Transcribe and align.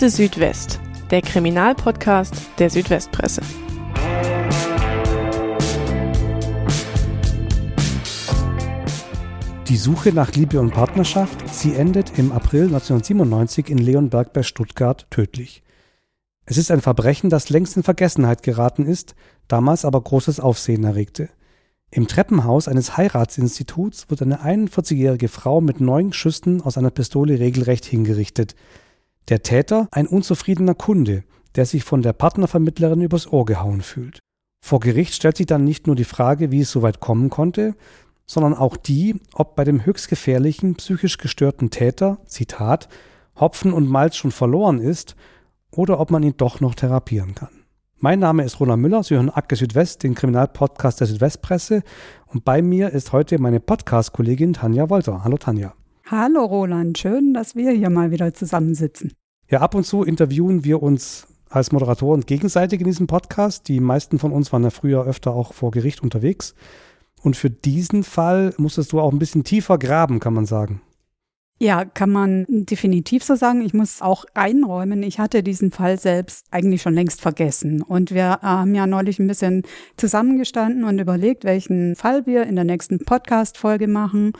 Akte 0.00 0.16
Südwest, 0.16 0.80
der 1.10 1.20
Kriminalpodcast 1.20 2.34
der 2.58 2.70
Südwestpresse. 2.70 3.42
Die 9.68 9.76
Suche 9.76 10.14
nach 10.14 10.32
Liebe 10.32 10.58
und 10.58 10.70
Partnerschaft, 10.70 11.46
sie 11.54 11.74
endet 11.74 12.18
im 12.18 12.32
April 12.32 12.62
1997 12.62 13.68
in 13.68 13.76
Leonberg 13.76 14.32
bei 14.32 14.42
Stuttgart 14.42 15.06
tödlich. 15.10 15.62
Es 16.46 16.56
ist 16.56 16.70
ein 16.70 16.80
Verbrechen, 16.80 17.28
das 17.28 17.50
längst 17.50 17.76
in 17.76 17.82
Vergessenheit 17.82 18.42
geraten 18.42 18.86
ist, 18.86 19.14
damals 19.48 19.84
aber 19.84 20.00
großes 20.00 20.40
Aufsehen 20.40 20.84
erregte. 20.84 21.28
Im 21.90 22.08
Treppenhaus 22.08 22.68
eines 22.68 22.96
Heiratsinstituts 22.96 24.08
wird 24.08 24.22
eine 24.22 24.40
41-jährige 24.40 25.28
Frau 25.28 25.60
mit 25.60 25.82
neun 25.82 26.14
Schüssen 26.14 26.62
aus 26.62 26.78
einer 26.78 26.90
Pistole 26.90 27.38
regelrecht 27.38 27.84
hingerichtet. 27.84 28.54
Der 29.30 29.44
Täter 29.44 29.86
ein 29.92 30.08
unzufriedener 30.08 30.74
Kunde, 30.74 31.22
der 31.54 31.64
sich 31.64 31.84
von 31.84 32.02
der 32.02 32.12
Partnervermittlerin 32.12 33.00
übers 33.00 33.32
Ohr 33.32 33.44
gehauen 33.44 33.80
fühlt. 33.80 34.18
Vor 34.60 34.80
Gericht 34.80 35.14
stellt 35.14 35.36
sich 35.36 35.46
dann 35.46 35.62
nicht 35.62 35.86
nur 35.86 35.94
die 35.94 36.02
Frage, 36.02 36.50
wie 36.50 36.62
es 36.62 36.72
so 36.72 36.82
weit 36.82 36.98
kommen 36.98 37.30
konnte, 37.30 37.76
sondern 38.26 38.54
auch 38.54 38.76
die, 38.76 39.20
ob 39.32 39.54
bei 39.54 39.62
dem 39.62 39.86
höchst 39.86 40.08
gefährlichen, 40.08 40.74
psychisch 40.74 41.18
gestörten 41.18 41.70
Täter, 41.70 42.18
Zitat, 42.26 42.88
Hopfen 43.38 43.72
und 43.72 43.88
Malz 43.88 44.16
schon 44.16 44.32
verloren 44.32 44.80
ist 44.80 45.14
oder 45.70 46.00
ob 46.00 46.10
man 46.10 46.24
ihn 46.24 46.34
doch 46.36 46.60
noch 46.60 46.74
therapieren 46.74 47.36
kann. 47.36 47.50
Mein 47.98 48.18
Name 48.18 48.42
ist 48.42 48.58
Roland 48.58 48.82
Müller, 48.82 49.04
Sie 49.04 49.14
hören 49.14 49.30
Akte 49.30 49.54
Südwest, 49.54 50.02
den 50.02 50.16
Kriminalpodcast 50.16 50.98
der 50.98 51.06
Südwestpresse 51.06 51.84
und 52.26 52.44
bei 52.44 52.62
mir 52.62 52.90
ist 52.90 53.12
heute 53.12 53.40
meine 53.40 53.60
Podcast-Kollegin 53.60 54.54
Tanja 54.54 54.90
Wolter. 54.90 55.22
Hallo 55.22 55.36
Tanja. 55.36 55.74
Hallo 56.06 56.44
Roland, 56.44 56.98
schön, 56.98 57.32
dass 57.32 57.54
wir 57.54 57.70
hier 57.70 57.90
mal 57.90 58.10
wieder 58.10 58.34
zusammensitzen. 58.34 59.12
Ja, 59.50 59.60
ab 59.62 59.74
und 59.74 59.84
zu 59.84 60.04
interviewen 60.04 60.62
wir 60.62 60.80
uns 60.80 61.26
als 61.48 61.72
Moderatoren 61.72 62.20
gegenseitig 62.20 62.78
in 62.78 62.86
diesem 62.86 63.08
Podcast. 63.08 63.66
Die 63.66 63.80
meisten 63.80 64.20
von 64.20 64.30
uns 64.30 64.52
waren 64.52 64.62
ja 64.62 64.70
früher 64.70 65.04
öfter 65.04 65.32
auch 65.32 65.54
vor 65.54 65.72
Gericht 65.72 66.04
unterwegs. 66.04 66.54
Und 67.20 67.36
für 67.36 67.50
diesen 67.50 68.04
Fall 68.04 68.54
musstest 68.58 68.92
du 68.92 69.00
auch 69.00 69.12
ein 69.12 69.18
bisschen 69.18 69.42
tiefer 69.42 69.76
graben, 69.76 70.20
kann 70.20 70.34
man 70.34 70.46
sagen. 70.46 70.82
Ja, 71.62 71.84
kann 71.84 72.08
man 72.08 72.46
definitiv 72.48 73.22
so 73.22 73.34
sagen. 73.34 73.60
Ich 73.60 73.74
muss 73.74 74.00
auch 74.00 74.24
einräumen, 74.32 75.02
ich 75.02 75.18
hatte 75.18 75.42
diesen 75.42 75.72
Fall 75.72 76.00
selbst 76.00 76.46
eigentlich 76.50 76.80
schon 76.80 76.94
längst 76.94 77.20
vergessen. 77.20 77.82
Und 77.82 78.14
wir 78.14 78.38
haben 78.40 78.74
ja 78.74 78.86
neulich 78.86 79.18
ein 79.18 79.26
bisschen 79.26 79.64
zusammengestanden 79.98 80.84
und 80.84 80.98
überlegt, 80.98 81.44
welchen 81.44 81.96
Fall 81.96 82.24
wir 82.24 82.44
in 82.44 82.56
der 82.56 82.64
nächsten 82.64 83.04
Podcast-Folge 83.04 83.88
machen. 83.88 84.32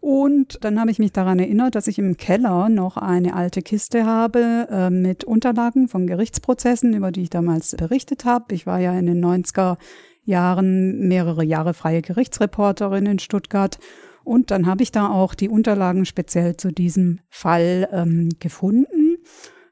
Und 0.00 0.64
dann 0.64 0.80
habe 0.80 0.90
ich 0.90 0.98
mich 0.98 1.12
daran 1.12 1.38
erinnert, 1.38 1.76
dass 1.76 1.86
ich 1.86 2.00
im 2.00 2.16
Keller 2.16 2.68
noch 2.68 2.96
eine 2.96 3.36
alte 3.36 3.62
Kiste 3.62 4.04
habe 4.04 4.66
äh, 4.68 4.90
mit 4.90 5.22
Unterlagen 5.22 5.86
von 5.86 6.08
Gerichtsprozessen, 6.08 6.92
über 6.92 7.12
die 7.12 7.22
ich 7.22 7.30
damals 7.30 7.76
berichtet 7.76 8.24
habe. 8.24 8.52
Ich 8.52 8.66
war 8.66 8.80
ja 8.80 8.98
in 8.98 9.06
den 9.06 9.24
90er 9.24 9.76
Jahren 10.24 11.06
mehrere 11.06 11.44
Jahre 11.44 11.72
freie 11.72 12.02
Gerichtsreporterin 12.02 13.06
in 13.06 13.18
Stuttgart 13.20 13.78
und 14.24 14.50
dann 14.50 14.66
habe 14.66 14.82
ich 14.82 14.92
da 14.92 15.08
auch 15.10 15.34
die 15.34 15.48
Unterlagen 15.48 16.04
speziell 16.04 16.56
zu 16.56 16.72
diesem 16.72 17.20
Fall 17.28 17.88
ähm, 17.92 18.30
gefunden, 18.40 19.18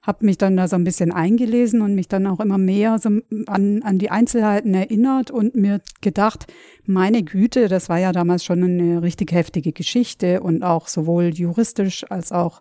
habe 0.03 0.27
mich 0.27 0.36
dann 0.36 0.56
da 0.56 0.67
so 0.67 0.77
ein 0.77 0.84
bisschen 0.84 1.12
eingelesen 1.12 1.81
und 1.81 1.94
mich 1.94 2.09
dann 2.09 2.27
auch 2.27 2.41
immer 2.41 2.59
mehr 2.59 2.98
so 2.98 3.09
an, 3.47 3.83
an 3.83 3.98
die 3.98 4.11
Einzelheiten 4.11 4.75
erinnert 4.75 5.31
und 5.31 5.55
mir 5.55 5.81
gedacht, 6.00 6.53
meine 6.84 7.22
Güte, 7.22 7.69
das 7.69 7.89
war 7.89 7.98
ja 7.98 8.11
damals 8.12 8.44
schon 8.44 8.64
eine 8.64 9.03
richtig 9.03 9.33
heftige 9.33 9.72
Geschichte 9.72 10.41
und 10.41 10.64
auch 10.64 10.89
sowohl 10.89 11.31
juristisch 11.33 12.05
als 12.11 12.33
auch 12.33 12.61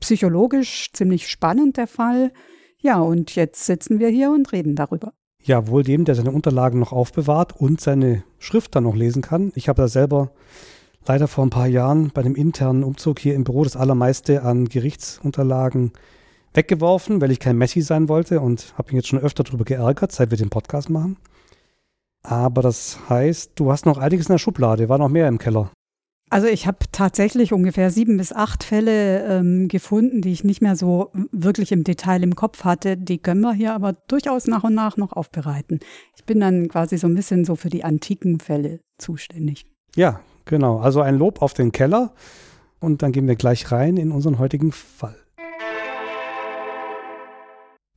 psychologisch 0.00 0.90
ziemlich 0.92 1.28
spannend 1.28 1.76
der 1.76 1.86
Fall. 1.86 2.32
Ja, 2.78 2.98
und 2.98 3.36
jetzt 3.36 3.66
sitzen 3.66 4.00
wir 4.00 4.08
hier 4.08 4.30
und 4.30 4.50
reden 4.52 4.74
darüber. 4.74 5.12
Ja, 5.42 5.68
wohl 5.68 5.84
dem, 5.84 6.04
der 6.04 6.14
seine 6.14 6.32
Unterlagen 6.32 6.80
noch 6.80 6.92
aufbewahrt 6.92 7.54
und 7.56 7.80
seine 7.80 8.24
Schrift 8.38 8.74
dann 8.74 8.84
noch 8.84 8.96
lesen 8.96 9.22
kann. 9.22 9.52
Ich 9.54 9.68
habe 9.68 9.80
da 9.80 9.88
selber 9.88 10.32
leider 11.06 11.28
vor 11.28 11.44
ein 11.44 11.50
paar 11.50 11.66
Jahren 11.66 12.10
bei 12.10 12.22
dem 12.22 12.34
internen 12.34 12.84
Umzug 12.84 13.18
hier 13.18 13.34
im 13.34 13.44
Büro 13.44 13.64
das 13.64 13.76
allermeiste 13.76 14.42
an 14.42 14.66
Gerichtsunterlagen 14.66 15.92
weggeworfen, 16.54 17.20
weil 17.20 17.30
ich 17.30 17.40
kein 17.40 17.56
Messi 17.56 17.80
sein 17.80 18.08
wollte 18.08 18.40
und 18.40 18.74
habe 18.76 18.88
mich 18.88 18.96
jetzt 18.96 19.08
schon 19.08 19.20
öfter 19.20 19.44
darüber 19.44 19.64
geärgert, 19.64 20.12
seit 20.12 20.30
wir 20.30 20.38
den 20.38 20.50
Podcast 20.50 20.90
machen. 20.90 21.16
Aber 22.22 22.62
das 22.62 22.98
heißt, 23.08 23.52
du 23.54 23.70
hast 23.70 23.86
noch 23.86 23.98
einiges 23.98 24.26
in 24.26 24.34
der 24.34 24.38
Schublade, 24.38 24.88
war 24.88 24.98
noch 24.98 25.08
mehr 25.08 25.28
im 25.28 25.38
Keller. 25.38 25.70
Also 26.32 26.46
ich 26.46 26.68
habe 26.68 26.78
tatsächlich 26.92 27.52
ungefähr 27.52 27.90
sieben 27.90 28.16
bis 28.16 28.32
acht 28.32 28.62
Fälle 28.62 29.24
ähm, 29.26 29.66
gefunden, 29.66 30.22
die 30.22 30.30
ich 30.30 30.44
nicht 30.44 30.62
mehr 30.62 30.76
so 30.76 31.10
wirklich 31.32 31.72
im 31.72 31.82
Detail 31.82 32.22
im 32.22 32.36
Kopf 32.36 32.62
hatte. 32.62 32.96
Die 32.96 33.18
können 33.18 33.40
wir 33.40 33.52
hier 33.52 33.74
aber 33.74 33.94
durchaus 34.06 34.46
nach 34.46 34.62
und 34.62 34.74
nach 34.74 34.96
noch 34.96 35.12
aufbereiten. 35.12 35.80
Ich 36.16 36.24
bin 36.24 36.38
dann 36.38 36.68
quasi 36.68 36.98
so 36.98 37.08
ein 37.08 37.16
bisschen 37.16 37.44
so 37.44 37.56
für 37.56 37.68
die 37.68 37.82
antiken 37.82 38.38
Fälle 38.38 38.78
zuständig. 38.96 39.66
Ja, 39.96 40.20
Genau, 40.44 40.78
also 40.78 41.00
ein 41.00 41.16
Lob 41.16 41.42
auf 41.42 41.54
den 41.54 41.72
Keller 41.72 42.12
und 42.80 43.02
dann 43.02 43.12
gehen 43.12 43.28
wir 43.28 43.36
gleich 43.36 43.70
rein 43.70 43.96
in 43.96 44.12
unseren 44.12 44.38
heutigen 44.38 44.72
Fall. 44.72 45.16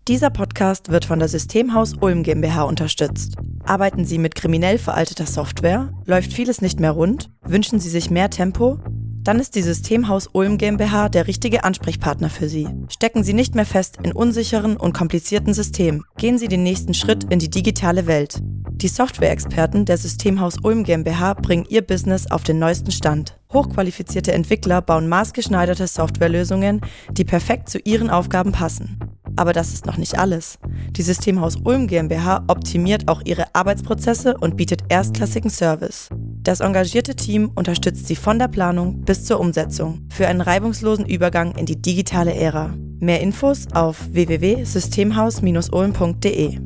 Dieser 0.09 0.29
Podcast 0.29 0.91
wird 0.91 1.05
von 1.05 1.19
der 1.19 1.29
Systemhaus 1.29 1.93
Ulm 2.01 2.23
GmbH 2.23 2.63
unterstützt. 2.63 3.37
Arbeiten 3.63 4.03
Sie 4.03 4.17
mit 4.17 4.35
kriminell 4.35 4.77
veralteter 4.77 5.25
Software? 5.25 5.93
Läuft 6.05 6.33
vieles 6.33 6.61
nicht 6.61 6.81
mehr 6.81 6.91
rund? 6.91 7.31
Wünschen 7.41 7.79
Sie 7.79 7.89
sich 7.89 8.09
mehr 8.11 8.29
Tempo? 8.29 8.79
Dann 9.23 9.39
ist 9.39 9.55
die 9.55 9.61
Systemhaus 9.61 10.27
Ulm 10.33 10.57
GmbH 10.57 11.07
der 11.07 11.27
richtige 11.27 11.63
Ansprechpartner 11.63 12.29
für 12.29 12.49
Sie. 12.49 12.67
Stecken 12.89 13.23
Sie 13.23 13.33
nicht 13.33 13.55
mehr 13.55 13.65
fest 13.65 13.97
in 14.03 14.11
unsicheren 14.11 14.75
und 14.75 14.93
komplizierten 14.93 15.53
Systemen. 15.53 16.03
Gehen 16.17 16.37
Sie 16.37 16.49
den 16.49 16.63
nächsten 16.63 16.93
Schritt 16.93 17.25
in 17.31 17.39
die 17.39 17.49
digitale 17.49 18.05
Welt. 18.05 18.39
Die 18.71 18.89
Software-Experten 18.89 19.85
der 19.85 19.97
Systemhaus 19.97 20.57
Ulm 20.61 20.83
GmbH 20.83 21.35
bringen 21.35 21.65
ihr 21.69 21.81
Business 21.81 22.29
auf 22.29 22.43
den 22.43 22.59
neuesten 22.59 22.91
Stand. 22.91 23.37
Hochqualifizierte 23.53 24.33
Entwickler 24.33 24.81
bauen 24.81 25.07
maßgeschneiderte 25.07 25.87
Softwarelösungen, 25.87 26.81
die 27.11 27.23
perfekt 27.23 27.69
zu 27.69 27.79
ihren 27.79 28.09
Aufgaben 28.09 28.51
passen. 28.51 28.99
Aber 29.35 29.53
das 29.53 29.73
ist 29.73 29.85
noch 29.85 29.97
nicht 29.97 30.17
alles. 30.17 30.57
Die 30.91 31.01
Systemhaus 31.01 31.57
Ulm 31.63 31.87
GmbH 31.87 32.43
optimiert 32.47 33.07
auch 33.07 33.21
ihre 33.25 33.53
Arbeitsprozesse 33.53 34.37
und 34.37 34.57
bietet 34.57 34.83
erstklassigen 34.89 35.49
Service. 35.49 36.09
Das 36.43 36.59
engagierte 36.59 37.15
Team 37.15 37.51
unterstützt 37.55 38.07
sie 38.07 38.15
von 38.15 38.39
der 38.39 38.47
Planung 38.47 39.01
bis 39.01 39.25
zur 39.25 39.39
Umsetzung 39.39 40.07
für 40.09 40.27
einen 40.27 40.41
reibungslosen 40.41 41.05
Übergang 41.05 41.55
in 41.55 41.65
die 41.65 41.81
digitale 41.81 42.33
Ära. 42.33 42.73
Mehr 42.99 43.21
Infos 43.21 43.67
auf 43.73 43.97
www.systemhaus-ulm.de. 44.11 46.59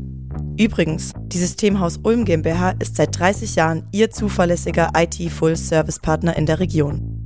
Übrigens, 0.59 1.13
die 1.19 1.37
Systemhaus 1.37 1.99
Ulm 2.03 2.25
GmbH 2.25 2.71
ist 2.79 2.95
seit 2.95 3.19
30 3.19 3.55
Jahren 3.55 3.83
Ihr 3.91 4.09
zuverlässiger 4.09 4.89
IT-Full-Service-Partner 4.95 6.35
in 6.35 6.47
der 6.47 6.59
Region. 6.59 7.16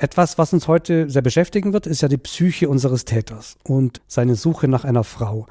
Etwas, 0.00 0.38
was 0.38 0.52
uns 0.52 0.68
heute 0.68 1.10
sehr 1.10 1.22
beschäftigen 1.22 1.72
wird, 1.72 1.88
ist 1.88 2.02
ja 2.02 2.08
die 2.08 2.18
Psyche 2.18 2.68
unseres 2.68 3.04
Täters 3.04 3.56
und 3.64 4.00
seine 4.06 4.36
Suche 4.36 4.68
nach 4.68 4.84
einer 4.84 5.02
Frau. 5.02 5.46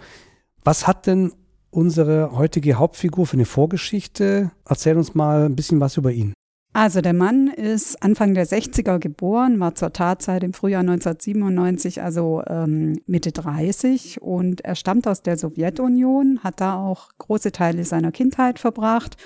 Was 0.64 0.88
hat 0.88 1.06
denn 1.06 1.34
unsere 1.70 2.32
heutige 2.32 2.76
Hauptfigur 2.76 3.28
für 3.28 3.34
eine 3.34 3.46
Vorgeschichte? 3.46 4.52
Erzähl 4.64 4.96
uns 4.96 5.14
mal 5.14 5.48
ein 5.48 5.56
bisschen 5.58 5.82
was 5.82 5.98
über 5.98 6.14
ihn. 6.14 6.32
Also 6.72 7.02
der 7.02 7.14
Mann 7.14 7.48
ist 7.48 8.02
Anfang 8.02 8.36
der 8.36 8.48
60er 8.48 9.00
geboren, 9.00 9.60
war 9.60 9.76
zur 9.76 9.92
Tatzeit 9.92 10.44
im 10.44 10.54
Frühjahr 10.54 10.82
1997, 10.82 12.02
also 12.02 12.42
ähm, 12.48 13.02
Mitte 13.06 13.34
30 13.34 14.22
und 14.22 14.64
er 14.64 14.76
stammt 14.76 15.08
aus 15.08 15.24
der 15.24 15.38
Sowjetunion, 15.38 16.40
hat 16.44 16.62
da 16.62 16.76
auch 16.76 17.10
große 17.18 17.52
Teile 17.52 17.84
seiner 17.84 18.14
Kindheit 18.14 18.60
verbracht 18.60 19.18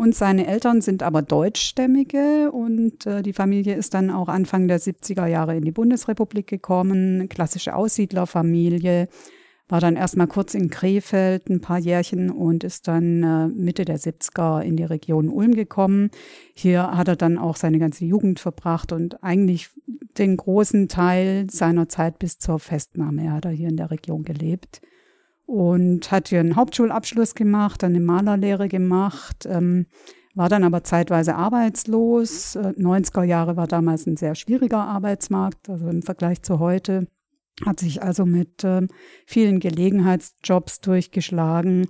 und 0.00 0.14
seine 0.14 0.46
Eltern 0.46 0.80
sind 0.80 1.02
aber 1.02 1.20
Deutschstämmige 1.20 2.50
und 2.52 3.04
äh, 3.04 3.20
die 3.20 3.34
Familie 3.34 3.74
ist 3.74 3.92
dann 3.92 4.08
auch 4.08 4.28
Anfang 4.28 4.66
der 4.66 4.80
70er 4.80 5.26
Jahre 5.26 5.54
in 5.58 5.62
die 5.62 5.72
Bundesrepublik 5.72 6.46
gekommen, 6.46 7.28
klassische 7.28 7.74
Aussiedlerfamilie 7.74 9.08
war 9.68 9.80
dann 9.80 9.96
erstmal 9.96 10.26
kurz 10.26 10.54
in 10.54 10.70
Krefeld 10.70 11.50
ein 11.50 11.60
paar 11.60 11.78
Jährchen 11.78 12.30
und 12.30 12.64
ist 12.64 12.88
dann 12.88 13.22
äh, 13.22 13.48
Mitte 13.48 13.84
der 13.84 13.98
70er 13.98 14.62
in 14.62 14.78
die 14.78 14.84
Region 14.84 15.28
Ulm 15.28 15.54
gekommen. 15.54 16.10
Hier 16.54 16.96
hat 16.96 17.08
er 17.08 17.16
dann 17.16 17.36
auch 17.36 17.56
seine 17.56 17.78
ganze 17.78 18.06
Jugend 18.06 18.40
verbracht 18.40 18.92
und 18.92 19.22
eigentlich 19.22 19.68
den 20.16 20.38
großen 20.38 20.88
Teil 20.88 21.46
seiner 21.50 21.90
Zeit 21.90 22.18
bis 22.18 22.38
zur 22.38 22.58
Festnahme 22.58 23.30
hat 23.30 23.44
er 23.44 23.50
hier 23.50 23.68
in 23.68 23.76
der 23.76 23.90
Region 23.90 24.24
gelebt 24.24 24.80
und 25.50 26.12
hat 26.12 26.28
hier 26.28 26.38
einen 26.38 26.54
Hauptschulabschluss 26.54 27.34
gemacht, 27.34 27.82
dann 27.82 27.90
eine 27.90 28.04
Malerlehre 28.04 28.68
gemacht, 28.68 29.46
ähm, 29.46 29.86
war 30.34 30.48
dann 30.48 30.62
aber 30.62 30.84
zeitweise 30.84 31.34
arbeitslos. 31.34 32.56
90er 32.56 33.24
äh, 33.24 33.26
Jahre 33.26 33.56
war 33.56 33.66
damals 33.66 34.06
ein 34.06 34.16
sehr 34.16 34.36
schwieriger 34.36 34.84
Arbeitsmarkt, 34.84 35.68
also 35.68 35.88
im 35.88 36.02
Vergleich 36.02 36.42
zu 36.42 36.60
heute 36.60 37.08
hat 37.66 37.80
sich 37.80 38.02
also 38.02 38.24
mit 38.24 38.64
äh, 38.64 38.86
vielen 39.26 39.60
Gelegenheitsjobs 39.60 40.80
durchgeschlagen. 40.80 41.88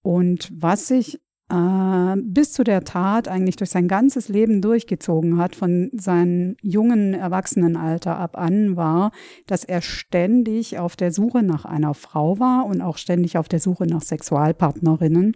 Und 0.00 0.50
was 0.54 0.86
sich 0.86 1.20
äh, 1.48 2.16
bis 2.20 2.52
zu 2.52 2.64
der 2.64 2.84
Tat 2.84 3.28
eigentlich 3.28 3.56
durch 3.56 3.70
sein 3.70 3.88
ganzes 3.88 4.28
Leben 4.28 4.60
durchgezogen 4.60 5.38
hat, 5.38 5.54
von 5.54 5.90
seinem 5.92 6.56
jungen 6.60 7.14
Erwachsenenalter 7.14 8.16
ab 8.16 8.36
an, 8.36 8.76
war, 8.76 9.12
dass 9.46 9.64
er 9.64 9.80
ständig 9.80 10.78
auf 10.78 10.96
der 10.96 11.12
Suche 11.12 11.42
nach 11.42 11.64
einer 11.64 11.94
Frau 11.94 12.38
war 12.38 12.66
und 12.66 12.80
auch 12.80 12.96
ständig 12.96 13.38
auf 13.38 13.48
der 13.48 13.60
Suche 13.60 13.86
nach 13.86 14.02
Sexualpartnerinnen. 14.02 15.34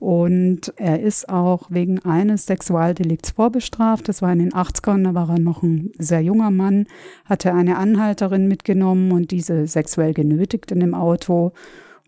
Und 0.00 0.74
er 0.76 1.00
ist 1.00 1.28
auch 1.28 1.70
wegen 1.70 2.00
eines 2.00 2.46
Sexualdelikts 2.46 3.30
vorbestraft. 3.30 4.08
Das 4.08 4.22
war 4.22 4.32
in 4.32 4.40
den 4.40 4.52
80ern, 4.52 5.04
da 5.04 5.14
war 5.14 5.30
er 5.30 5.38
noch 5.38 5.62
ein 5.62 5.92
sehr 5.98 6.20
junger 6.20 6.50
Mann, 6.50 6.86
hatte 7.24 7.54
eine 7.54 7.78
Anhalterin 7.78 8.48
mitgenommen 8.48 9.12
und 9.12 9.30
diese 9.30 9.66
sexuell 9.66 10.12
genötigt 10.12 10.72
in 10.72 10.80
dem 10.80 10.94
Auto. 10.94 11.52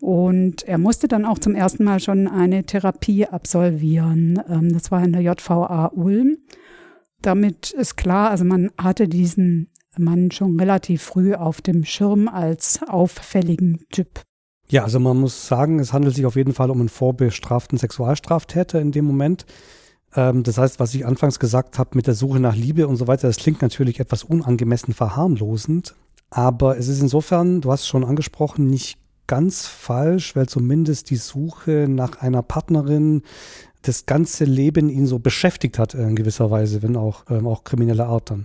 Und 0.01 0.63
er 0.63 0.77
musste 0.77 1.07
dann 1.07 1.25
auch 1.25 1.39
zum 1.39 1.55
ersten 1.55 1.83
Mal 1.83 1.99
schon 1.99 2.27
eine 2.27 2.63
Therapie 2.65 3.25
absolvieren. 3.25 4.41
Ähm, 4.47 4.71
das 4.71 4.91
war 4.91 5.03
in 5.03 5.13
der 5.13 5.21
JVA 5.21 5.91
Ulm. 5.95 6.37
Damit 7.21 7.71
ist 7.71 7.97
klar, 7.97 8.29
also 8.29 8.45
man 8.45 8.69
hatte 8.77 9.07
diesen 9.07 9.71
Mann 9.97 10.29
schon 10.31 10.59
relativ 10.59 11.01
früh 11.01 11.33
auf 11.33 11.61
dem 11.61 11.83
Schirm 11.83 12.27
als 12.27 12.79
auffälligen 12.87 13.79
Typ. 13.91 14.21
Ja, 14.69 14.83
also 14.83 14.99
man 14.99 15.17
muss 15.17 15.47
sagen, 15.47 15.79
es 15.79 15.93
handelt 15.93 16.15
sich 16.15 16.25
auf 16.25 16.35
jeden 16.35 16.53
Fall 16.53 16.69
um 16.69 16.79
einen 16.79 16.89
vorbestraften 16.89 17.77
Sexualstraftäter 17.77 18.79
in 18.79 18.91
dem 18.91 19.05
Moment. 19.05 19.45
Ähm, 20.15 20.43
das 20.43 20.57
heißt, 20.57 20.79
was 20.79 20.93
ich 20.93 21.05
anfangs 21.05 21.39
gesagt 21.39 21.79
habe 21.79 21.91
mit 21.93 22.05
der 22.05 22.13
Suche 22.13 22.39
nach 22.39 22.55
Liebe 22.55 22.87
und 22.87 22.97
so 22.97 23.07
weiter, 23.07 23.27
das 23.27 23.37
klingt 23.37 23.61
natürlich 23.61 23.99
etwas 23.99 24.23
unangemessen 24.23 24.93
verharmlosend. 24.93 25.95
Aber 26.29 26.77
es 26.77 26.87
ist 26.87 27.01
insofern, 27.01 27.61
du 27.61 27.71
hast 27.71 27.81
es 27.81 27.87
schon 27.87 28.03
angesprochen, 28.03 28.67
nicht 28.67 28.99
ganz 29.27 29.67
falsch, 29.67 30.35
weil 30.35 30.47
zumindest 30.47 31.09
die 31.09 31.17
Suche 31.17 31.87
nach 31.89 32.21
einer 32.21 32.41
Partnerin 32.41 33.23
das 33.81 34.05
ganze 34.05 34.45
Leben 34.45 34.89
ihn 34.89 35.05
so 35.05 35.19
beschäftigt 35.19 35.79
hat 35.79 35.93
in 35.93 36.15
gewisser 36.15 36.51
Weise, 36.51 36.81
wenn 36.81 36.95
auch, 36.95 37.25
ähm, 37.29 37.47
auch 37.47 37.63
kriminelle 37.63 38.05
Art 38.05 38.31
dann. 38.31 38.43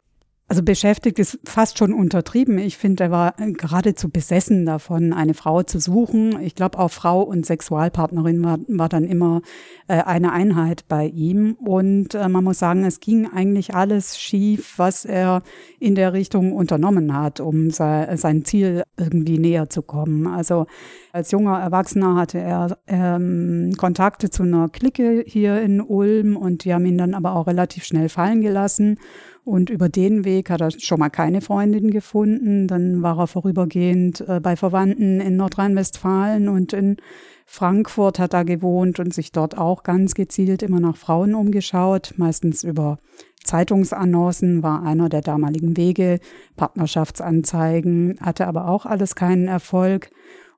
Also 0.53 0.63
beschäftigt 0.63 1.19
ist 1.19 1.39
fast 1.45 1.79
schon 1.79 1.95
untertrieben. 1.95 2.59
Ich 2.59 2.77
finde, 2.77 3.05
er 3.05 3.11
war 3.11 3.35
geradezu 3.39 4.11
besessen 4.11 4.67
davon, 4.67 5.15
eine 5.15 5.33
Frau 5.33 5.63
zu 5.63 5.81
suchen. 5.81 6.39
Ich 6.43 6.55
glaube, 6.55 6.79
auch 6.79 6.91
Frau 6.91 7.23
und 7.23 7.47
Sexualpartnerin 7.47 8.45
war, 8.45 8.59
war 8.69 8.91
dann 8.91 9.05
immer 9.05 9.41
äh, 9.89 10.03
eine 10.03 10.31
Einheit 10.31 10.85
bei 10.89 11.07
ihm. 11.07 11.55
Und 11.55 12.15
äh, 12.15 12.29
man 12.29 12.45
muss 12.45 12.59
sagen, 12.59 12.85
es 12.85 13.01
ging 13.01 13.27
eigentlich 13.33 13.75
alles 13.75 14.19
schief, 14.21 14.75
was 14.77 15.07
er 15.07 15.43
in 15.81 15.95
der 15.95 16.13
Richtung 16.13 16.53
unternommen 16.53 17.17
hat, 17.17 17.41
um 17.41 17.71
sei, 17.71 18.15
sein 18.19 18.45
Ziel 18.45 18.83
irgendwie 18.99 19.39
näher 19.39 19.71
zu 19.71 19.81
kommen. 19.81 20.27
Also 20.27 20.67
als 21.13 21.31
junger 21.31 21.61
Erwachsener 21.61 22.17
hatte 22.17 22.39
er 22.39 22.77
ähm, 22.89 23.73
Kontakte 23.79 24.29
zu 24.29 24.43
einer 24.43 24.69
Clique 24.69 25.25
hier 25.27 25.63
in 25.63 25.81
Ulm 25.81 26.37
und 26.37 26.65
die 26.65 26.75
haben 26.75 26.85
ihn 26.85 26.99
dann 26.99 27.15
aber 27.15 27.37
auch 27.37 27.47
relativ 27.47 27.85
schnell 27.85 28.11
fallen 28.11 28.43
gelassen. 28.43 28.99
Und 29.45 29.71
über 29.71 29.89
den 29.89 30.25
Weg 30.25 30.51
hat 30.51 30.61
er 30.61 30.71
schon 30.71 31.01
mal 31.01 31.11
keine 31.11 31.41
Freundin 31.41 31.91
gefunden. 31.91 32.69
Dann 32.69 33.03
war 33.03 33.19
er 33.19 33.27
vorübergehend 33.27 34.21
äh, 34.29 34.39
bei 34.41 34.55
Verwandten 34.55 35.21
in 35.21 35.37
Nordrhein-Westfalen 35.37 36.49
und 36.49 36.73
in 36.73 36.97
Frankfurt 37.45 38.21
hat 38.21 38.35
er 38.35 38.45
gewohnt 38.45 39.01
und 39.01 39.13
sich 39.13 39.33
dort 39.33 39.59
auch 39.59 39.83
ganz 39.83 40.15
gezielt 40.15 40.63
immer 40.63 40.79
nach 40.79 40.97
Frauen 40.97 41.35
umgeschaut, 41.35 42.15
meistens 42.17 42.63
über 42.63 42.99
Zeitungsannoncen 43.43 44.63
war 44.63 44.85
einer 44.85 45.09
der 45.09 45.21
damaligen 45.21 45.77
Wege, 45.77 46.21
Partnerschaftsanzeigen, 46.57 48.19
hatte 48.21 48.47
aber 48.47 48.69
auch 48.69 48.87
alles 48.87 49.17
keinen 49.17 49.49
Erfolg. 49.49 50.11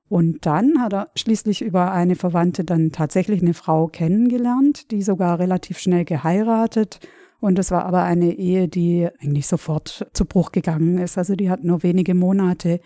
Und 0.07 0.45
dann 0.45 0.79
hat 0.79 0.93
er 0.93 1.09
schließlich 1.15 1.63
über 1.63 1.91
eine 1.91 2.15
Verwandte 2.15 2.63
dann 2.63 2.91
tatsächlich 2.91 3.41
eine 3.41 3.55
Frau 3.55 3.87
kennengelernt, 3.87 4.91
die 4.91 5.01
sogar 5.01 5.39
relativ 5.39 5.79
schnell 5.79 6.05
geheiratet 6.05 6.99
und 7.45 7.59
es 7.59 7.69
war 7.69 7.85
aber 7.85 8.01
eine 8.01 8.33
Ehe, 8.33 8.67
die 8.67 9.07
eigentlich 9.19 9.45
sofort 9.45 10.07
zu 10.13 10.25
Bruch 10.25 10.51
gegangen 10.51 10.97
ist. 10.97 11.15
Also 11.15 11.35
die 11.35 11.51
hat 11.51 11.63
nur 11.63 11.83
wenige 11.83 12.15
Monate 12.15 12.79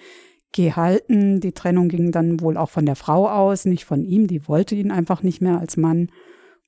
gehalten. 0.52 1.40
Die 1.40 1.54
Trennung 1.54 1.88
ging 1.88 2.12
dann 2.12 2.42
wohl 2.42 2.58
auch 2.58 2.70
von 2.70 2.86
der 2.86 2.98
Frau 2.98 3.30
aus, 3.30 3.64
nicht 3.64 3.86
von 3.86 4.04
ihm. 4.04 4.28
Die 4.28 4.50
wollte 4.50 4.76
ihn 4.76 4.92
einfach 4.92 5.24
nicht 5.24 5.42
mehr 5.42 5.62
als 5.62 5.78
Mann. 5.78 6.10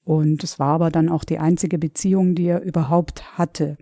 Und 0.05 0.41
es 0.41 0.57
war 0.57 0.69
aber 0.69 0.89
dann 0.89 1.09
auch 1.09 1.25
die 1.25 1.39
einzige 1.39 1.77
Beziehung, 1.77 2.33
die 2.33 2.45
er 2.45 2.61
überhaupt 2.61 3.37
hatte. 3.37 3.75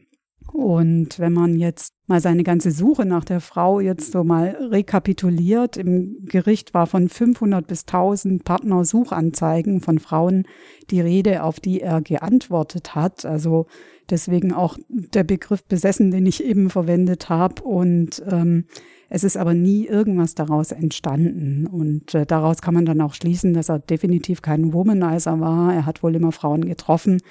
Und 0.51 1.19
wenn 1.19 1.33
man 1.33 1.55
jetzt 1.55 1.93
mal 2.07 2.19
seine 2.19 2.43
ganze 2.43 2.71
Suche 2.71 3.05
nach 3.05 3.23
der 3.23 3.39
Frau 3.39 3.79
jetzt 3.79 4.11
so 4.11 4.23
mal 4.23 4.57
rekapituliert, 4.71 5.77
im 5.77 6.25
Gericht 6.25 6.73
war 6.73 6.87
von 6.87 7.07
500 7.07 7.67
bis 7.67 7.81
1000 7.81 8.43
Partnersuchanzeigen 8.43 9.81
von 9.81 9.99
Frauen 9.99 10.47
die 10.89 11.01
Rede, 11.01 11.43
auf 11.43 11.59
die 11.59 11.81
er 11.81 12.01
geantwortet 12.01 12.95
hat. 12.95 13.25
Also 13.25 13.67
Deswegen 14.09 14.53
auch 14.53 14.77
der 14.89 15.23
Begriff 15.23 15.63
besessen, 15.63 16.11
den 16.11 16.25
ich 16.25 16.43
eben 16.43 16.69
verwendet 16.69 17.29
habe. 17.29 17.61
Und 17.63 18.23
ähm, 18.29 18.65
es 19.09 19.23
ist 19.23 19.37
aber 19.37 19.53
nie 19.53 19.87
irgendwas 19.87 20.35
daraus 20.35 20.71
entstanden. 20.71 21.67
Und 21.67 22.13
äh, 22.13 22.25
daraus 22.25 22.61
kann 22.61 22.73
man 22.73 22.85
dann 22.85 23.01
auch 23.01 23.13
schließen, 23.13 23.53
dass 23.53 23.69
er 23.69 23.79
definitiv 23.79 24.41
kein 24.41 24.73
Womanizer 24.73 25.39
war. 25.39 25.73
Er 25.73 25.85
hat 25.85 26.03
wohl 26.03 26.15
immer 26.15 26.31
Frauen 26.31 26.65
getroffen. 26.65 27.21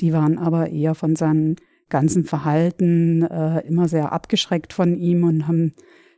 Die 0.00 0.12
waren 0.12 0.38
aber 0.38 0.70
eher 0.70 0.94
von 0.94 1.16
seinem 1.16 1.56
ganzen 1.88 2.24
Verhalten 2.24 3.22
äh, 3.22 3.60
immer 3.66 3.88
sehr 3.88 4.12
abgeschreckt 4.12 4.72
von 4.72 4.96
ihm 4.96 5.24
und 5.24 5.46
haben 5.46 5.72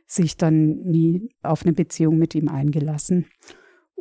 sich 0.05 0.37
dann 0.37 0.81
nie 0.83 1.29
auf 1.43 1.63
eine 1.63 1.73
Beziehung 1.73 2.17
mit 2.17 2.33
ihm 2.33 2.47
eingelassen. 2.47 3.25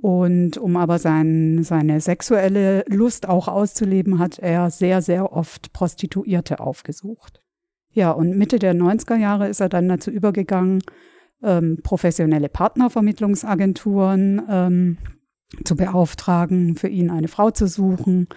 Und 0.00 0.58
um 0.58 0.76
aber 0.76 0.98
sein, 1.00 1.64
seine 1.64 2.00
sexuelle 2.00 2.84
Lust 2.86 3.28
auch 3.28 3.48
auszuleben, 3.48 4.20
hat 4.20 4.38
er 4.38 4.70
sehr, 4.70 5.02
sehr 5.02 5.32
oft 5.32 5.72
Prostituierte 5.72 6.60
aufgesucht. 6.60 7.42
Ja, 7.90 8.12
und 8.12 8.36
Mitte 8.36 8.60
der 8.60 8.74
90er 8.74 9.16
Jahre 9.16 9.48
ist 9.48 9.60
er 9.60 9.68
dann 9.68 9.88
dazu 9.88 10.12
übergegangen, 10.12 10.82
ähm, 11.42 11.80
professionelle 11.82 12.48
Partnervermittlungsagenturen 12.48 14.42
ähm, 14.48 14.98
zu 15.64 15.74
beauftragen, 15.74 16.76
für 16.76 16.88
ihn 16.88 17.10
eine 17.10 17.28
Frau 17.28 17.50
zu 17.50 17.66
suchen. 17.66 18.28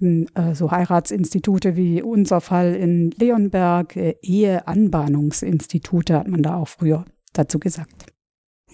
Äh, 0.00 0.54
so 0.54 0.72
Heiratsinstitute 0.72 1.76
wie 1.76 2.02
unser 2.02 2.40
Fall 2.40 2.74
in 2.74 3.12
Leonberg, 3.12 3.96
äh, 3.96 4.16
Eheanbahnungsinstitute 4.22 6.18
hat 6.18 6.26
man 6.26 6.42
da 6.42 6.56
auch 6.56 6.68
früher 6.68 7.04
dazu 7.32 7.60
gesagt. 7.60 8.13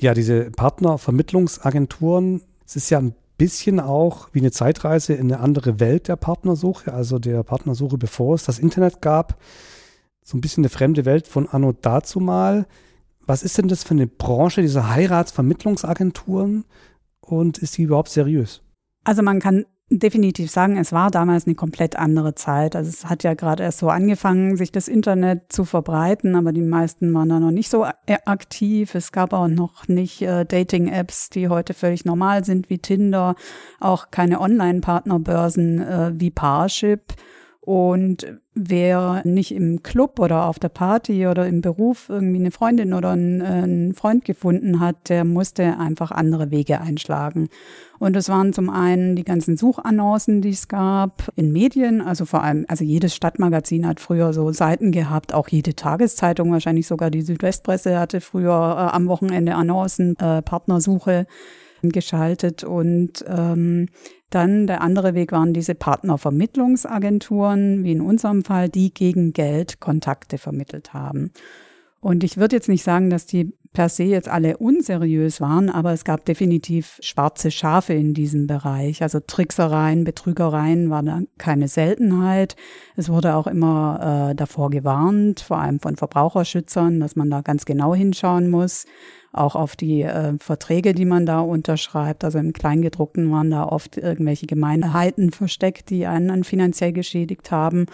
Ja, 0.00 0.14
diese 0.14 0.50
Partnervermittlungsagenturen, 0.50 2.40
es 2.64 2.74
ist 2.74 2.88
ja 2.88 2.98
ein 2.98 3.14
bisschen 3.36 3.80
auch 3.80 4.30
wie 4.32 4.38
eine 4.38 4.50
Zeitreise 4.50 5.12
in 5.12 5.30
eine 5.30 5.40
andere 5.40 5.78
Welt 5.78 6.08
der 6.08 6.16
Partnersuche, 6.16 6.94
also 6.94 7.18
der 7.18 7.42
Partnersuche, 7.42 7.98
bevor 7.98 8.34
es 8.34 8.44
das 8.44 8.58
Internet 8.58 9.02
gab. 9.02 9.38
So 10.22 10.38
ein 10.38 10.40
bisschen 10.40 10.62
eine 10.62 10.70
fremde 10.70 11.04
Welt 11.04 11.28
von 11.28 11.46
Anno 11.46 11.72
dazumal. 11.72 12.66
Was 13.26 13.42
ist 13.42 13.58
denn 13.58 13.68
das 13.68 13.84
für 13.84 13.90
eine 13.90 14.06
Branche, 14.06 14.62
diese 14.62 14.88
Heiratsvermittlungsagenturen? 14.88 16.64
Und 17.20 17.58
ist 17.58 17.76
die 17.76 17.82
überhaupt 17.82 18.08
seriös? 18.08 18.62
Also 19.04 19.22
man 19.22 19.38
kann 19.38 19.66
definitiv 19.90 20.50
sagen, 20.50 20.76
es 20.76 20.92
war 20.92 21.10
damals 21.10 21.46
eine 21.46 21.56
komplett 21.56 21.96
andere 21.96 22.34
Zeit. 22.36 22.76
Also 22.76 22.88
es 22.88 23.06
hat 23.06 23.24
ja 23.24 23.34
gerade 23.34 23.64
erst 23.64 23.78
so 23.78 23.88
angefangen, 23.88 24.56
sich 24.56 24.70
das 24.70 24.86
Internet 24.86 25.52
zu 25.52 25.64
verbreiten, 25.64 26.36
aber 26.36 26.52
die 26.52 26.62
meisten 26.62 27.12
waren 27.12 27.28
da 27.28 27.40
noch 27.40 27.50
nicht 27.50 27.70
so 27.70 27.84
aktiv. 28.06 28.94
Es 28.94 29.10
gab 29.10 29.32
auch 29.32 29.48
noch 29.48 29.88
nicht 29.88 30.22
äh, 30.22 30.44
Dating-Apps, 30.44 31.30
die 31.30 31.48
heute 31.48 31.74
völlig 31.74 32.04
normal 32.04 32.44
sind 32.44 32.70
wie 32.70 32.78
Tinder, 32.78 33.34
auch 33.80 34.12
keine 34.12 34.40
Online-Partnerbörsen 34.40 35.80
äh, 35.80 36.12
wie 36.14 36.30
Parship. 36.30 37.14
Und 37.60 38.40
wer 38.68 39.22
nicht 39.24 39.52
im 39.52 39.82
Club 39.82 40.18
oder 40.18 40.44
auf 40.46 40.58
der 40.58 40.68
Party 40.68 41.26
oder 41.26 41.46
im 41.46 41.60
Beruf 41.60 42.08
irgendwie 42.08 42.38
eine 42.38 42.50
Freundin 42.50 42.92
oder 42.92 43.10
einen, 43.10 43.40
einen 43.40 43.94
Freund 43.94 44.24
gefunden 44.24 44.80
hat, 44.80 45.08
der 45.08 45.24
musste 45.24 45.78
einfach 45.78 46.10
andere 46.10 46.50
Wege 46.50 46.80
einschlagen. 46.80 47.48
Und 47.98 48.16
es 48.16 48.28
waren 48.28 48.52
zum 48.52 48.70
einen 48.70 49.16
die 49.16 49.24
ganzen 49.24 49.56
Suchannoncen, 49.56 50.40
die 50.40 50.50
es 50.50 50.68
gab 50.68 51.30
in 51.36 51.52
Medien, 51.52 52.00
also 52.00 52.24
vor 52.24 52.42
allem, 52.42 52.64
also 52.68 52.84
jedes 52.84 53.14
Stadtmagazin 53.14 53.86
hat 53.86 54.00
früher 54.00 54.32
so 54.32 54.52
Seiten 54.52 54.92
gehabt, 54.92 55.34
auch 55.34 55.48
jede 55.48 55.74
Tageszeitung, 55.74 56.52
wahrscheinlich 56.52 56.86
sogar. 56.86 57.10
Die 57.10 57.22
Südwestpresse 57.22 57.98
hatte 57.98 58.20
früher 58.20 58.50
äh, 58.52 58.94
am 58.94 59.06
Wochenende 59.08 59.54
Annoncen, 59.54 60.18
äh, 60.18 60.42
Partnersuche 60.42 61.26
geschaltet 61.88 62.62
und 62.62 63.24
ähm, 63.26 63.88
dann 64.28 64.68
der 64.68 64.82
andere 64.82 65.14
Weg 65.14 65.32
waren 65.32 65.54
diese 65.54 65.74
Partnervermittlungsagenturen, 65.74 67.82
wie 67.82 67.92
in 67.92 68.00
unserem 68.00 68.44
Fall, 68.44 68.68
die 68.68 68.94
gegen 68.94 69.32
Geld 69.32 69.80
Kontakte 69.80 70.38
vermittelt 70.38 70.94
haben. 70.94 71.32
Und 72.00 72.24
ich 72.24 72.38
würde 72.38 72.56
jetzt 72.56 72.68
nicht 72.68 72.84
sagen, 72.84 73.10
dass 73.10 73.26
die 73.26 73.52
per 73.72 73.88
se 73.88 74.04
jetzt 74.04 74.28
alle 74.28 74.56
unseriös 74.56 75.40
waren, 75.40 75.70
aber 75.70 75.92
es 75.92 76.04
gab 76.04 76.24
definitiv 76.24 76.98
schwarze 77.00 77.50
Schafe 77.50 77.92
in 77.92 78.14
diesem 78.14 78.46
Bereich. 78.46 79.02
Also 79.02 79.20
Tricksereien, 79.20 80.04
Betrügereien 80.04 80.90
waren 80.90 81.28
keine 81.38 81.68
Seltenheit. 81.68 82.56
Es 82.96 83.10
wurde 83.10 83.36
auch 83.36 83.46
immer 83.46 84.30
äh, 84.30 84.34
davor 84.34 84.70
gewarnt, 84.70 85.40
vor 85.40 85.58
allem 85.58 85.78
von 85.78 85.96
Verbraucherschützern, 85.96 86.98
dass 86.98 87.14
man 87.14 87.30
da 87.30 87.42
ganz 87.42 87.64
genau 87.64 87.94
hinschauen 87.94 88.50
muss. 88.50 88.86
Auch 89.32 89.54
auf 89.54 89.76
die 89.76 90.02
äh, 90.02 90.34
Verträge, 90.38 90.92
die 90.92 91.04
man 91.04 91.26
da 91.26 91.40
unterschreibt. 91.40 92.24
Also 92.24 92.38
im 92.38 92.52
Kleingedruckten 92.52 93.30
waren 93.30 93.50
da 93.50 93.64
oft 93.64 93.96
irgendwelche 93.96 94.46
Gemeinheiten 94.46 95.30
versteckt, 95.30 95.90
die 95.90 96.06
einen 96.06 96.28
dann 96.28 96.44
finanziell 96.44 96.92
geschädigt 96.92 97.50
haben. 97.50 97.86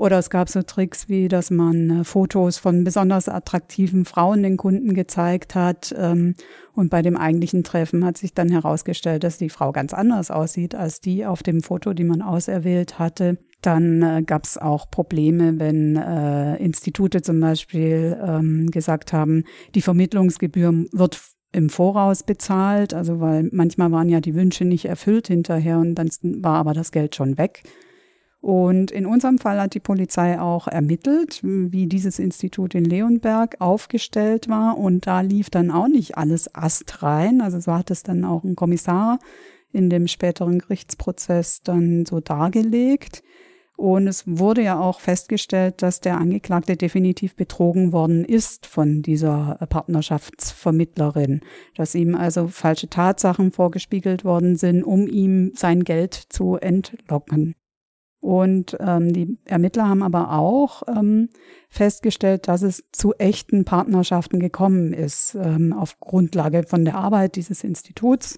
Oder 0.00 0.18
es 0.18 0.30
gab 0.30 0.48
so 0.48 0.62
Tricks 0.62 1.10
wie, 1.10 1.28
dass 1.28 1.50
man 1.50 2.00
äh, 2.00 2.04
Fotos 2.04 2.56
von 2.56 2.84
besonders 2.84 3.28
attraktiven 3.28 4.06
Frauen 4.06 4.42
den 4.42 4.56
Kunden 4.56 4.94
gezeigt 4.94 5.54
hat. 5.54 5.94
Ähm, 5.94 6.36
und 6.74 6.88
bei 6.88 7.02
dem 7.02 7.18
eigentlichen 7.18 7.64
Treffen 7.64 8.02
hat 8.06 8.16
sich 8.16 8.32
dann 8.32 8.48
herausgestellt, 8.48 9.24
dass 9.24 9.36
die 9.36 9.50
Frau 9.50 9.72
ganz 9.72 9.92
anders 9.92 10.30
aussieht 10.30 10.74
als 10.74 11.02
die 11.02 11.26
auf 11.26 11.42
dem 11.42 11.62
Foto, 11.62 11.92
die 11.92 12.04
man 12.04 12.22
auserwählt 12.22 12.98
hatte. 12.98 13.36
Dann 13.62 14.02
äh, 14.02 14.22
gab 14.22 14.44
es 14.44 14.56
auch 14.56 14.90
Probleme, 14.90 15.58
wenn 15.58 15.96
äh, 15.96 16.56
Institute 16.56 17.22
zum 17.22 17.40
Beispiel 17.40 18.18
ähm, 18.22 18.70
gesagt 18.70 19.12
haben, 19.12 19.44
die 19.74 19.82
Vermittlungsgebühr 19.82 20.86
wird 20.92 21.20
im 21.52 21.68
Voraus 21.68 22.22
bezahlt, 22.22 22.94
also 22.94 23.20
weil 23.20 23.48
manchmal 23.52 23.90
waren 23.90 24.08
ja 24.08 24.20
die 24.20 24.34
Wünsche 24.34 24.64
nicht 24.64 24.84
erfüllt 24.84 25.26
hinterher 25.26 25.78
und 25.78 25.96
dann 25.96 26.08
war 26.22 26.56
aber 26.56 26.74
das 26.74 26.92
Geld 26.92 27.16
schon 27.16 27.38
weg. 27.38 27.64
Und 28.40 28.90
in 28.90 29.04
unserem 29.04 29.38
Fall 29.38 29.60
hat 29.60 29.74
die 29.74 29.80
Polizei 29.80 30.40
auch 30.40 30.66
ermittelt, 30.66 31.40
wie 31.42 31.86
dieses 31.86 32.18
Institut 32.18 32.74
in 32.74 32.86
Leonberg 32.86 33.56
aufgestellt 33.60 34.48
war. 34.48 34.78
Und 34.78 35.06
da 35.06 35.20
lief 35.20 35.50
dann 35.50 35.70
auch 35.70 35.88
nicht 35.88 36.16
alles 36.16 36.54
astrein. 36.54 37.42
Also 37.42 37.60
so 37.60 37.74
hat 37.74 37.90
es 37.90 38.02
dann 38.02 38.24
auch 38.24 38.42
ein 38.42 38.56
Kommissar 38.56 39.18
in 39.72 39.90
dem 39.90 40.08
späteren 40.08 40.58
Gerichtsprozess 40.58 41.60
dann 41.62 42.06
so 42.06 42.20
dargelegt. 42.20 43.22
Und 43.80 44.08
es 44.08 44.24
wurde 44.26 44.62
ja 44.62 44.78
auch 44.78 45.00
festgestellt, 45.00 45.80
dass 45.80 46.00
der 46.00 46.18
Angeklagte 46.18 46.76
definitiv 46.76 47.34
betrogen 47.34 47.92
worden 47.92 48.26
ist 48.26 48.66
von 48.66 49.00
dieser 49.00 49.56
Partnerschaftsvermittlerin, 49.70 51.40
dass 51.76 51.94
ihm 51.94 52.14
also 52.14 52.48
falsche 52.48 52.90
Tatsachen 52.90 53.52
vorgespiegelt 53.52 54.22
worden 54.22 54.56
sind, 54.56 54.84
um 54.84 55.06
ihm 55.06 55.52
sein 55.54 55.82
Geld 55.82 56.12
zu 56.12 56.56
entlocken. 56.56 57.54
Und 58.20 58.76
ähm, 58.80 59.14
die 59.14 59.38
Ermittler 59.46 59.88
haben 59.88 60.02
aber 60.02 60.32
auch 60.32 60.82
ähm, 60.86 61.30
festgestellt, 61.70 62.48
dass 62.48 62.60
es 62.60 62.84
zu 62.92 63.14
echten 63.14 63.64
Partnerschaften 63.64 64.40
gekommen 64.40 64.92
ist, 64.92 65.38
ähm, 65.42 65.72
auf 65.72 65.98
Grundlage 66.00 66.64
von 66.64 66.84
der 66.84 66.96
Arbeit 66.96 67.36
dieses 67.36 67.64
Instituts. 67.64 68.36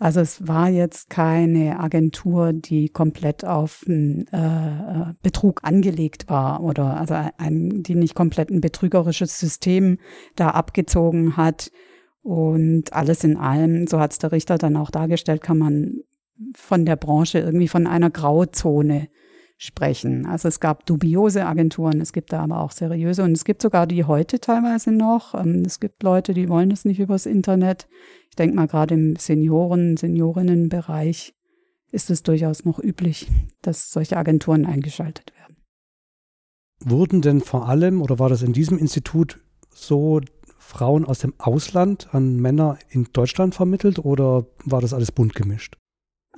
Also 0.00 0.20
es 0.20 0.48
war 0.48 0.70
jetzt 0.70 1.10
keine 1.10 1.78
Agentur, 1.78 2.54
die 2.54 2.88
komplett 2.88 3.44
auf 3.44 3.84
einen 3.86 4.26
äh, 4.28 5.12
Betrug 5.22 5.60
angelegt 5.62 6.30
war 6.30 6.62
oder 6.62 6.96
also 6.96 7.14
ein, 7.36 7.82
die 7.82 7.94
nicht 7.94 8.14
komplett 8.14 8.48
ein 8.48 8.62
betrügerisches 8.62 9.38
System 9.38 9.98
da 10.36 10.48
abgezogen 10.48 11.36
hat. 11.36 11.70
Und 12.22 12.94
alles 12.94 13.24
in 13.24 13.36
allem, 13.36 13.86
so 13.86 14.00
hat 14.00 14.12
es 14.12 14.18
der 14.18 14.32
Richter 14.32 14.56
dann 14.56 14.78
auch 14.78 14.90
dargestellt, 14.90 15.42
kann 15.42 15.58
man 15.58 16.00
von 16.54 16.86
der 16.86 16.96
Branche 16.96 17.38
irgendwie 17.38 17.68
von 17.68 17.86
einer 17.86 18.08
Grauzone 18.10 19.08
sprechen. 19.62 20.24
Also 20.24 20.48
es 20.48 20.58
gab 20.58 20.86
dubiose 20.86 21.44
Agenturen, 21.44 22.00
es 22.00 22.14
gibt 22.14 22.32
da 22.32 22.40
aber 22.40 22.60
auch 22.60 22.70
seriöse 22.70 23.22
und 23.22 23.32
es 23.32 23.44
gibt 23.44 23.60
sogar 23.60 23.86
die 23.86 24.04
heute 24.04 24.40
teilweise 24.40 24.90
noch. 24.90 25.34
Ähm, 25.34 25.64
es 25.66 25.80
gibt 25.80 26.02
Leute, 26.02 26.32
die 26.32 26.48
wollen 26.48 26.70
es 26.70 26.86
nicht 26.86 26.98
übers 26.98 27.26
Internet. 27.26 27.86
Ich 28.30 28.36
denke 28.36 28.56
mal, 28.56 28.66
gerade 28.66 28.94
im 28.94 29.16
Senioren-, 29.16 29.98
Seniorinnenbereich 29.98 31.34
ist 31.92 32.08
es 32.08 32.22
durchaus 32.22 32.64
noch 32.64 32.78
üblich, 32.78 33.30
dass 33.60 33.92
solche 33.92 34.16
Agenturen 34.16 34.64
eingeschaltet 34.64 35.34
werden. 35.36 35.56
Wurden 36.82 37.20
denn 37.20 37.42
vor 37.42 37.68
allem, 37.68 38.00
oder 38.00 38.18
war 38.18 38.30
das 38.30 38.40
in 38.40 38.54
diesem 38.54 38.78
Institut 38.78 39.40
so, 39.68 40.22
Frauen 40.56 41.04
aus 41.04 41.18
dem 41.18 41.34
Ausland 41.36 42.14
an 42.14 42.36
Männer 42.36 42.78
in 42.88 43.08
Deutschland 43.12 43.54
vermittelt 43.54 43.98
oder 43.98 44.46
war 44.64 44.80
das 44.80 44.94
alles 44.94 45.12
bunt 45.12 45.34
gemischt? 45.34 45.76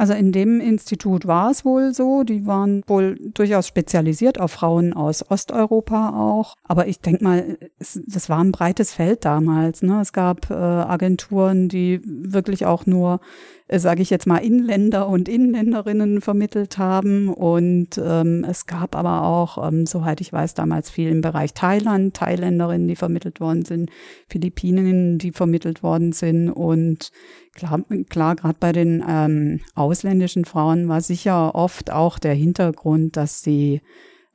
Also 0.02 0.14
in 0.14 0.32
dem 0.32 0.59
Institut 0.61 1.28
war 1.28 1.52
es 1.52 1.64
wohl 1.64 1.94
so. 1.94 2.25
Die 2.25 2.44
waren 2.44 2.82
wohl 2.88 3.21
durchaus 3.35 3.68
spezialisiert 3.68 4.40
auf 4.40 4.50
Frauen 4.50 4.94
aus 4.94 5.25
Osteuropa 5.30 6.09
auch. 6.18 6.56
Aber 6.64 6.88
ich 6.88 6.99
denke 6.99 7.23
mal, 7.23 7.56
es, 7.78 8.00
das 8.09 8.28
war 8.28 8.40
ein 8.40 8.50
breites 8.50 8.92
Feld 8.92 9.25
damals. 9.25 9.80
Ne? 9.80 10.00
Es 10.00 10.12
gab 10.12 10.50
äh, 10.50 10.54
Agenturen, 10.54 11.68
die 11.68 12.00
wirklich 12.04 12.66
auch 12.66 12.85
nur 12.85 13.21
äh, 13.69 13.78
sage 13.78 14.02
ich 14.02 14.11
jetzt 14.11 14.26
mal, 14.26 14.38
Inländer 14.38 15.09
und 15.09 15.28
Inländerinnen 15.28 16.21
vermittelt 16.21 16.78
haben. 16.78 17.28
Und 17.28 18.00
ähm, 18.02 18.45
es 18.49 18.66
gab 18.66 18.95
aber 18.95 19.23
auch, 19.25 19.66
ähm, 19.66 19.87
soweit 19.87 20.21
ich 20.21 20.33
weiß, 20.33 20.54
damals 20.54 20.90
viel 20.90 21.09
im 21.09 21.21
Bereich 21.21 21.54
Thailand, 21.54 22.14
Thailänderinnen, 22.14 22.88
die 22.88 22.97
vermittelt 22.97 23.40
worden 23.40 23.64
sind, 23.64 23.90
Philippinen, 24.28 25.19
die 25.19 25.33
vermittelt 25.33 25.83
worden 25.83 26.12
sind. 26.12 26.50
Und 26.50 27.11
klar, 27.54 27.83
klar 28.09 28.37
gerade 28.37 28.57
bei 28.59 28.73
den 28.73 29.04
ähm, 29.09 29.61
ausländischen 29.75 30.45
Frauen 30.45 30.88
war 30.88 31.00
sicher 31.00 31.54
oft 31.54 31.90
auch 31.90 32.19
der 32.19 32.35
Hintergrund, 32.35 33.16
dass 33.16 33.42
sie 33.42 33.81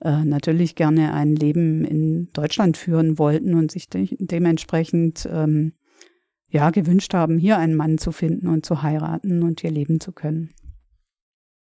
äh, 0.01 0.23
natürlich 0.23 0.75
gerne 0.75 1.13
ein 1.13 1.35
Leben 1.35 1.83
in 1.83 2.29
Deutschland 2.33 2.77
führen 2.77 3.17
wollten 3.17 3.55
und 3.55 3.71
sich 3.71 3.89
de 3.89 4.07
dementsprechend 4.19 5.27
ähm, 5.31 5.73
ja, 6.57 6.71
gewünscht 6.71 7.13
haben, 7.13 7.37
hier 7.37 7.59
einen 7.59 7.75
Mann 7.75 7.99
zu 7.99 8.11
finden 8.11 8.47
und 8.47 8.65
zu 8.65 8.81
heiraten 8.81 9.43
und 9.43 9.61
hier 9.61 9.69
leben 9.69 9.99
zu 9.99 10.11
können. 10.11 10.49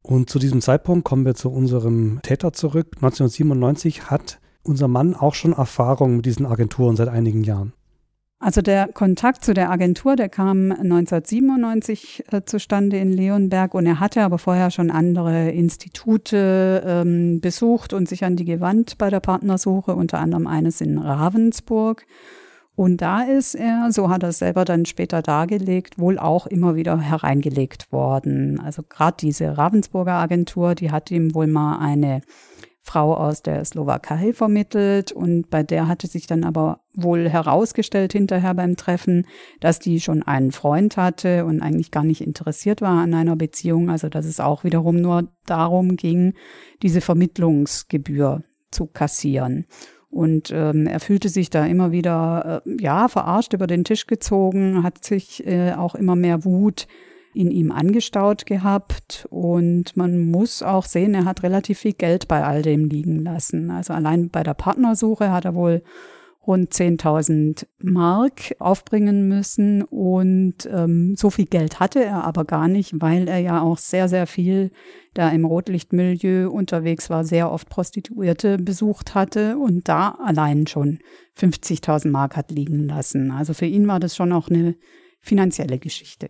Und 0.02 0.30
zu 0.30 0.40
diesem 0.40 0.62
Zeitpunkt 0.62 1.04
kommen 1.04 1.26
wir 1.26 1.36
zu 1.36 1.52
unserem 1.52 2.22
Täter 2.22 2.54
zurück. 2.54 2.88
1997 2.96 4.10
hat 4.10 4.40
unser 4.64 4.88
Mann 4.88 5.14
auch 5.14 5.34
schon 5.36 5.52
Erfahrung 5.52 6.18
mit 6.18 6.26
diesen 6.26 6.46
Agenturen 6.46 6.96
seit 6.96 7.10
einigen 7.10 7.44
Jahren. 7.44 7.74
Also 8.40 8.62
der 8.62 8.88
Kontakt 8.88 9.44
zu 9.44 9.54
der 9.54 9.70
Agentur, 9.70 10.16
der 10.16 10.30
kam 10.30 10.72
1997 10.72 12.24
äh, 12.32 12.42
zustande 12.46 12.98
in 12.98 13.12
Leonberg 13.12 13.74
und 13.74 13.86
er 13.86 14.00
hatte 14.00 14.22
aber 14.22 14.38
vorher 14.38 14.72
schon 14.72 14.92
andere 14.92 15.50
Institute 15.50 16.84
ähm, 16.86 17.42
besucht 17.42 17.92
und 17.92 18.08
sich 18.08 18.24
an 18.24 18.38
die 18.38 18.46
gewandt 18.46 18.98
bei 18.98 19.10
der 19.10 19.20
Partnersuche, 19.20 19.96
unter 19.96 20.20
anderem 20.20 20.48
eines 20.48 20.80
in 20.80 21.00
Ravensburg. 21.00 22.06
Und 22.76 22.98
da 22.98 23.22
ist 23.24 23.56
er, 23.56 23.92
so 23.92 24.10
hat 24.10 24.24
er 24.24 24.30
es 24.30 24.40
selber 24.40 24.66
dann 24.66 24.86
später 24.86 25.22
dargelegt, 25.22 25.98
wohl 25.98 26.20
auch 26.20 26.46
immer 26.46 26.76
wieder 26.76 27.00
hereingelegt 27.00 27.92
worden. 27.92 28.60
Also 28.60 28.84
gerade 28.84 29.18
diese 29.20 29.58
Ravensburger 29.58 30.14
Agentur, 30.14 30.76
die 30.76 30.92
hat 30.92 31.10
ihm 31.10 31.34
wohl 31.34 31.48
mal 31.48 31.80
eine 31.80 32.22
Frau 32.86 33.16
aus 33.16 33.42
der 33.42 33.66
Slowakei 33.66 34.32
vermittelt 34.32 35.12
und 35.12 35.50
bei 35.50 35.64
der 35.64 35.88
hatte 35.88 36.06
sich 36.06 36.28
dann 36.28 36.44
aber 36.44 36.82
wohl 36.94 37.28
herausgestellt 37.28 38.14
hinterher 38.14 38.54
beim 38.54 38.76
Treffen, 38.76 39.26
dass 39.60 39.80
die 39.80 40.00
schon 40.00 40.22
einen 40.22 40.52
Freund 40.52 40.96
hatte 40.96 41.46
und 41.46 41.62
eigentlich 41.62 41.90
gar 41.90 42.04
nicht 42.04 42.22
interessiert 42.22 42.82
war 42.82 43.02
an 43.02 43.16
einer 43.16 43.36
Beziehung, 43.36 43.90
also 43.90 44.08
dass 44.08 44.26
es 44.26 44.40
auch 44.40 44.64
wiederum 44.64 45.02
nur 45.02 45.30
darum 45.48 45.96
ging, 45.96 46.36
diese 46.84 47.02
Vermittlungsgebühr 47.02 48.44
zu 48.70 48.86
kassieren. 48.86 49.66
Und 50.10 50.52
ähm, 50.54 50.88
er 50.88 51.00
fühlte 51.00 51.30
sich 51.30 51.50
da 51.50 51.66
immer 51.66 51.92
wieder, 51.92 52.62
äh, 52.66 52.82
ja, 52.82 53.08
verarscht 53.08 53.54
über 53.54 53.68
den 53.68 53.84
Tisch 53.84 54.08
gezogen, 54.08 54.84
hat 54.84 55.04
sich 55.04 55.46
äh, 55.46 55.74
auch 55.74 55.96
immer 55.96 56.16
mehr 56.16 56.46
Wut 56.46 56.88
in 57.34 57.52
ihm 57.52 57.72
angestaut 57.72 58.46
gehabt. 58.46 59.28
Und 59.30 59.98
man 59.98 60.20
muss 60.32 60.64
auch 60.64 60.86
sehen, 60.86 61.14
er 61.14 61.26
hat 61.26 61.44
relativ 61.44 61.80
viel 61.80 61.94
Geld 61.94 62.28
bei 62.28 62.44
all 62.44 62.62
dem 62.62 62.86
liegen 62.86 63.24
lassen. 63.24 63.70
Also 63.72 63.94
allein 63.94 64.30
bei 64.30 64.42
der 64.42 64.54
Partnersuche 64.54 65.32
hat 65.32 65.46
er 65.46 65.54
wohl 65.54 65.84
rund 66.48 66.72
10.000 66.74 67.66
Mark 67.80 68.56
aufbringen 68.60 69.28
müssen. 69.28 69.84
Und 69.84 70.70
ähm, 70.72 71.16
so 71.18 71.30
viel 71.30 71.46
Geld 71.46 71.80
hatte 71.80 72.04
er 72.04 72.24
aber 72.24 72.46
gar 72.46 72.68
nicht, 72.68 72.94
weil 73.02 73.28
er 73.28 73.40
ja 73.40 73.62
auch 73.62 73.78
sehr, 73.78 74.08
sehr 74.10 74.28
viel 74.28 74.72
da 75.14 75.30
im 75.30 75.46
Rotlichtmilieu 75.46 76.50
unterwegs 76.50 77.10
war, 77.10 77.24
sehr 77.24 77.52
oft 77.52 77.70
Prostituierte 77.70 78.58
besucht 78.58 79.16
hatte 79.16 79.58
und 79.58 79.88
da 79.88 80.18
allein 80.24 80.68
schon 80.68 81.00
50.000 81.38 82.10
Mark 82.10 82.36
hat 82.36 82.52
liegen 82.52 82.86
lassen. 82.86 83.32
Also 83.32 83.54
für 83.54 83.66
ihn 83.66 83.88
war 83.88 84.00
das 84.00 84.16
schon 84.16 84.32
auch 84.32 84.50
eine 84.50 84.76
finanzielle 85.22 85.80
Geschichte. 85.80 86.30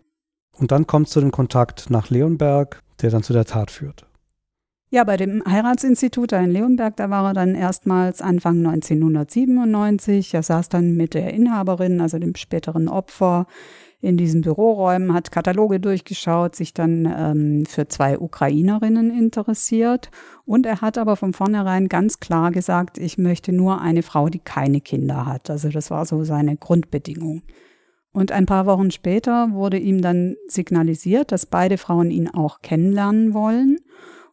Und 0.52 0.72
dann 0.72 0.86
kommt 0.86 1.08
zu 1.08 1.20
dem 1.20 1.32
Kontakt 1.32 1.90
nach 1.90 2.08
Leonberg, 2.08 2.80
der 3.02 3.10
dann 3.10 3.22
zu 3.22 3.32
der 3.32 3.44
Tat 3.44 3.70
führt. 3.70 4.05
Ja, 4.88 5.02
bei 5.02 5.16
dem 5.16 5.42
Heiratsinstitut 5.44 6.30
da 6.30 6.40
in 6.40 6.52
Leonberg, 6.52 6.96
da 6.96 7.10
war 7.10 7.26
er 7.26 7.34
dann 7.34 7.56
erstmals 7.56 8.22
Anfang 8.22 8.64
1997. 8.64 10.32
Er 10.32 10.44
saß 10.44 10.68
dann 10.68 10.94
mit 10.94 11.14
der 11.14 11.34
Inhaberin, 11.34 12.00
also 12.00 12.18
dem 12.20 12.36
späteren 12.36 12.88
Opfer, 12.88 13.46
in 14.00 14.16
diesen 14.16 14.42
Büroräumen, 14.42 15.12
hat 15.14 15.32
Kataloge 15.32 15.80
durchgeschaut, 15.80 16.54
sich 16.54 16.72
dann 16.74 17.12
ähm, 17.12 17.66
für 17.66 17.88
zwei 17.88 18.18
Ukrainerinnen 18.18 19.10
interessiert. 19.10 20.10
Und 20.44 20.66
er 20.66 20.80
hat 20.80 20.98
aber 20.98 21.16
von 21.16 21.32
vornherein 21.32 21.88
ganz 21.88 22.20
klar 22.20 22.52
gesagt, 22.52 22.98
ich 22.98 23.18
möchte 23.18 23.52
nur 23.52 23.80
eine 23.80 24.02
Frau, 24.02 24.28
die 24.28 24.38
keine 24.38 24.80
Kinder 24.80 25.26
hat. 25.26 25.50
Also 25.50 25.70
das 25.70 25.90
war 25.90 26.06
so 26.06 26.22
seine 26.22 26.56
Grundbedingung. 26.56 27.42
Und 28.12 28.30
ein 28.32 28.46
paar 28.46 28.66
Wochen 28.66 28.90
später 28.90 29.50
wurde 29.52 29.78
ihm 29.78 30.00
dann 30.00 30.36
signalisiert, 30.46 31.32
dass 31.32 31.46
beide 31.46 31.76
Frauen 31.76 32.10
ihn 32.10 32.28
auch 32.28 32.60
kennenlernen 32.62 33.34
wollen. 33.34 33.78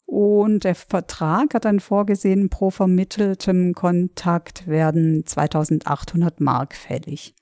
Und 0.06 0.64
der 0.64 0.76
Vertrag 0.76 1.54
hat 1.54 1.66
dann 1.66 1.80
vorgesehen, 1.80 2.50
pro 2.50 2.70
vermitteltem 2.70 3.74
Kontakt 3.74 4.68
werden 4.68 5.26
2800 5.26 6.40
Mark 6.40 6.76
fällig. 6.76 7.34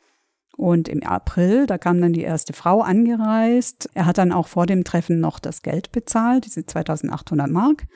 Und 0.57 0.87
im 0.87 1.03
April, 1.03 1.65
da 1.65 1.77
kam 1.77 1.99
dann 2.01 2.13
die 2.13 2.21
erste 2.21 2.53
Frau 2.53 2.81
angereist. 2.81 3.89
Er 3.93 4.05
hat 4.05 4.17
dann 4.19 4.31
auch 4.31 4.47
vor 4.47 4.67
dem 4.67 4.83
Treffen 4.83 5.19
noch 5.19 5.39
das 5.39 5.63
Geld 5.63 5.91
bezahlt, 5.91 6.45
diese 6.45 6.65
2800 6.65 7.49
Mark. 7.49 7.87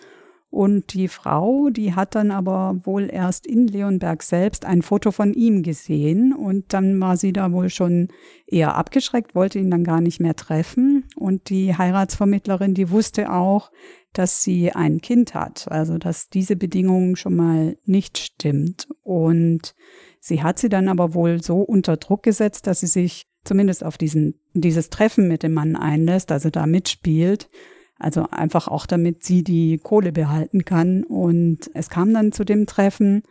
Und 0.49 0.93
die 0.93 1.09
Frau, 1.09 1.69
die 1.69 1.95
hat 1.95 2.15
dann 2.15 2.31
aber 2.31 2.79
wohl 2.85 3.09
erst 3.11 3.45
in 3.45 3.67
Leonberg 3.67 4.23
selbst 4.23 4.63
ein 4.63 4.83
Foto 4.83 5.11
von 5.11 5.33
ihm 5.33 5.63
gesehen 5.63 6.33
und 6.33 6.71
dann 6.71 6.97
war 7.01 7.17
sie 7.17 7.33
da 7.33 7.51
wohl 7.51 7.69
schon 7.69 8.07
eher 8.47 8.75
abgeschreckt, 8.75 9.35
wollte 9.35 9.59
ihn 9.59 9.69
dann 9.69 9.83
gar 9.83 9.99
nicht 9.99 10.21
mehr 10.21 10.35
treffen. 10.37 11.03
Und 11.17 11.49
die 11.49 11.77
Heiratsvermittlerin, 11.77 12.73
die 12.73 12.89
wusste 12.89 13.33
auch, 13.33 13.69
dass 14.17 14.43
sie 14.43 14.71
ein 14.71 15.01
Kind 15.01 15.33
hat, 15.33 15.71
also 15.71 15.97
dass 15.97 16.29
diese 16.29 16.55
Bedingung 16.55 17.15
schon 17.15 17.35
mal 17.35 17.77
nicht 17.85 18.17
stimmt. 18.17 18.87
Und 19.03 19.75
sie 20.19 20.43
hat 20.43 20.59
sie 20.59 20.69
dann 20.69 20.87
aber 20.87 21.13
wohl 21.13 21.41
so 21.41 21.61
unter 21.61 21.97
Druck 21.97 22.23
gesetzt, 22.23 22.67
dass 22.67 22.79
sie 22.79 22.87
sich 22.87 23.27
zumindest 23.43 23.83
auf 23.83 23.97
diesen, 23.97 24.39
dieses 24.53 24.89
Treffen 24.89 25.27
mit 25.27 25.43
dem 25.43 25.53
Mann 25.53 25.75
einlässt, 25.75 26.31
also 26.31 26.49
da 26.49 26.65
mitspielt 26.65 27.49
also 27.97 28.27
einfach 28.29 28.67
auch, 28.67 28.85
damit 28.85 29.23
sie 29.23 29.43
die 29.43 29.77
Kohle 29.77 30.11
behalten 30.11 30.65
kann. 30.65 31.03
Und 31.03 31.71
es 31.73 31.89
kam 31.89 32.13
dann 32.13 32.31
zu 32.31 32.43
dem 32.43 32.65
Treffen. 32.65 33.23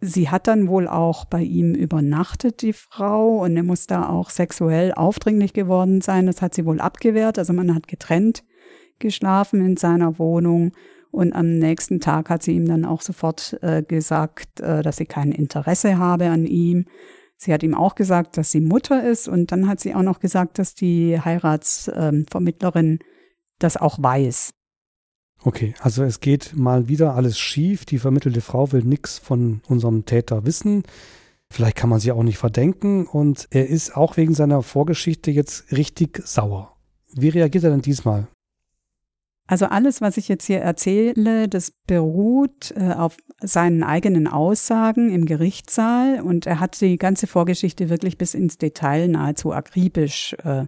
Sie 0.00 0.28
hat 0.28 0.46
dann 0.46 0.68
wohl 0.68 0.86
auch 0.86 1.24
bei 1.24 1.42
ihm 1.42 1.74
übernachtet, 1.74 2.62
die 2.62 2.74
Frau, 2.74 3.42
und 3.42 3.56
er 3.56 3.62
muss 3.62 3.86
da 3.86 4.08
auch 4.08 4.30
sexuell 4.30 4.92
aufdringlich 4.92 5.54
geworden 5.54 6.02
sein. 6.02 6.26
Das 6.26 6.42
hat 6.42 6.54
sie 6.54 6.66
wohl 6.66 6.80
abgewehrt. 6.80 7.38
Also 7.38 7.52
man 7.52 7.74
hat 7.74 7.88
getrennt 7.88 8.44
geschlafen 8.98 9.64
in 9.64 9.76
seiner 9.76 10.18
Wohnung. 10.18 10.72
Und 11.10 11.32
am 11.32 11.58
nächsten 11.58 12.00
Tag 12.00 12.28
hat 12.28 12.42
sie 12.42 12.52
ihm 12.56 12.66
dann 12.66 12.84
auch 12.84 13.00
sofort 13.00 13.56
äh, 13.62 13.82
gesagt, 13.82 14.60
äh, 14.60 14.82
dass 14.82 14.98
sie 14.98 15.06
kein 15.06 15.32
Interesse 15.32 15.98
habe 15.98 16.28
an 16.28 16.46
ihm. 16.46 16.86
Sie 17.38 17.52
hat 17.52 17.62
ihm 17.62 17.74
auch 17.74 17.94
gesagt, 17.94 18.36
dass 18.36 18.50
sie 18.50 18.60
Mutter 18.60 19.08
ist. 19.08 19.28
Und 19.28 19.52
dann 19.52 19.68
hat 19.68 19.80
sie 19.80 19.94
auch 19.94 20.02
noch 20.02 20.20
gesagt, 20.20 20.58
dass 20.58 20.74
die 20.74 21.20
Heiratsvermittlerin 21.20 22.98
äh, 23.00 23.04
das 23.58 23.76
auch 23.76 24.02
weiß. 24.02 24.50
Okay, 25.42 25.74
also 25.80 26.02
es 26.02 26.20
geht 26.20 26.54
mal 26.56 26.88
wieder 26.88 27.14
alles 27.14 27.38
schief. 27.38 27.84
Die 27.84 27.98
vermittelte 27.98 28.40
Frau 28.40 28.72
will 28.72 28.82
nichts 28.82 29.18
von 29.18 29.60
unserem 29.68 30.04
Täter 30.04 30.44
wissen. 30.44 30.82
Vielleicht 31.50 31.76
kann 31.76 31.90
man 31.90 32.00
sie 32.00 32.12
auch 32.12 32.22
nicht 32.22 32.38
verdenken. 32.38 33.06
Und 33.06 33.46
er 33.50 33.68
ist 33.68 33.96
auch 33.96 34.16
wegen 34.16 34.34
seiner 34.34 34.62
Vorgeschichte 34.62 35.30
jetzt 35.30 35.72
richtig 35.72 36.26
sauer. 36.26 36.76
Wie 37.14 37.28
reagiert 37.28 37.64
er 37.64 37.70
denn 37.70 37.82
diesmal? 37.82 38.28
Also 39.46 39.66
alles, 39.66 40.00
was 40.00 40.16
ich 40.16 40.28
jetzt 40.28 40.46
hier 40.46 40.60
erzähle, 40.60 41.48
das 41.48 41.70
beruht 41.86 42.74
äh, 42.76 42.92
auf 42.92 43.16
seinen 43.40 43.82
eigenen 43.84 44.26
Aussagen 44.26 45.10
im 45.10 45.24
Gerichtssaal 45.24 46.20
und 46.20 46.46
er 46.46 46.58
hat 46.58 46.80
die 46.80 46.96
ganze 46.96 47.26
Vorgeschichte 47.26 47.88
wirklich 47.88 48.18
bis 48.18 48.34
ins 48.34 48.58
Detail 48.58 49.08
nahezu 49.08 49.52
akribisch 49.52 50.34
äh, 50.42 50.66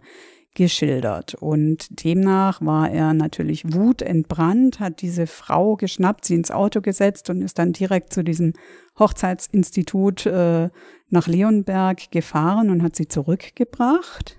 geschildert. 0.54 1.34
Und 1.34 2.04
demnach 2.04 2.60
war 2.60 2.90
er 2.90 3.14
natürlich 3.14 3.72
wutentbrannt, 3.72 4.80
hat 4.80 5.02
diese 5.02 5.26
Frau 5.26 5.76
geschnappt, 5.76 6.24
sie 6.24 6.34
ins 6.34 6.50
Auto 6.50 6.80
gesetzt 6.80 7.30
und 7.30 7.42
ist 7.42 7.58
dann 7.58 7.72
direkt 7.72 8.12
zu 8.12 8.22
diesem 8.22 8.52
Hochzeitsinstitut 8.98 10.26
äh, 10.26 10.68
nach 11.10 11.26
Leonberg 11.26 12.10
gefahren 12.10 12.70
und 12.70 12.82
hat 12.82 12.96
sie 12.96 13.08
zurückgebracht. 13.08 14.37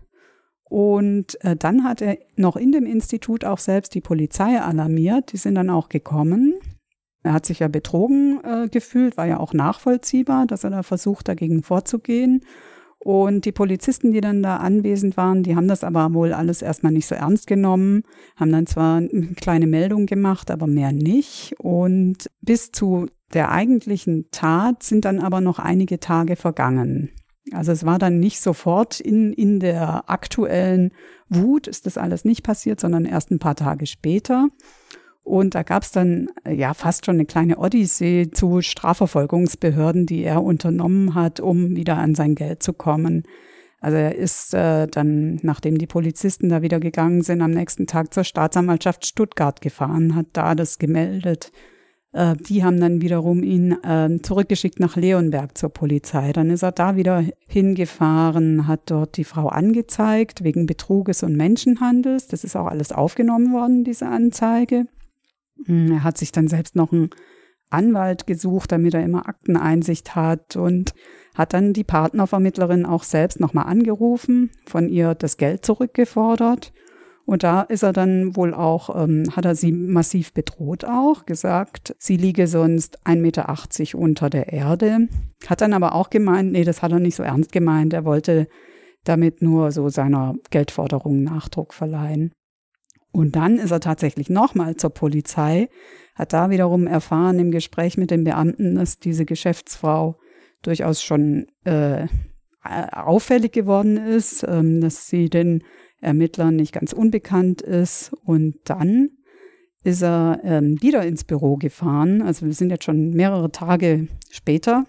Und 0.70 1.44
äh, 1.44 1.56
dann 1.56 1.84
hat 1.84 2.02
er 2.02 2.18
noch 2.36 2.56
in 2.56 2.72
dem 2.72 2.86
Institut 2.86 3.44
auch 3.44 3.58
selbst 3.58 3.96
die 3.96 4.02
Polizei 4.02 4.62
alarmiert. 4.62 5.34
Die 5.34 5.38
sind 5.38 5.56
dann 5.56 5.70
auch 5.70 5.90
gekommen. 5.90 6.54
Er 7.24 7.34
hat 7.34 7.46
sich 7.46 7.60
ja 7.60 7.68
betrogen 7.68 8.40
äh, 8.44 8.70
gefühlt, 8.70 9.18
war 9.18 9.26
ja 9.26 9.40
auch 9.40 9.54
nachvollziehbar, 9.54 10.46
dass 10.46 10.64
er 10.64 10.70
da 10.70 10.84
versucht, 10.84 11.28
dagegen 11.28 11.64
vorzugehen. 11.64 12.46
Und 13.00 13.46
die 13.46 13.52
Polizisten, 13.52 14.12
die 14.12 14.22
dann 14.22 14.44
da 14.44 14.58
anwesend 14.58 15.16
waren, 15.18 15.42
die 15.44 15.56
haben 15.56 15.68
das 15.70 15.84
aber 15.84 16.14
wohl 16.14 16.34
alles 16.34 16.62
erstmal 16.62 16.92
nicht 16.92 17.08
so 17.08 17.16
ernst 17.16 17.48
genommen, 17.48 18.04
haben 18.36 18.52
dann 18.52 18.68
zwar 18.68 18.98
eine 18.98 19.34
kleine 19.36 19.68
Meldung 19.68 20.06
gemacht, 20.06 20.52
aber 20.52 20.68
mehr 20.68 20.92
nicht. 20.92 21.56
Und 21.60 22.30
bis 22.42 22.72
zu 22.72 23.08
der 23.34 23.51
eigentlichen 23.51 24.25
Tat 24.32 24.84
sind 24.84 25.05
dann 25.05 25.20
aber 25.20 25.40
noch 25.40 25.60
einige 25.60 26.00
Tage 26.00 26.36
vergangen. 26.36 27.10
Also 27.53 27.72
es 27.72 27.85
war 27.85 28.00
dann 28.00 28.20
nicht 28.20 28.40
sofort 28.42 29.00
in, 29.00 29.33
in 29.33 29.59
der 29.59 30.09
aktuellen 30.09 30.92
Wut 31.29 31.68
ist 31.68 31.85
das 31.85 31.98
alles 31.98 32.25
nicht 32.25 32.44
passiert, 32.44 32.79
sondern 32.79 33.05
erst 33.05 33.31
ein 33.31 33.40
paar 33.40 33.55
Tage 33.55 33.85
später. 33.85 34.50
Und 35.24 35.53
da 35.53 35.62
gab 35.62 35.83
es 35.83 35.92
dann 35.92 36.29
äh, 36.44 36.53
ja 36.53 36.74
fast 36.74 37.05
schon 37.05 37.16
eine 37.16 37.25
kleine 37.25 37.59
Odyssee 37.59 38.31
zu 38.31 38.62
Strafverfolgungsbehörden, 38.62 40.07
die 40.07 40.24
er 40.24 40.44
unternommen 40.44 41.14
hat, 41.14 41.40
um 41.40 41.75
wieder 41.75 41.98
an 41.98 42.16
sein 42.16 42.33
Geld 42.33 42.64
zu 42.64 42.74
kommen. 42.74 43.24
Also 43.79 43.98
er 43.98 44.16
ist 44.16 44.53
äh, 44.53 44.88
dann, 44.88 45.40
nachdem 45.44 45.77
die 45.77 45.88
Polizisten 45.88 46.50
da 46.50 46.62
wieder 46.62 46.79
gegangen 46.79 47.22
sind, 47.22 47.42
am 47.42 47.51
nächsten 47.51 47.85
Tag 47.85 48.14
zur 48.14 48.24
Staatsanwaltschaft 48.24 49.05
Stuttgart 49.05 49.62
gefahren, 49.62 50.16
hat 50.16 50.25
da 50.33 50.55
das 50.55 50.79
gemeldet. 50.79 51.51
Äh, 52.11 52.35
die 52.35 52.63
haben 52.63 52.79
dann 52.79 53.01
wiederum 53.01 53.43
ihn 53.43 53.72
äh, 53.83 54.19
zurückgeschickt 54.22 54.79
nach 54.79 54.95
Leonberg 54.95 55.57
zur 55.57 55.69
Polizei. 55.69 56.31
Dann 56.31 56.50
ist 56.50 56.63
er 56.63 56.72
da 56.72 56.95
wieder 56.95 57.24
hingefahren, 57.48 58.67
hat 58.67 58.91
dort 58.91 59.17
die 59.17 59.24
Frau 59.24 59.48
angezeigt 59.48 60.43
wegen 60.43 60.65
Betruges 60.65 61.24
und 61.24 61.35
Menschenhandels. 61.35 62.27
Das 62.27 62.43
ist 62.43 62.55
auch 62.55 62.67
alles 62.67 62.91
aufgenommen 62.91 63.53
worden, 63.53 63.83
diese 63.83 64.07
Anzeige. 64.07 64.85
Hm, 65.65 65.91
er 65.91 66.03
hat 66.03 66.17
sich 66.17 66.31
dann 66.31 66.48
selbst 66.48 66.75
noch 66.75 66.91
einen 66.91 67.09
Anwalt 67.69 68.25
gesucht, 68.25 68.72
damit 68.72 68.95
er 68.95 69.03
immer 69.03 69.27
Akteneinsicht 69.27 70.15
hat 70.15 70.55
und 70.55 70.93
hat 71.35 71.53
dann 71.53 71.74
die 71.74 71.83
Partnervermittlerin 71.83 72.85
auch 72.85 73.03
selbst 73.03 73.39
nochmal 73.39 73.67
angerufen, 73.67 74.50
von 74.65 74.89
ihr 74.89 75.13
das 75.13 75.37
Geld 75.37 75.63
zurückgefordert. 75.63 76.74
Und 77.29 77.44
da 77.44 77.61
ist 77.61 77.83
er 77.83 77.94
dann 77.94 78.35
wohl 78.35 78.55
auch, 78.55 79.03
ähm, 79.03 79.25
hat 79.35 79.46
er 79.46 79.53
sie 79.53 79.72
massiv 79.72 80.33
bedroht 80.33 80.83
auch, 80.83 81.27
gesagt, 81.27 81.96
sie 82.00 82.18
liege 82.18 82.48
sonst 82.48 83.05
1,80 83.05 83.20
Meter 83.22 84.00
unter 84.00 84.31
der 84.31 84.51
Erde. 84.51 85.07
Hat 85.46 85.61
dann 85.61 85.74
aber 85.74 85.94
auch 85.94 86.09
gemeint, 86.09 86.53
nee, 86.53 86.63
das 86.63 86.81
hat 86.81 86.92
er 86.92 87.00
nicht 87.00 87.13
so 87.13 87.22
ernst 87.22 87.51
gemeint. 87.51 87.94
Er 87.94 88.03
wollte 88.03 88.48
damit 89.03 89.44
nur 89.44 89.72
so 89.72 89.89
seiner 89.89 90.37
Geldforderung 90.50 91.22
Nachdruck 91.22 91.75
verleihen. 91.75 92.31
Und 93.11 93.35
dann 93.35 93.59
ist 93.59 93.70
er 93.70 93.79
tatsächlich 93.79 94.31
nochmal 94.31 94.77
zur 94.77 94.89
Polizei, 94.89 95.70
hat 96.15 96.33
da 96.33 96.50
wiederum 96.50 96.87
erfahren 96.87 97.37
im 97.37 97.51
Gespräch 97.51 97.96
mit 97.96 98.09
den 98.09 98.24
Beamten, 98.24 98.74
dass 98.74 98.98
diese 98.98 99.25
Geschäftsfrau 99.25 100.18
durchaus 100.63 101.03
schon 101.03 101.46
äh, 101.63 102.07
auffällig 102.63 103.51
geworden 103.51 103.98
ist, 103.98 104.44
ähm, 104.50 104.81
dass 104.81 105.05
sie 105.09 105.29
den 105.29 105.61
Ermittlern 106.01 106.55
nicht 106.55 106.74
ganz 106.74 106.94
unbekannt 106.94 107.62
ist. 107.62 108.12
Und 108.24 108.55
dann 108.66 109.09
ist 109.83 110.01
er 110.03 110.42
ähm, 110.44 110.81
wieder 110.81 111.05
ins 111.05 111.24
Büro 111.24 111.57
gefahren. 111.57 112.22
Also 112.22 112.46
wir 112.46 112.53
sind 112.53 112.70
jetzt 112.70 112.83
schon 112.83 113.12
mehrere 113.12 113.51
Tage 113.51 114.07
später 114.29 114.85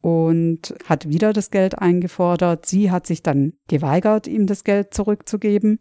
und 0.00 0.74
hat 0.84 1.08
wieder 1.08 1.32
das 1.32 1.50
Geld 1.50 1.78
eingefordert. 1.78 2.66
Sie 2.66 2.90
hat 2.90 3.06
sich 3.06 3.22
dann 3.22 3.54
geweigert, 3.68 4.26
ihm 4.26 4.46
das 4.46 4.62
Geld 4.62 4.92
zurückzugeben. 4.94 5.78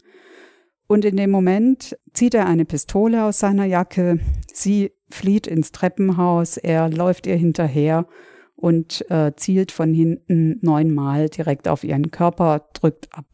Und 0.88 1.06
in 1.06 1.18
dem 1.18 1.32
Moment 1.32 1.98
zieht 2.14 2.34
er 2.34 2.46
eine 2.46 2.66
Pistole 2.66 3.24
aus 3.26 3.40
seiner 3.40 3.66
Jacke. 3.66 4.20
Sie 4.54 4.92
flieht 5.10 5.48
ins 5.48 5.72
Treppenhaus. 5.72 6.58
Er 6.58 6.90
läuft 6.90 7.28
ihr 7.28 7.36
hinterher 7.36 8.08
und 8.56 9.10
äh, 9.10 9.34
zielt 9.36 9.72
von 9.72 9.94
hinten 9.94 10.58
neunmal 10.62 11.30
direkt 11.30 11.68
auf 11.68 11.84
ihren 11.84 12.12
Körper, 12.12 12.70
drückt 12.74 13.10
ab. 13.12 13.26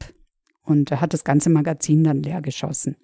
Und 0.70 0.92
er 0.92 1.02
hat 1.02 1.14
das 1.14 1.24
ganze 1.24 1.50
Magazin 1.50 2.04
dann 2.04 2.24
leer 2.24 2.42
geschossen. 2.42 2.96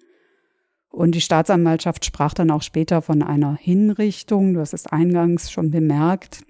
Und 0.88 1.14
die 1.14 1.20
Staatsanwaltschaft 1.20 2.04
sprach 2.04 2.32
dann 2.32 2.50
auch 2.50 2.62
später 2.62 3.02
von 3.02 3.22
einer 3.22 3.56
Hinrichtung. 3.56 4.54
Du 4.54 4.60
hast 4.60 4.72
es 4.72 4.86
eingangs 4.86 5.50
schon 5.50 5.70
bemerkt. 5.70 6.44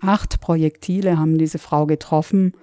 Acht 0.00 0.40
Projektile 0.40 1.18
haben 1.18 1.38
diese 1.38 1.58
Frau 1.58 1.86
getroffen 1.86 2.54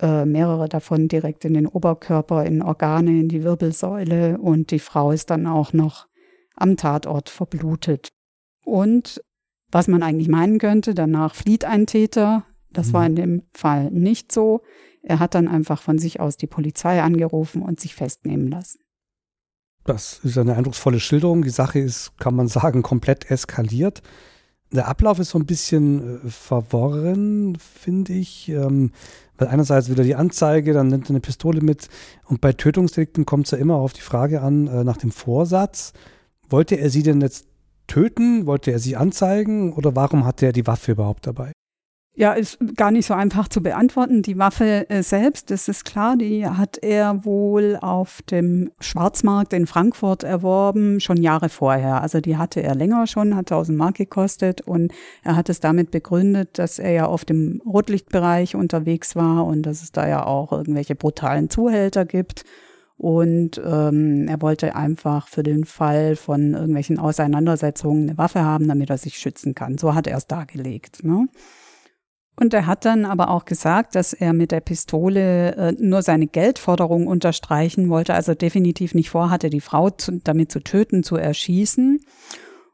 äh, 0.00 0.24
mehrere 0.24 0.68
davon 0.68 1.08
direkt 1.08 1.44
in 1.44 1.54
den 1.54 1.66
Oberkörper, 1.66 2.44
in 2.44 2.62
Organe, 2.62 3.10
in 3.20 3.28
die 3.28 3.42
Wirbelsäule 3.42 4.38
und 4.38 4.70
die 4.70 4.78
Frau 4.78 5.10
ist 5.10 5.30
dann 5.30 5.46
auch 5.46 5.72
noch 5.72 6.06
am 6.54 6.76
Tatort 6.76 7.28
verblutet. 7.28 8.08
Und 8.64 9.22
was 9.70 9.88
man 9.88 10.02
eigentlich 10.02 10.28
meinen 10.28 10.58
könnte, 10.58 10.94
danach 10.94 11.34
flieht 11.34 11.64
ein 11.64 11.86
Täter. 11.86 12.44
Das 12.70 12.88
mhm. 12.88 12.92
war 12.92 13.06
in 13.06 13.16
dem 13.16 13.42
Fall 13.52 13.90
nicht 13.90 14.32
so. 14.32 14.62
Er 15.08 15.20
hat 15.20 15.34
dann 15.34 15.48
einfach 15.48 15.80
von 15.80 15.98
sich 15.98 16.20
aus 16.20 16.36
die 16.36 16.46
Polizei 16.46 17.02
angerufen 17.02 17.62
und 17.62 17.80
sich 17.80 17.94
festnehmen 17.94 18.48
lassen. 18.48 18.78
Das 19.84 20.20
ist 20.22 20.36
eine 20.36 20.54
eindrucksvolle 20.54 21.00
Schilderung. 21.00 21.40
Die 21.40 21.48
Sache 21.48 21.78
ist, 21.78 22.18
kann 22.18 22.34
man 22.34 22.46
sagen, 22.46 22.82
komplett 22.82 23.30
eskaliert. 23.30 24.02
Der 24.70 24.86
Ablauf 24.86 25.18
ist 25.18 25.30
so 25.30 25.38
ein 25.38 25.46
bisschen 25.46 26.26
äh, 26.26 26.28
verworren, 26.28 27.56
finde 27.56 28.12
ich. 28.12 28.50
Ähm, 28.50 28.92
weil 29.38 29.48
einerseits 29.48 29.88
wieder 29.88 30.04
die 30.04 30.14
Anzeige, 30.14 30.74
dann 30.74 30.88
nimmt 30.88 31.06
er 31.06 31.10
eine 31.10 31.20
Pistole 31.20 31.62
mit. 31.62 31.88
Und 32.26 32.42
bei 32.42 32.52
Tötungsdelikten 32.52 33.24
kommt 33.24 33.46
es 33.46 33.52
ja 33.52 33.58
immer 33.58 33.76
auf 33.76 33.94
die 33.94 34.02
Frage 34.02 34.42
an, 34.42 34.66
äh, 34.66 34.84
nach 34.84 34.98
dem 34.98 35.10
Vorsatz. 35.10 35.94
Wollte 36.50 36.74
er 36.74 36.90
sie 36.90 37.02
denn 37.02 37.22
jetzt 37.22 37.46
töten? 37.86 38.44
Wollte 38.44 38.72
er 38.72 38.78
sie 38.78 38.96
anzeigen? 38.96 39.72
Oder 39.72 39.96
warum 39.96 40.26
hatte 40.26 40.44
er 40.44 40.52
die 40.52 40.66
Waffe 40.66 40.92
überhaupt 40.92 41.26
dabei? 41.26 41.52
Ja, 42.18 42.32
ist 42.32 42.58
gar 42.74 42.90
nicht 42.90 43.06
so 43.06 43.14
einfach 43.14 43.46
zu 43.46 43.62
beantworten. 43.62 44.22
Die 44.22 44.38
Waffe 44.38 44.90
äh, 44.90 45.04
selbst, 45.04 45.52
das 45.52 45.68
ist 45.68 45.84
klar, 45.84 46.16
die 46.16 46.44
hat 46.44 46.76
er 46.82 47.24
wohl 47.24 47.78
auf 47.80 48.22
dem 48.22 48.72
Schwarzmarkt 48.80 49.52
in 49.52 49.68
Frankfurt 49.68 50.24
erworben, 50.24 50.98
schon 50.98 51.18
Jahre 51.18 51.48
vorher. 51.48 52.02
Also 52.02 52.20
die 52.20 52.36
hatte 52.36 52.60
er 52.60 52.74
länger 52.74 53.06
schon, 53.06 53.36
hat 53.36 53.52
1000 53.52 53.78
Mark 53.78 53.98
gekostet 53.98 54.62
und 54.62 54.92
er 55.22 55.36
hat 55.36 55.48
es 55.48 55.60
damit 55.60 55.92
begründet, 55.92 56.58
dass 56.58 56.80
er 56.80 56.90
ja 56.90 57.06
auf 57.06 57.24
dem 57.24 57.62
Rotlichtbereich 57.64 58.56
unterwegs 58.56 59.14
war 59.14 59.46
und 59.46 59.62
dass 59.62 59.80
es 59.84 59.92
da 59.92 60.08
ja 60.08 60.26
auch 60.26 60.50
irgendwelche 60.50 60.96
brutalen 60.96 61.50
Zuhälter 61.50 62.04
gibt. 62.04 62.42
Und 62.96 63.62
ähm, 63.64 64.26
er 64.26 64.42
wollte 64.42 64.74
einfach 64.74 65.28
für 65.28 65.44
den 65.44 65.64
Fall 65.64 66.16
von 66.16 66.54
irgendwelchen 66.54 66.98
Auseinandersetzungen 66.98 68.08
eine 68.08 68.18
Waffe 68.18 68.42
haben, 68.42 68.66
damit 68.66 68.90
er 68.90 68.98
sich 68.98 69.18
schützen 69.18 69.54
kann. 69.54 69.78
So 69.78 69.94
hat 69.94 70.08
er 70.08 70.16
es 70.16 70.26
dargelegt. 70.26 71.04
Ne? 71.04 71.28
Und 72.40 72.54
er 72.54 72.66
hat 72.66 72.84
dann 72.84 73.04
aber 73.04 73.30
auch 73.30 73.46
gesagt, 73.46 73.96
dass 73.96 74.12
er 74.12 74.32
mit 74.32 74.52
der 74.52 74.60
Pistole 74.60 75.56
äh, 75.56 75.72
nur 75.72 76.02
seine 76.02 76.28
Geldforderung 76.28 77.08
unterstreichen 77.08 77.88
wollte, 77.88 78.14
also 78.14 78.32
definitiv 78.34 78.94
nicht 78.94 79.10
vorhatte, 79.10 79.50
die 79.50 79.60
Frau 79.60 79.90
zu, 79.90 80.20
damit 80.22 80.52
zu 80.52 80.60
töten, 80.60 81.02
zu 81.02 81.16
erschießen. 81.16 82.00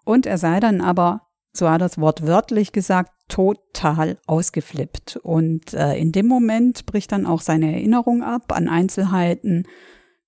Und 0.04 0.26
er 0.26 0.36
sei 0.36 0.60
dann 0.60 0.82
aber, 0.82 1.22
so 1.54 1.70
hat 1.70 1.80
er 1.80 1.86
es 1.86 1.98
wortwörtlich 1.98 2.72
gesagt, 2.72 3.12
total 3.28 4.18
ausgeflippt. 4.26 5.16
Und 5.22 5.72
äh, 5.72 5.96
in 5.96 6.12
dem 6.12 6.26
Moment 6.26 6.84
bricht 6.84 7.12
dann 7.12 7.24
auch 7.24 7.40
seine 7.40 7.72
Erinnerung 7.72 8.22
ab 8.22 8.52
an 8.54 8.68
Einzelheiten. 8.68 9.66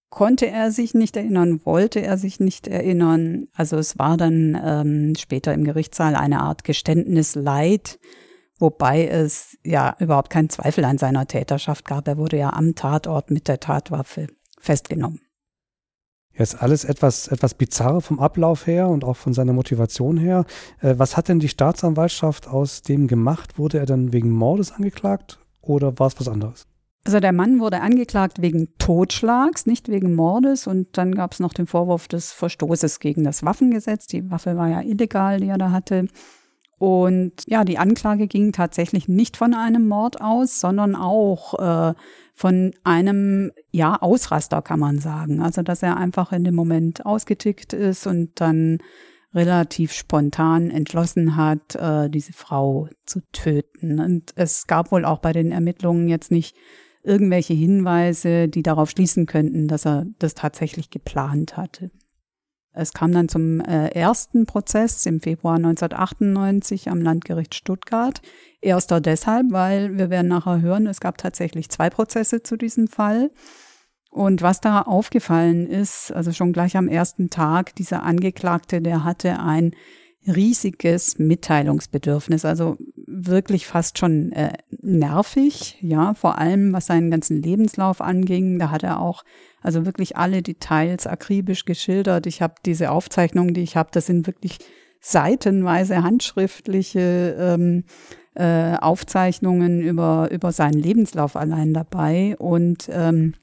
Konnte 0.09 0.47
er 0.47 0.71
sich 0.71 0.95
nicht 0.95 1.15
erinnern, 1.15 1.61
wollte 1.65 2.01
er 2.01 2.17
sich 2.17 2.41
nicht 2.41 2.69
erinnern. 2.69 3.49
Also 3.55 3.77
es 3.77 3.99
war 3.99 4.17
dann 4.17 4.59
ähm, 4.65 5.15
später 5.15 5.53
im 5.53 5.65
Gerichtssaal 5.65 6.15
eine 6.15 6.41
Art 6.41 6.65
Geständnis 6.65 7.35
Leid 7.35 7.99
wobei 8.59 9.07
es 9.07 9.59
ja 9.65 9.97
überhaupt 9.99 10.31
keinen 10.31 10.51
Zweifel 10.51 10.85
an 10.85 10.99
seiner 10.99 11.27
Täterschaft 11.27 11.85
gab. 11.85 12.09
Er 12.09 12.19
wurde 12.19 12.39
ja 12.39 12.53
am 12.53 12.75
Tatort 12.75 13.31
mit 13.31 13.49
der 13.49 13.61
Tatwaffe 13.61 14.29
festgenommen. 14.59 15.21
Jetzt 16.39 16.61
alles 16.61 16.85
etwas, 16.85 17.29
etwas 17.29 17.55
bizarr 17.55 18.03
vom 18.03 18.21
Ablauf 18.21 18.67
her 18.67 18.89
und 18.89 19.05
auch 19.05 19.17
von 19.17 19.33
seiner 19.33 19.55
Motivation 19.55 20.19
her. 20.19 20.45
Äh, 20.81 20.95
was 20.99 21.17
hat 21.17 21.29
denn 21.29 21.41
die 21.41 21.49
Staatsanwaltschaft 21.49 22.47
aus 22.47 22.83
dem 22.83 23.07
gemacht? 23.07 23.59
Wurde 23.59 23.79
er 23.79 23.87
dann 23.87 24.13
wegen 24.13 24.31
Mordes 24.31 24.73
angeklagt 24.73 25.39
oder 25.63 25.99
war 25.99 26.09
es 26.09 26.21
was 26.21 26.29
anderes? 26.29 26.67
Also 27.07 27.21
der 27.21 27.33
Mann 27.33 27.61
wurde 27.61 27.81
angeklagt 27.81 28.43
wegen 28.43 28.77
Totschlags, 28.79 29.65
nicht 29.65 29.89
wegen 29.89 30.15
Mordes. 30.15 30.67
Und 30.67 30.99
dann 30.99 31.15
gab 31.15 31.33
es 31.33 31.41
noch 31.41 31.55
den 31.55 31.67
Vorwurf 31.69 32.09
des 32.09 32.33
Verstoßes 32.33 33.01
gegen 33.01 33.25
das 33.25 33.45
Waffengesetz. 33.45 34.07
Die 34.07 34.29
Waffe 34.29 34.57
war 34.57 34.69
ja 34.69 34.83
illegal, 34.83 35.41
die 35.41 35.47
er 35.47 35.57
da 35.57 35.71
hatte. 35.71 36.09
Und 36.79 37.33
ja, 37.47 37.65
die 37.65 37.79
Anklage 37.79 38.27
ging 38.27 38.53
tatsächlich 38.53 39.09
nicht 39.09 39.37
von 39.37 39.55
einem 39.55 39.89
Mord 39.89 40.21
aus, 40.21 40.61
sondern 40.61 40.95
auch 40.95 41.55
äh, 41.59 41.95
von 42.35 42.73
einem 42.85 43.51
ja 43.71 43.97
Ausraster 44.01 44.61
kann 44.61 44.81
man 44.81 44.99
sagen. 44.99 45.41
Also 45.41 45.63
dass 45.63 45.83
er 45.83 45.97
einfach 45.97 46.33
in 46.33 46.45
dem 46.45 46.55
Moment 46.55 47.07
ausgetickt 47.07 47.73
ist 47.73 48.07
und 48.07 48.41
dann 48.41 48.79
relativ 49.35 49.93
spontan 49.93 50.71
entschlossen 50.71 51.37
hat, 51.37 51.75
äh, 51.77 52.11
diese 52.11 52.33
Frau 52.33 52.89
zu 53.05 53.21
töten. 53.33 54.01
Und 54.01 54.33
es 54.37 54.67
gab 54.67 54.93
wohl 54.93 55.05
auch 55.05 55.19
bei 55.19 55.33
den 55.33 55.53
Ermittlungen 55.53 56.09
jetzt 56.09 56.31
nicht 56.31 56.57
irgendwelche 57.03 57.55
Hinweise, 57.55 58.49
die 58.49 58.63
darauf 58.63 58.91
schließen 58.91 59.27
könnten, 59.27 59.69
dass 59.69 59.87
er 59.87 60.07
das 60.19 60.35
tatsächlich 60.35 60.91
geplant 60.91 61.57
hatte. 61.57 61.91
Es 62.77 62.93
kam 62.93 63.13
dann 63.13 63.29
zum 63.29 63.61
äh, 63.61 63.89
ersten 63.89 64.45
Prozess 64.47 65.07
im 65.07 65.21
Februar 65.21 65.57
1998 65.57 66.91
am 66.91 67.01
Landgericht 67.01 67.55
Stuttgart. 67.55 68.21
Erster 68.61 69.01
deshalb, 69.01 69.47
weil 69.51 69.97
wir 69.97 70.11
werden 70.11 70.29
nachher 70.29 70.61
hören, 70.61 70.87
es 70.87 71.01
gab 71.01 71.17
tatsächlich 71.19 71.71
zwei 71.71 71.89
Prozesse 71.89 72.43
zu 72.43 72.57
diesem 72.57 72.87
Fall. 72.89 73.31
Und 74.11 74.43
was 74.43 74.61
da 74.61 74.83
aufgefallen 74.83 75.67
ist, 75.67 76.13
also 76.13 76.33
schon 76.33 76.53
gleich 76.53 76.77
am 76.77 76.89
ersten 76.89 77.31
Tag, 77.31 77.75
dieser 77.77 78.03
Angeklagte, 78.03 78.81
der 78.81 79.05
hatte 79.05 79.41
ein 79.41 79.73
riesiges 80.27 81.19
Mitteilungsbedürfnis, 81.19 82.45
also 82.45 82.77
wirklich 83.07 83.67
fast 83.67 83.99
schon 83.99 84.33
äh, 84.33 84.53
nervig, 84.83 85.79
ja, 85.81 86.15
vor 86.15 86.39
allem 86.39 86.73
was 86.73 86.87
seinen 86.87 87.11
ganzen 87.11 87.43
Lebenslauf 87.43 88.01
anging. 88.01 88.59
Da 88.59 88.71
hat 88.71 88.83
er 88.83 89.01
auch 89.01 89.25
also 89.67 89.85
wirklich 89.85 90.17
alle 90.17 90.43
Details 90.43 91.09
akribisch 91.09 91.65
geschildert. 91.65 92.27
Ich 92.27 92.41
habe 92.41 92.55
diese 92.65 92.93
Aufzeichnungen, 92.93 93.53
die 93.53 93.63
ich 93.63 93.77
habe, 93.77 93.89
das 93.91 94.07
sind 94.07 94.29
wirklich 94.29 94.59
seitenweise 95.01 96.05
handschriftliche 96.05 97.37
ähm, 97.37 97.83
äh, 98.37 98.77
Aufzeichnungen 98.77 99.81
über, 99.81 100.29
über 100.31 100.53
seinen 100.53 100.79
Lebenslauf 100.79 101.35
allein 101.35 101.75
dabei. 101.75 102.37
Und 102.39 102.89
ähm, 102.93 103.35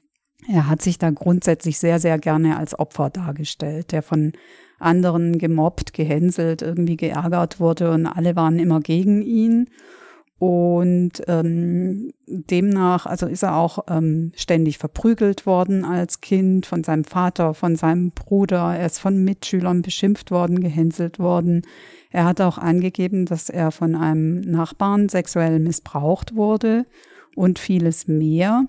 er 0.50 0.66
hat 0.70 0.80
sich 0.80 0.96
da 0.96 1.10
grundsätzlich 1.10 1.78
sehr, 1.78 2.00
sehr 2.00 2.18
gerne 2.18 2.56
als 2.56 2.78
Opfer 2.78 3.10
dargestellt, 3.10 3.92
der 3.92 4.00
von 4.00 4.32
anderen 4.78 5.38
gemobbt, 5.38 5.92
gehänselt, 5.92 6.62
irgendwie 6.62 6.96
geärgert 6.96 7.60
wurde 7.60 7.90
und 7.90 8.06
alle 8.06 8.34
waren 8.34 8.58
immer 8.58 8.80
gegen 8.80 9.20
ihn. 9.20 9.68
Und 10.38 11.22
ähm, 11.28 12.12
demnach, 12.26 13.06
also 13.06 13.26
ist 13.26 13.44
er 13.44 13.56
auch 13.56 13.84
ähm, 13.88 14.32
ständig 14.34 14.78
verprügelt 14.78 15.46
worden 15.46 15.84
als 15.84 16.20
Kind 16.20 16.66
von 16.66 16.82
seinem 16.82 17.04
Vater, 17.04 17.54
von 17.54 17.76
seinem 17.76 18.10
Bruder. 18.10 18.76
Er 18.76 18.86
ist 18.86 18.98
von 18.98 19.22
Mitschülern 19.22 19.82
beschimpft 19.82 20.30
worden, 20.30 20.60
gehänselt 20.60 21.18
worden. 21.18 21.62
Er 22.10 22.24
hat 22.24 22.40
auch 22.40 22.58
angegeben, 22.58 23.26
dass 23.26 23.48
er 23.48 23.70
von 23.70 23.94
einem 23.94 24.40
Nachbarn 24.40 25.08
sexuell 25.08 25.60
missbraucht 25.60 26.34
wurde 26.34 26.84
und 27.36 27.58
vieles 27.58 28.08
mehr. 28.08 28.66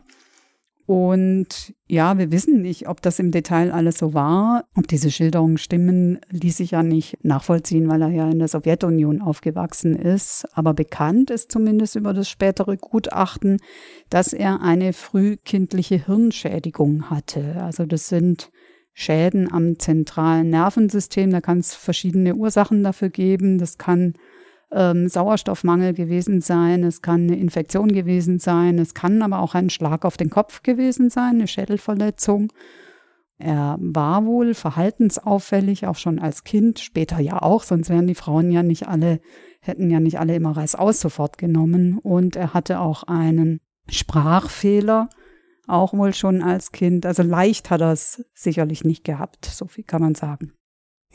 Und 0.88 1.74
ja, 1.88 2.18
wir 2.20 2.32
wissen 2.32 2.62
nicht, 2.62 2.88
ob 2.88 3.02
das 3.02 3.18
im 3.18 3.32
Detail 3.32 3.72
alles 3.72 3.98
so 3.98 4.14
war. 4.14 4.66
Ob 4.76 4.88
diese 4.88 5.10
Schilderungen 5.10 5.58
stimmen, 5.58 6.20
ließ 6.30 6.58
sich 6.58 6.72
ja 6.72 6.84
nicht 6.84 7.24
nachvollziehen, 7.24 7.90
weil 7.90 8.04
er 8.04 8.10
ja 8.10 8.30
in 8.30 8.38
der 8.38 8.48
Sowjetunion 8.48 9.22
aufgewachsen 9.22 9.96
ist. 9.96 10.46
Aber 10.54 10.76
bekannt 10.76 11.32
ist 11.32 11.52
zumindest 11.52 11.96
über 11.96 12.14
das 12.14 12.30
spätere 12.30 12.78
Gutachten, 12.78 13.58
dass 14.10 14.32
er 14.32 14.62
eine 14.62 14.94
frühkindliche 14.94 16.06
Hirnschädigung 16.06 17.10
hatte. 17.10 17.64
Also 17.64 17.88
das 17.88 18.08
sind 18.08 18.52
Schäden 18.94 19.52
am 19.52 19.80
zentralen 19.80 20.52
Nervensystem. 20.52 21.32
Da 21.32 21.42
kann 21.42 21.58
es 21.60 21.74
verschiedene 21.74 22.36
Ursachen 22.36 22.84
dafür 22.84 23.10
geben. 23.10 23.58
Das 23.58 23.80
kann 23.80 24.14
ähm, 24.72 25.08
Sauerstoffmangel 25.08 25.94
gewesen 25.94 26.42
sein, 26.42 26.84
es 26.84 27.02
kann 27.02 27.24
eine 27.24 27.38
Infektion 27.38 27.90
gewesen 27.90 28.40
sein, 28.40 28.80
es 28.80 28.94
kann 28.94 29.22
aber 29.22 29.40
auch 29.40 29.56
ein 29.56 29.70
Schlag 29.70 30.06
auf 30.06 30.18
den 30.18 30.30
Kopf 30.30 30.64
gewesen 30.64 31.10
sein, 31.10 31.36
eine 31.36 31.48
Schädelverletzung. 31.48 32.52
Er 33.38 33.78
war 33.80 34.26
wohl 34.26 34.54
verhaltensauffällig, 34.54 35.86
auch 35.88 35.98
schon 35.98 36.20
als 36.20 36.44
Kind, 36.44 36.80
später 36.80 37.20
ja 37.20 37.42
auch, 37.42 37.64
sonst 37.64 37.90
wären 37.90 38.08
die 38.08 38.16
Frauen 38.16 38.52
ja 38.52 38.64
nicht 38.64 38.88
alle, 38.88 39.20
hätten 39.60 39.90
ja 39.90 40.00
nicht 40.00 40.20
alle 40.20 40.36
immer 40.36 40.56
Reißaus 40.56 41.02
sofort 41.02 41.38
genommen. 41.38 41.98
Und 41.98 42.38
er 42.38 42.54
hatte 42.54 42.80
auch 42.80 43.04
einen 43.04 43.60
Sprachfehler, 43.90 45.10
auch 45.68 45.94
wohl 45.94 46.14
schon 46.14 46.42
als 46.42 46.72
Kind. 46.72 47.06
Also 47.06 47.24
leicht 47.24 47.70
hat 47.72 47.82
er 47.82 47.92
es 47.92 48.24
sicherlich 48.34 48.86
nicht 48.86 49.04
gehabt, 49.04 49.46
so 49.46 49.68
viel 49.68 49.84
kann 49.84 50.02
man 50.02 50.16
sagen. 50.16 50.54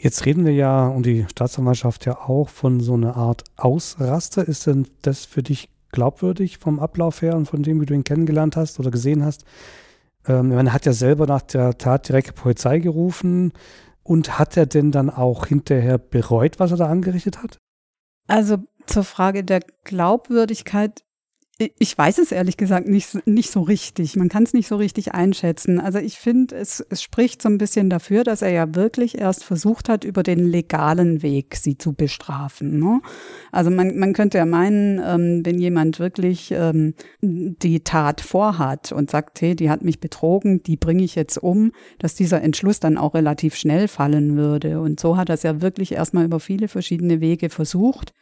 Jetzt 0.02 0.24
reden 0.24 0.46
wir 0.46 0.54
ja 0.54 0.88
und 0.88 1.04
die 1.04 1.26
Staatsanwaltschaft 1.28 2.06
ja 2.06 2.18
auch 2.18 2.48
von 2.48 2.80
so 2.80 2.94
einer 2.94 3.16
Art 3.16 3.44
Ausraster. 3.56 4.48
Ist 4.48 4.66
denn 4.66 4.86
das 5.02 5.26
für 5.26 5.42
dich 5.42 5.68
glaubwürdig 5.92 6.56
vom 6.56 6.80
Ablauf 6.80 7.20
her 7.20 7.36
und 7.36 7.44
von 7.44 7.62
dem, 7.62 7.82
wie 7.82 7.86
du 7.86 7.92
ihn 7.92 8.04
kennengelernt 8.04 8.56
hast 8.56 8.80
oder 8.80 8.90
gesehen 8.90 9.22
hast? 9.22 9.44
Ähm, 10.26 10.48
man 10.48 10.72
hat 10.72 10.86
ja 10.86 10.94
selber 10.94 11.26
nach 11.26 11.42
der 11.42 11.76
Tat 11.76 12.08
direkt 12.08 12.34
Polizei 12.34 12.78
gerufen. 12.78 13.52
Und 14.02 14.38
hat 14.38 14.56
er 14.56 14.66
denn 14.66 14.90
dann 14.90 15.10
auch 15.10 15.46
hinterher 15.46 15.98
bereut, 15.98 16.58
was 16.58 16.70
er 16.70 16.78
da 16.78 16.86
angerichtet 16.86 17.42
hat? 17.42 17.58
Also 18.26 18.56
zur 18.86 19.04
Frage 19.04 19.44
der 19.44 19.60
Glaubwürdigkeit 19.84 21.04
ich 21.78 21.96
weiß 21.96 22.18
es 22.18 22.32
ehrlich 22.32 22.56
gesagt 22.56 22.88
nicht, 22.88 23.26
nicht 23.26 23.50
so 23.50 23.60
richtig. 23.60 24.16
Man 24.16 24.28
kann 24.28 24.44
es 24.44 24.54
nicht 24.54 24.68
so 24.68 24.76
richtig 24.76 25.12
einschätzen. 25.12 25.78
Also 25.78 25.98
ich 25.98 26.18
finde, 26.18 26.56
es, 26.56 26.84
es 26.88 27.02
spricht 27.02 27.42
so 27.42 27.48
ein 27.48 27.58
bisschen 27.58 27.90
dafür, 27.90 28.24
dass 28.24 28.40
er 28.40 28.50
ja 28.50 28.74
wirklich 28.74 29.18
erst 29.18 29.44
versucht 29.44 29.88
hat, 29.88 30.04
über 30.04 30.22
den 30.22 30.46
legalen 30.46 31.22
Weg 31.22 31.56
sie 31.56 31.76
zu 31.76 31.92
bestrafen. 31.92 32.78
Ne? 32.78 33.00
Also 33.52 33.70
man, 33.70 33.98
man 33.98 34.14
könnte 34.14 34.38
ja 34.38 34.46
meinen, 34.46 35.00
ähm, 35.04 35.44
wenn 35.44 35.58
jemand 35.58 35.98
wirklich 35.98 36.50
ähm, 36.52 36.94
die 37.20 37.80
Tat 37.80 38.22
vorhat 38.22 38.92
und 38.92 39.10
sagt, 39.10 39.40
hey, 39.42 39.54
die 39.54 39.68
hat 39.68 39.82
mich 39.82 40.00
betrogen, 40.00 40.62
die 40.62 40.76
bringe 40.76 41.04
ich 41.04 41.14
jetzt 41.14 41.36
um, 41.36 41.72
dass 41.98 42.14
dieser 42.14 42.40
Entschluss 42.40 42.80
dann 42.80 42.96
auch 42.96 43.14
relativ 43.14 43.54
schnell 43.54 43.88
fallen 43.88 44.36
würde. 44.36 44.80
Und 44.80 44.98
so 44.98 45.16
hat 45.16 45.28
er 45.28 45.34
es 45.34 45.42
ja 45.42 45.60
wirklich 45.60 45.92
erstmal 45.92 46.24
über 46.24 46.40
viele 46.40 46.68
verschiedene 46.68 47.20
Wege 47.20 47.50
versucht 47.50 48.14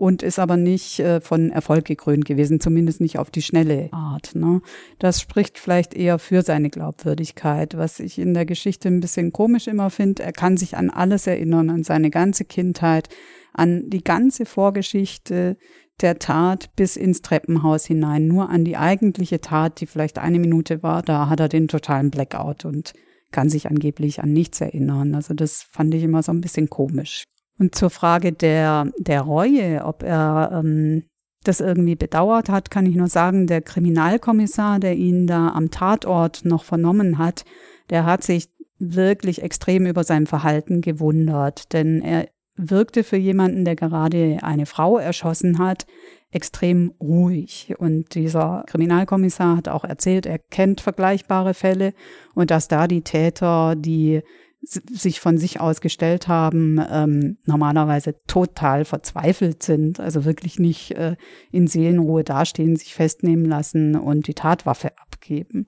und 0.00 0.22
ist 0.22 0.38
aber 0.38 0.56
nicht 0.56 0.98
äh, 1.00 1.20
von 1.20 1.50
Erfolg 1.50 1.84
gekrönt 1.84 2.24
gewesen, 2.24 2.58
zumindest 2.58 3.02
nicht 3.02 3.18
auf 3.18 3.30
die 3.30 3.42
schnelle 3.42 3.92
Art. 3.92 4.34
Ne? 4.34 4.62
Das 4.98 5.20
spricht 5.20 5.58
vielleicht 5.58 5.92
eher 5.92 6.18
für 6.18 6.40
seine 6.40 6.70
Glaubwürdigkeit. 6.70 7.76
Was 7.76 8.00
ich 8.00 8.18
in 8.18 8.32
der 8.32 8.46
Geschichte 8.46 8.88
ein 8.88 9.00
bisschen 9.00 9.30
komisch 9.30 9.66
immer 9.66 9.90
finde, 9.90 10.22
er 10.22 10.32
kann 10.32 10.56
sich 10.56 10.74
an 10.78 10.88
alles 10.88 11.26
erinnern, 11.26 11.68
an 11.68 11.84
seine 11.84 12.08
ganze 12.08 12.46
Kindheit, 12.46 13.10
an 13.52 13.90
die 13.90 14.02
ganze 14.02 14.46
Vorgeschichte 14.46 15.58
der 16.00 16.18
Tat 16.18 16.74
bis 16.76 16.96
ins 16.96 17.20
Treppenhaus 17.20 17.84
hinein. 17.84 18.26
Nur 18.26 18.48
an 18.48 18.64
die 18.64 18.78
eigentliche 18.78 19.42
Tat, 19.42 19.82
die 19.82 19.86
vielleicht 19.86 20.18
eine 20.18 20.38
Minute 20.38 20.82
war, 20.82 21.02
da 21.02 21.28
hat 21.28 21.40
er 21.40 21.50
den 21.50 21.68
totalen 21.68 22.10
Blackout 22.10 22.64
und 22.64 22.94
kann 23.32 23.50
sich 23.50 23.68
angeblich 23.68 24.22
an 24.22 24.32
nichts 24.32 24.62
erinnern. 24.62 25.14
Also 25.14 25.34
das 25.34 25.62
fand 25.62 25.92
ich 25.92 26.02
immer 26.02 26.22
so 26.22 26.32
ein 26.32 26.40
bisschen 26.40 26.70
komisch. 26.70 27.24
Und 27.60 27.74
zur 27.74 27.90
Frage 27.90 28.32
der, 28.32 28.90
der 28.98 29.20
Reue, 29.20 29.84
ob 29.84 30.02
er 30.02 30.50
ähm, 30.64 31.04
das 31.44 31.60
irgendwie 31.60 31.94
bedauert 31.94 32.48
hat, 32.48 32.70
kann 32.70 32.86
ich 32.86 32.96
nur 32.96 33.08
sagen, 33.08 33.46
der 33.46 33.60
Kriminalkommissar, 33.60 34.80
der 34.80 34.96
ihn 34.96 35.26
da 35.26 35.48
am 35.48 35.70
Tatort 35.70 36.46
noch 36.46 36.64
vernommen 36.64 37.18
hat, 37.18 37.44
der 37.90 38.06
hat 38.06 38.24
sich 38.24 38.48
wirklich 38.78 39.42
extrem 39.42 39.84
über 39.84 40.04
sein 40.04 40.26
Verhalten 40.26 40.80
gewundert, 40.80 41.74
denn 41.74 42.00
er 42.00 42.28
wirkte 42.56 43.04
für 43.04 43.18
jemanden, 43.18 43.66
der 43.66 43.76
gerade 43.76 44.38
eine 44.40 44.64
Frau 44.64 44.96
erschossen 44.96 45.58
hat, 45.58 45.86
extrem 46.30 46.94
ruhig. 47.00 47.74
Und 47.78 48.14
dieser 48.14 48.64
Kriminalkommissar 48.66 49.58
hat 49.58 49.68
auch 49.68 49.84
erzählt, 49.84 50.24
er 50.24 50.38
kennt 50.38 50.80
vergleichbare 50.80 51.52
Fälle 51.52 51.92
und 52.34 52.50
dass 52.50 52.68
da 52.68 52.86
die 52.86 53.02
Täter, 53.02 53.74
die 53.76 54.22
sich 54.62 55.20
von 55.20 55.38
sich 55.38 55.60
aus 55.60 55.80
gestellt 55.80 56.28
haben, 56.28 56.80
ähm, 56.90 57.38
normalerweise 57.46 58.14
total 58.26 58.84
verzweifelt 58.84 59.62
sind, 59.62 60.00
also 60.00 60.24
wirklich 60.24 60.58
nicht 60.58 60.92
äh, 60.92 61.16
in 61.50 61.66
Seelenruhe 61.66 62.24
dastehen, 62.24 62.76
sich 62.76 62.94
festnehmen 62.94 63.46
lassen 63.46 63.96
und 63.96 64.26
die 64.26 64.34
Tatwaffe 64.34 64.90
abgeben. 64.98 65.66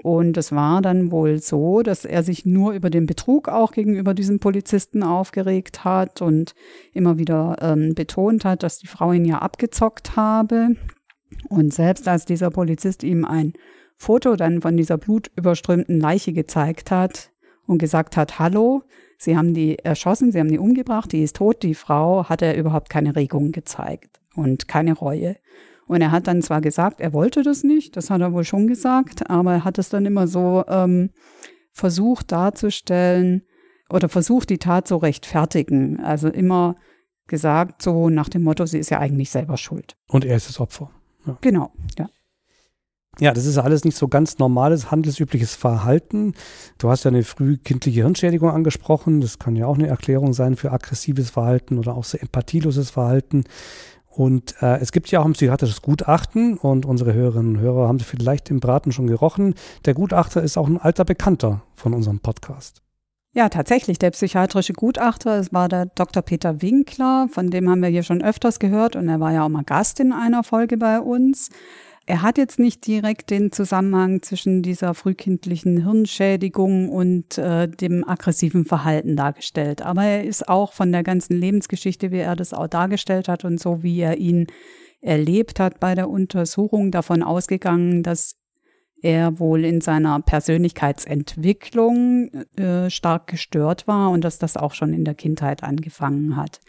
Und 0.00 0.36
es 0.36 0.52
war 0.52 0.80
dann 0.80 1.10
wohl 1.10 1.40
so, 1.40 1.82
dass 1.82 2.04
er 2.04 2.22
sich 2.22 2.46
nur 2.46 2.72
über 2.72 2.88
den 2.88 3.06
Betrug 3.06 3.48
auch 3.48 3.72
gegenüber 3.72 4.14
diesem 4.14 4.38
Polizisten 4.38 5.02
aufgeregt 5.02 5.84
hat 5.84 6.22
und 6.22 6.54
immer 6.92 7.18
wieder 7.18 7.56
ähm, 7.60 7.94
betont 7.94 8.44
hat, 8.44 8.62
dass 8.62 8.78
die 8.78 8.86
Frau 8.86 9.12
ihn 9.12 9.24
ja 9.24 9.38
abgezockt 9.38 10.14
habe. 10.14 10.76
Und 11.48 11.74
selbst 11.74 12.06
als 12.06 12.24
dieser 12.24 12.50
Polizist 12.50 13.02
ihm 13.02 13.24
ein 13.24 13.54
Foto 13.96 14.36
dann 14.36 14.60
von 14.60 14.76
dieser 14.76 14.98
blutüberströmten 14.98 15.98
Leiche 15.98 16.32
gezeigt 16.32 16.92
hat 16.92 17.32
und 17.68 17.78
gesagt 17.78 18.16
hat, 18.16 18.40
hallo, 18.40 18.82
Sie 19.18 19.36
haben 19.36 19.52
die 19.52 19.78
erschossen, 19.78 20.32
Sie 20.32 20.38
haben 20.38 20.50
die 20.50 20.58
umgebracht, 20.58 21.12
die 21.12 21.22
ist 21.22 21.36
tot, 21.36 21.62
die 21.62 21.74
Frau, 21.74 22.28
hat 22.28 22.40
er 22.42 22.56
überhaupt 22.56 22.88
keine 22.88 23.14
Regung 23.14 23.52
gezeigt 23.52 24.20
und 24.34 24.68
keine 24.68 24.94
Reue. 24.94 25.36
Und 25.86 26.00
er 26.00 26.10
hat 26.10 26.26
dann 26.26 26.42
zwar 26.42 26.60
gesagt, 26.60 27.00
er 27.00 27.12
wollte 27.12 27.42
das 27.42 27.64
nicht, 27.64 27.96
das 27.96 28.10
hat 28.10 28.20
er 28.20 28.32
wohl 28.32 28.44
schon 28.44 28.66
gesagt, 28.66 29.30
aber 29.30 29.52
er 29.52 29.64
hat 29.64 29.78
es 29.78 29.88
dann 29.88 30.06
immer 30.06 30.28
so 30.28 30.64
ähm, 30.68 31.10
versucht 31.72 32.32
darzustellen 32.32 33.42
oder 33.90 34.08
versucht, 34.08 34.50
die 34.50 34.58
Tat 34.58 34.86
zu 34.86 34.96
rechtfertigen. 34.96 36.00
Also 36.00 36.28
immer 36.28 36.76
gesagt, 37.26 37.82
so 37.82 38.08
nach 38.10 38.28
dem 38.28 38.42
Motto, 38.42 38.66
sie 38.66 38.78
ist 38.78 38.90
ja 38.90 38.98
eigentlich 38.98 39.30
selber 39.30 39.56
schuld. 39.56 39.96
Und 40.08 40.24
er 40.24 40.36
ist 40.36 40.48
das 40.48 40.60
Opfer. 40.60 40.90
Ja. 41.26 41.38
Genau, 41.40 41.72
ja. 41.98 42.08
Ja, 43.20 43.32
das 43.32 43.46
ist 43.46 43.58
alles 43.58 43.84
nicht 43.84 43.96
so 43.96 44.06
ganz 44.06 44.38
normales, 44.38 44.92
handelsübliches 44.92 45.56
Verhalten. 45.56 46.34
Du 46.78 46.88
hast 46.88 47.04
ja 47.04 47.10
eine 47.10 47.24
frühkindliche 47.24 48.02
Hirnschädigung 48.02 48.50
angesprochen. 48.50 49.20
Das 49.20 49.40
kann 49.40 49.56
ja 49.56 49.66
auch 49.66 49.76
eine 49.76 49.88
Erklärung 49.88 50.32
sein 50.32 50.54
für 50.54 50.70
aggressives 50.70 51.30
Verhalten 51.30 51.78
oder 51.78 51.96
auch 51.96 52.04
so 52.04 52.16
empathieloses 52.16 52.90
Verhalten. 52.90 53.44
Und 54.08 54.54
äh, 54.62 54.78
es 54.78 54.92
gibt 54.92 55.10
ja 55.10 55.20
auch 55.20 55.24
ein 55.24 55.32
psychiatrisches 55.32 55.82
Gutachten 55.82 56.58
und 56.58 56.86
unsere 56.86 57.12
Hörerinnen 57.12 57.56
und 57.56 57.60
Hörer 57.60 57.88
haben 57.88 58.00
vielleicht 58.00 58.50
im 58.50 58.60
Braten 58.60 58.92
schon 58.92 59.06
gerochen. 59.06 59.54
Der 59.84 59.94
Gutachter 59.94 60.42
ist 60.42 60.56
auch 60.56 60.68
ein 60.68 60.78
alter 60.78 61.04
Bekannter 61.04 61.62
von 61.74 61.94
unserem 61.94 62.20
Podcast. 62.20 62.82
Ja, 63.34 63.48
tatsächlich. 63.48 63.98
Der 63.98 64.10
psychiatrische 64.10 64.72
Gutachter, 64.72 65.38
es 65.38 65.52
war 65.52 65.68
der 65.68 65.86
Dr. 65.86 66.22
Peter 66.22 66.62
Winkler, 66.62 67.28
von 67.30 67.50
dem 67.50 67.68
haben 67.68 67.82
wir 67.82 67.88
hier 67.88 68.02
schon 68.02 68.22
öfters 68.22 68.58
gehört 68.58 68.96
und 68.96 69.08
er 69.08 69.20
war 69.20 69.32
ja 69.32 69.44
auch 69.44 69.48
mal 69.48 69.64
Gast 69.64 70.00
in 70.00 70.12
einer 70.12 70.42
Folge 70.42 70.76
bei 70.76 70.98
uns. 70.98 71.50
Er 72.08 72.22
hat 72.22 72.38
jetzt 72.38 72.58
nicht 72.58 72.86
direkt 72.86 73.28
den 73.28 73.52
Zusammenhang 73.52 74.22
zwischen 74.22 74.62
dieser 74.62 74.94
frühkindlichen 74.94 75.82
Hirnschädigung 75.82 76.88
und 76.88 77.36
äh, 77.36 77.68
dem 77.68 78.02
aggressiven 78.08 78.64
Verhalten 78.64 79.14
dargestellt. 79.14 79.82
Aber 79.82 80.04
er 80.04 80.24
ist 80.24 80.48
auch 80.48 80.72
von 80.72 80.90
der 80.90 81.02
ganzen 81.02 81.36
Lebensgeschichte, 81.36 82.10
wie 82.10 82.20
er 82.20 82.34
das 82.34 82.54
auch 82.54 82.66
dargestellt 82.66 83.28
hat 83.28 83.44
und 83.44 83.60
so 83.60 83.82
wie 83.82 84.00
er 84.00 84.16
ihn 84.16 84.46
erlebt 85.02 85.60
hat 85.60 85.80
bei 85.80 85.94
der 85.94 86.08
Untersuchung, 86.08 86.92
davon 86.92 87.22
ausgegangen, 87.22 88.02
dass 88.02 88.36
er 89.02 89.38
wohl 89.38 89.66
in 89.66 89.82
seiner 89.82 90.18
Persönlichkeitsentwicklung 90.22 92.30
äh, 92.56 92.88
stark 92.88 93.26
gestört 93.26 93.86
war 93.86 94.08
und 94.08 94.24
dass 94.24 94.38
das 94.38 94.56
auch 94.56 94.72
schon 94.72 94.94
in 94.94 95.04
der 95.04 95.14
Kindheit 95.14 95.62
angefangen 95.62 96.36
hat. 96.36 96.60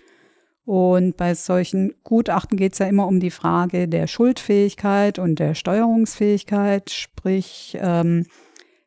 Und 0.70 1.18
bei 1.18 1.34
solchen 1.34 1.96
Gutachten 2.04 2.56
geht 2.56 2.74
es 2.74 2.78
ja 2.78 2.86
immer 2.86 3.08
um 3.08 3.20
die 3.20 3.32
Frage 3.32 3.88
der 3.88 4.06
Schuldfähigkeit 4.06 5.18
und 5.18 5.40
der 5.40 5.56
Steuerungsfähigkeit, 5.56 6.92
sprich 6.92 7.76
ähm, 7.82 8.28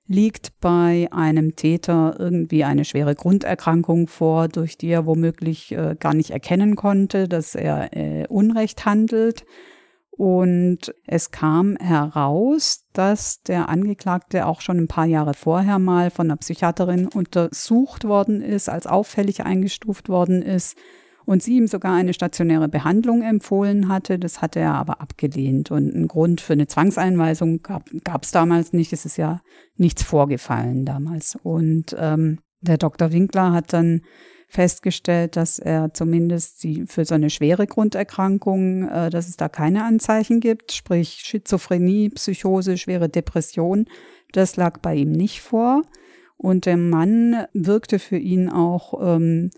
liegt 0.06 0.60
bei 0.60 1.08
einem 1.10 1.56
Täter 1.56 2.14
irgendwie 2.20 2.62
eine 2.62 2.84
schwere 2.84 3.16
Grunderkrankung 3.16 4.06
vor, 4.06 4.46
durch 4.46 4.78
die 4.78 4.90
er 4.90 5.06
womöglich 5.06 5.72
äh, 5.72 5.96
gar 5.98 6.14
nicht 6.14 6.30
erkennen 6.30 6.76
konnte, 6.76 7.26
dass 7.26 7.56
er 7.56 7.88
äh, 7.96 8.28
Unrecht 8.28 8.84
handelt. 8.84 9.44
Und 10.12 10.94
es 11.04 11.32
kam 11.32 11.76
heraus, 11.78 12.84
dass 12.92 13.42
der 13.42 13.68
Angeklagte 13.68 14.46
auch 14.46 14.60
schon 14.60 14.78
ein 14.78 14.86
paar 14.86 15.06
Jahre 15.06 15.34
vorher 15.34 15.80
mal 15.80 16.10
von 16.10 16.28
einer 16.28 16.36
Psychiaterin 16.36 17.08
untersucht 17.08 18.04
worden 18.04 18.40
ist, 18.40 18.68
als 18.68 18.86
auffällig 18.86 19.42
eingestuft 19.42 20.08
worden 20.08 20.42
ist 20.42 20.76
und 21.24 21.42
sie 21.42 21.56
ihm 21.56 21.66
sogar 21.66 21.94
eine 21.94 22.14
stationäre 22.14 22.68
Behandlung 22.68 23.22
empfohlen 23.22 23.88
hatte. 23.88 24.18
Das 24.18 24.42
hatte 24.42 24.60
er 24.60 24.74
aber 24.74 25.00
abgelehnt. 25.00 25.70
Und 25.70 25.94
einen 25.94 26.08
Grund 26.08 26.40
für 26.40 26.52
eine 26.52 26.66
Zwangseinweisung 26.66 27.62
gab 27.62 28.24
es 28.24 28.30
damals 28.30 28.72
nicht. 28.72 28.92
Es 28.92 29.04
ist 29.04 29.16
ja 29.16 29.40
nichts 29.76 30.02
vorgefallen 30.02 30.84
damals. 30.84 31.36
Und 31.42 31.96
ähm, 31.98 32.38
der 32.60 32.78
Dr. 32.78 33.12
Winkler 33.12 33.52
hat 33.52 33.72
dann 33.72 34.02
festgestellt, 34.48 35.36
dass 35.36 35.58
er 35.58 35.94
zumindest 35.94 36.62
die, 36.62 36.84
für 36.86 37.06
so 37.06 37.14
eine 37.14 37.30
schwere 37.30 37.66
Grunderkrankung, 37.66 38.88
äh, 38.88 39.08
dass 39.08 39.28
es 39.28 39.38
da 39.38 39.48
keine 39.48 39.84
Anzeichen 39.84 40.40
gibt, 40.40 40.72
sprich 40.72 41.22
Schizophrenie, 41.24 42.10
Psychose, 42.10 42.76
schwere 42.76 43.08
Depression. 43.08 43.86
Das 44.32 44.56
lag 44.56 44.78
bei 44.80 44.94
ihm 44.94 45.12
nicht 45.12 45.40
vor. 45.40 45.82
Und 46.36 46.66
der 46.66 46.76
Mann 46.76 47.46
wirkte 47.54 47.98
für 47.98 48.18
ihn 48.18 48.50
auch 48.50 49.16
ähm, 49.16 49.50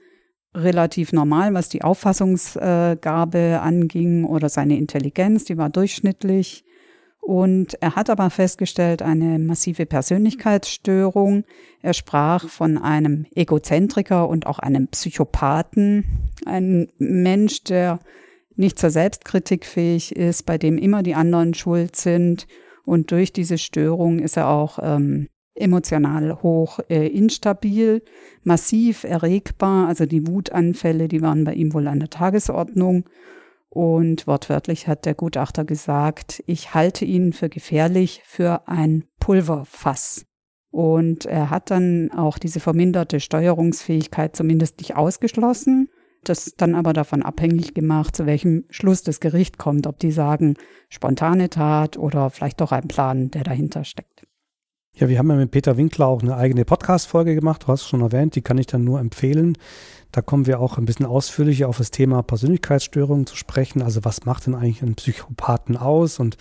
relativ 0.54 1.12
normal, 1.12 1.54
was 1.54 1.68
die 1.68 1.82
Auffassungsgabe 1.82 3.60
anging 3.60 4.24
oder 4.24 4.48
seine 4.48 4.76
Intelligenz, 4.76 5.44
die 5.44 5.58
war 5.58 5.70
durchschnittlich. 5.70 6.64
Und 7.20 7.74
er 7.80 7.96
hat 7.96 8.10
aber 8.10 8.28
festgestellt, 8.28 9.00
eine 9.00 9.38
massive 9.38 9.86
Persönlichkeitsstörung. 9.86 11.44
Er 11.80 11.94
sprach 11.94 12.48
von 12.50 12.76
einem 12.76 13.24
Egozentriker 13.34 14.28
und 14.28 14.46
auch 14.46 14.58
einem 14.58 14.88
Psychopathen. 14.88 16.28
Ein 16.44 16.88
Mensch, 16.98 17.64
der 17.64 17.98
nicht 18.56 18.78
zur 18.78 18.90
Selbstkritik 18.90 19.64
fähig 19.64 20.14
ist, 20.14 20.44
bei 20.44 20.58
dem 20.58 20.76
immer 20.76 21.02
die 21.02 21.14
anderen 21.14 21.54
schuld 21.54 21.96
sind. 21.96 22.46
Und 22.84 23.10
durch 23.10 23.32
diese 23.32 23.56
Störung 23.56 24.18
ist 24.18 24.36
er 24.36 24.48
auch 24.48 24.78
ähm, 24.82 25.28
emotional 25.54 26.42
hoch 26.42 26.80
äh, 26.88 27.06
instabil, 27.06 28.02
massiv 28.42 29.04
erregbar. 29.04 29.88
Also 29.88 30.06
die 30.06 30.26
Wutanfälle, 30.26 31.08
die 31.08 31.22
waren 31.22 31.44
bei 31.44 31.54
ihm 31.54 31.72
wohl 31.72 31.86
an 31.88 32.00
der 32.00 32.10
Tagesordnung. 32.10 33.04
Und 33.68 34.28
wortwörtlich 34.28 34.86
hat 34.86 35.04
der 35.04 35.14
Gutachter 35.14 35.64
gesagt, 35.64 36.42
ich 36.46 36.74
halte 36.74 37.04
ihn 37.04 37.32
für 37.32 37.48
gefährlich 37.48 38.22
für 38.24 38.68
ein 38.68 39.04
Pulverfass. 39.18 40.26
Und 40.70 41.26
er 41.26 41.50
hat 41.50 41.70
dann 41.70 42.10
auch 42.10 42.38
diese 42.38 42.60
verminderte 42.60 43.20
Steuerungsfähigkeit 43.20 44.34
zumindest 44.36 44.78
nicht 44.78 44.96
ausgeschlossen. 44.96 45.88
Das 46.24 46.54
dann 46.56 46.74
aber 46.74 46.92
davon 46.92 47.22
abhängig 47.22 47.74
gemacht, 47.74 48.16
zu 48.16 48.26
welchem 48.26 48.64
Schluss 48.70 49.02
das 49.02 49.20
Gericht 49.20 49.58
kommt, 49.58 49.86
ob 49.86 49.98
die 49.98 50.10
sagen, 50.10 50.54
spontane 50.88 51.50
Tat 51.50 51.98
oder 51.98 52.30
vielleicht 52.30 52.60
doch 52.60 52.72
ein 52.72 52.88
Plan, 52.88 53.30
der 53.30 53.44
dahinter 53.44 53.84
steckt. 53.84 54.26
Ja, 54.96 55.08
wir 55.08 55.18
haben 55.18 55.28
ja 55.28 55.34
mit 55.34 55.50
Peter 55.50 55.76
Winkler 55.76 56.06
auch 56.06 56.22
eine 56.22 56.36
eigene 56.36 56.64
Podcast-Folge 56.64 57.34
gemacht. 57.34 57.64
Du 57.64 57.66
hast 57.66 57.82
es 57.82 57.88
schon 57.88 58.00
erwähnt, 58.00 58.36
die 58.36 58.42
kann 58.42 58.58
ich 58.58 58.68
dann 58.68 58.84
nur 58.84 59.00
empfehlen. 59.00 59.58
Da 60.12 60.22
kommen 60.22 60.46
wir 60.46 60.60
auch 60.60 60.78
ein 60.78 60.84
bisschen 60.84 61.04
ausführlicher 61.04 61.68
auf 61.68 61.78
das 61.78 61.90
Thema 61.90 62.22
Persönlichkeitsstörungen 62.22 63.26
zu 63.26 63.34
sprechen. 63.34 63.82
Also 63.82 64.04
was 64.04 64.24
macht 64.24 64.46
denn 64.46 64.54
eigentlich 64.54 64.82
einen 64.82 64.94
Psychopathen 64.94 65.76
aus 65.76 66.20
und 66.20 66.36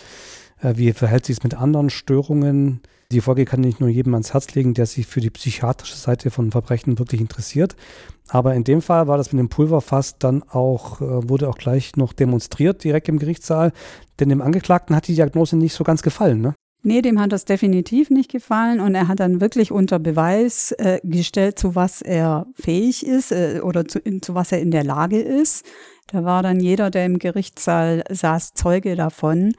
äh, 0.62 0.74
wie 0.76 0.94
verhält 0.94 1.26
sich 1.26 1.38
es 1.38 1.44
mit 1.44 1.56
anderen 1.56 1.90
Störungen? 1.90 2.82
Die 3.12 3.22
Folge 3.22 3.46
kann 3.46 3.64
ich 3.64 3.80
nur 3.80 3.90
jedem 3.90 4.14
ans 4.14 4.34
Herz 4.34 4.54
legen, 4.54 4.76
der 4.76 4.86
sich 4.86 5.08
für 5.08 5.20
die 5.20 5.32
psychiatrische 5.32 5.96
Seite 5.96 6.30
von 6.30 6.52
Verbrechen 6.52 7.00
wirklich 7.00 7.22
interessiert. 7.22 7.76
Aber 8.28 8.54
in 8.54 8.64
dem 8.64 8.84
Fall 8.84 9.08
war 9.08 9.18
das 9.18 9.34
mit 9.34 9.40
dem 9.40 9.50
Pulverfass 9.50 10.20
dann 10.20 10.44
auch, 10.44 11.02
äh, 11.02 11.28
wurde 11.28 11.50
auch 11.50 11.58
gleich 11.58 11.96
noch 11.96 12.14
demonstriert 12.14 12.84
direkt 12.84 13.10
im 13.10 13.18
Gerichtssaal. 13.18 13.72
Denn 14.20 14.30
dem 14.30 14.44
Angeklagten 14.44 14.96
hat 14.96 15.08
die 15.08 15.16
Diagnose 15.16 15.58
nicht 15.58 15.74
so 15.74 15.84
ganz 15.84 16.04
gefallen, 16.04 16.40
ne? 16.40 16.54
Nee, 16.86 17.02
dem 17.02 17.18
hat 17.18 17.32
das 17.32 17.46
definitiv 17.46 18.10
nicht 18.10 18.30
gefallen 18.30 18.82
und 18.82 18.94
er 18.94 19.08
hat 19.08 19.22
dann 19.22 19.40
wirklich 19.40 19.72
unter 19.72 20.00
Beweis 20.00 20.74
äh, 20.74 21.00
gestellt, 21.02 21.58
zu 21.58 21.76
was 21.76 22.02
er 22.02 22.46
fähig 22.56 23.06
ist 23.06 23.32
äh, 23.32 23.62
oder 23.64 23.88
zu, 23.88 24.02
zu 24.20 24.36
was 24.36 24.52
er 24.52 24.60
in 24.60 24.70
der 24.70 24.84
Lage 24.84 25.22
ist. 25.22 25.66
Da 26.08 26.26
war 26.26 26.44
dann 26.44 26.60
jeder, 26.60 26.90
der 26.90 27.06
im 27.06 27.20
Gerichtssaal 27.20 28.04
saß, 28.10 28.54
Zeuge 28.54 28.98
davon. 28.98 29.54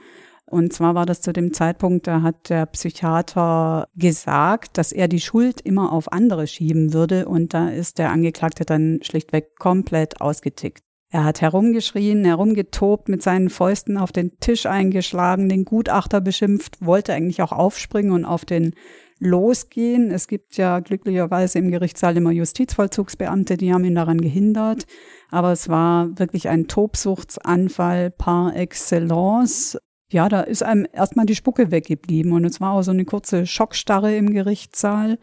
Und 0.45 0.75
zwar 0.75 0.95
war 0.95 1.07
das 1.07 1.23
zu 1.23 1.33
dem 1.33 1.55
Zeitpunkt, 1.55 2.07
da 2.07 2.21
hat 2.21 2.51
der 2.51 2.67
Psychiater 2.67 3.89
gesagt, 3.97 4.77
dass 4.77 4.93
er 4.93 5.09
die 5.09 5.21
Schuld 5.21 5.63
immer 5.63 5.93
auf 5.93 6.13
andere 6.13 6.47
schieben 6.47 6.93
würde 6.93 7.27
und 7.27 7.55
da 7.55 7.71
ist 7.71 7.97
der 7.97 8.11
Angeklagte 8.11 8.67
dann 8.67 8.99
schlichtweg 9.03 9.57
komplett 9.59 10.21
ausgetickt. 10.21 10.85
Er 11.15 11.23
hat 11.23 11.43
herumgeschrien, 11.43 12.25
herumgetobt, 12.25 13.09
mit 13.09 13.23
seinen 13.23 13.49
Fäusten 13.49 13.99
auf 13.99 14.11
den 14.11 14.37
Tisch 14.41 14.67
eingeschlagen, 14.67 15.49
den 15.49 15.65
Gutachter 15.65 16.21
beschimpft, 16.21 16.85
wollte 16.85 17.15
eigentlich 17.15 17.41
auch 17.41 17.53
aufspringen 17.53 18.11
und 18.11 18.25
auf 18.25 18.45
den 18.45 18.75
losgehen. 19.21 20.11
Es 20.11 20.27
gibt 20.27 20.57
ja 20.57 20.81
glücklicherweise 20.81 21.61
im 21.61 21.71
Gerichtssaal 21.71 22.17
immer 22.17 22.33
Justizvollzugsbeamte, 22.33 23.57
die 23.57 23.73
haben 23.73 23.85
ihn 23.85 23.95
daran 23.95 24.21
gehindert. 24.21 24.87
Aber 25.31 25.53
es 25.53 25.69
war 25.69 26.19
wirklich 26.19 26.49
ein 26.49 26.67
Tobsuchtsanfall 26.67 28.11
par 28.11 28.57
excellence. 28.57 29.79
Ja, 30.11 30.29
da 30.29 30.41
ist 30.41 30.65
einem 30.65 30.85
erstmal 30.93 31.27
die 31.27 31.37
Spucke 31.37 31.71
weggeblieben 31.71 32.33
und 32.33 32.45
es 32.45 32.61
war 32.61 32.73
auch 32.73 32.83
so 32.83 32.91
eine 32.91 33.05
kurze 33.05 33.47
Schockstarre 33.47 34.17
im 34.17 34.33
Gerichtssaal. 34.33 35.21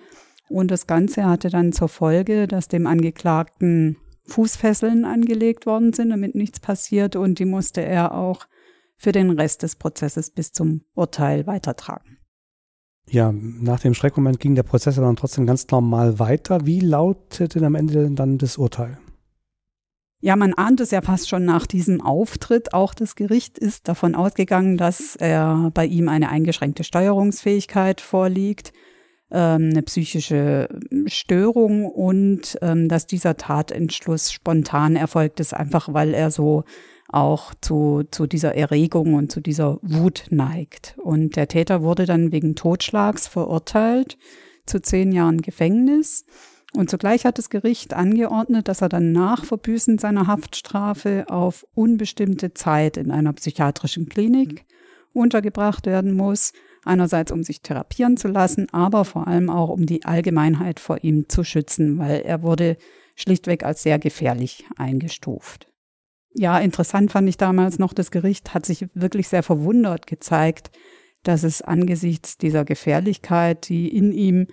Und 0.47 0.71
das 0.71 0.87
Ganze 0.87 1.25
hatte 1.25 1.49
dann 1.49 1.73
zur 1.73 1.89
Folge, 1.89 2.47
dass 2.47 2.69
dem 2.69 2.87
Angeklagten 2.87 3.97
Fußfesseln 4.27 5.05
angelegt 5.05 5.65
worden 5.65 5.93
sind, 5.93 6.09
damit 6.09 6.35
nichts 6.35 6.59
passiert. 6.59 7.15
Und 7.15 7.39
die 7.39 7.45
musste 7.45 7.81
er 7.81 8.13
auch 8.15 8.47
für 8.97 9.11
den 9.11 9.31
Rest 9.31 9.63
des 9.63 9.75
Prozesses 9.75 10.29
bis 10.29 10.51
zum 10.51 10.81
Urteil 10.93 11.47
weitertragen. 11.47 12.17
Ja, 13.09 13.31
nach 13.33 13.79
dem 13.79 13.93
Schreckmoment 13.93 14.39
ging 14.39 14.55
der 14.55 14.63
Prozess 14.63 14.97
aber 14.97 15.07
dann 15.07 15.15
trotzdem 15.15 15.45
ganz 15.45 15.67
normal 15.69 16.19
weiter. 16.19 16.65
Wie 16.65 16.79
lautete 16.79 17.65
am 17.65 17.75
Ende 17.75 18.11
dann 18.11 18.37
das 18.37 18.57
Urteil? 18.57 18.99
Ja, 20.23 20.35
man 20.35 20.53
ahnt 20.53 20.79
es 20.79 20.91
ja 20.91 21.01
fast 21.01 21.27
schon 21.27 21.45
nach 21.45 21.65
diesem 21.65 21.99
Auftritt. 21.99 22.75
Auch 22.75 22.93
das 22.93 23.15
Gericht 23.15 23.57
ist 23.57 23.87
davon 23.87 24.13
ausgegangen, 24.13 24.77
dass 24.77 25.15
er 25.15 25.71
bei 25.73 25.87
ihm 25.87 26.07
eine 26.07 26.29
eingeschränkte 26.29 26.83
Steuerungsfähigkeit 26.83 28.01
vorliegt 28.01 28.71
eine 29.37 29.81
psychische 29.83 30.67
Störung 31.05 31.85
und 31.85 32.57
ähm, 32.61 32.89
dass 32.89 33.07
dieser 33.07 33.37
Tatentschluss 33.37 34.31
spontan 34.31 34.95
erfolgt 34.95 35.39
ist, 35.39 35.53
einfach 35.53 35.93
weil 35.93 36.13
er 36.13 36.31
so 36.31 36.63
auch 37.07 37.53
zu, 37.59 38.03
zu 38.09 38.27
dieser 38.27 38.55
Erregung 38.55 39.13
und 39.13 39.31
zu 39.31 39.41
dieser 39.41 39.79
Wut 39.81 40.25
neigt. 40.29 40.95
Und 40.97 41.35
der 41.35 41.47
Täter 41.47 41.81
wurde 41.81 42.05
dann 42.05 42.31
wegen 42.31 42.55
Totschlags 42.55 43.27
verurteilt 43.27 44.17
zu 44.65 44.81
zehn 44.81 45.11
Jahren 45.11 45.41
Gefängnis. 45.41 46.25
Und 46.73 46.89
zugleich 46.89 47.25
hat 47.25 47.37
das 47.37 47.49
Gericht 47.49 47.93
angeordnet, 47.93 48.69
dass 48.69 48.81
er 48.81 48.87
dann 48.87 49.11
nach 49.11 49.43
Verbüßen 49.43 49.97
seiner 49.97 50.27
Haftstrafe 50.27 51.25
auf 51.27 51.65
unbestimmte 51.73 52.53
Zeit 52.53 52.95
in 52.95 53.11
einer 53.11 53.33
psychiatrischen 53.33 54.07
Klinik 54.07 54.65
untergebracht 55.13 55.85
werden 55.85 56.13
muss 56.13 56.53
Einerseits, 56.83 57.31
um 57.31 57.43
sich 57.43 57.61
therapieren 57.61 58.17
zu 58.17 58.27
lassen, 58.27 58.67
aber 58.71 59.05
vor 59.05 59.27
allem 59.27 59.49
auch, 59.49 59.69
um 59.69 59.85
die 59.85 60.03
Allgemeinheit 60.05 60.79
vor 60.79 61.03
ihm 61.03 61.29
zu 61.29 61.43
schützen, 61.43 61.99
weil 61.99 62.21
er 62.21 62.41
wurde 62.41 62.77
schlichtweg 63.15 63.63
als 63.63 63.83
sehr 63.83 63.99
gefährlich 63.99 64.65
eingestuft. 64.77 65.67
Ja, 66.33 66.59
interessant 66.59 67.11
fand 67.11 67.27
ich 67.27 67.37
damals 67.37 67.77
noch, 67.77 67.93
das 67.93 68.09
Gericht 68.09 68.53
hat 68.53 68.65
sich 68.65 68.87
wirklich 68.93 69.27
sehr 69.27 69.43
verwundert 69.43 70.07
gezeigt, 70.07 70.71
dass 71.23 71.43
es 71.43 71.61
angesichts 71.61 72.37
dieser 72.37 72.65
Gefährlichkeit, 72.65 73.69
die 73.69 73.95
in 73.95 74.11
ihm 74.11 74.47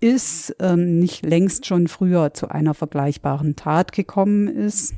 ist, 0.00 0.54
ähm, 0.60 0.98
nicht 0.98 1.24
längst 1.24 1.66
schon 1.66 1.88
früher 1.88 2.32
zu 2.32 2.48
einer 2.48 2.74
vergleichbaren 2.74 3.56
Tat 3.56 3.92
gekommen 3.92 4.48
ist. 4.48 4.94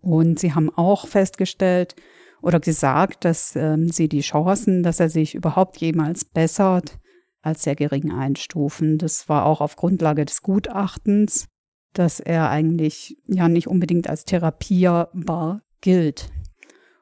Und 0.00 0.38
sie 0.38 0.54
haben 0.54 0.70
auch 0.70 1.06
festgestellt, 1.06 1.96
oder 2.42 2.60
gesagt, 2.60 3.24
dass 3.24 3.56
ähm, 3.56 3.90
sie 3.90 4.08
die 4.08 4.20
Chancen, 4.20 4.82
dass 4.82 5.00
er 5.00 5.08
sich 5.08 5.34
überhaupt 5.34 5.78
jemals 5.78 6.24
bessert, 6.24 6.98
als 7.42 7.62
sehr 7.62 7.76
gering 7.76 8.12
einstufen. 8.12 8.98
Das 8.98 9.28
war 9.28 9.46
auch 9.46 9.60
auf 9.60 9.76
Grundlage 9.76 10.24
des 10.24 10.42
Gutachtens, 10.42 11.46
dass 11.92 12.20
er 12.20 12.50
eigentlich 12.50 13.16
ja 13.26 13.48
nicht 13.48 13.66
unbedingt 13.66 14.08
als 14.08 14.24
therapierbar 14.24 15.62
gilt. 15.80 16.30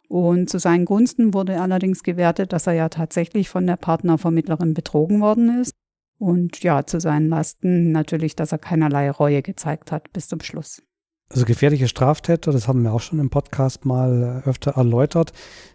Und 0.09 0.49
zu 0.49 0.59
seinen 0.59 0.85
Gunsten 0.85 1.35
wurde 1.35 1.61
allerdings 1.61 2.03
gewertet, 2.03 2.53
dass 2.53 2.67
er 2.67 2.75
ja 2.75 2.89
tatsächlich 2.89 3.49
von 3.49 3.67
der 3.67 3.77
Partnervermittlerin 3.77 4.73
betrogen 4.73 5.21
worden 5.21 5.61
ist. 5.61 5.73
Und 6.19 6.63
ja, 6.63 6.87
zu 6.87 7.01
seinen 7.01 7.29
Lasten 7.29 7.91
natürlich, 7.93 8.37
dass 8.37 8.53
er 8.53 8.59
keinerlei 8.59 9.11
Reue 9.11 9.43
gezeigt 9.43 9.93
hat 9.93 10.13
bis 10.13 10.29
zum 10.29 10.41
Schluss. 10.41 10.83
Also 11.29 11.45
gefährliche 11.45 11.89
Straftäter, 11.89 12.53
das 12.53 12.69
haben 12.69 12.83
wir 12.83 12.93
auch 12.93 13.01
schon 13.01 13.19
im 13.19 13.31
Podcast 13.31 13.85
mal 13.85 14.43
äh, 14.45 14.49
öfter 14.49 14.73
erläutert, 14.73 15.33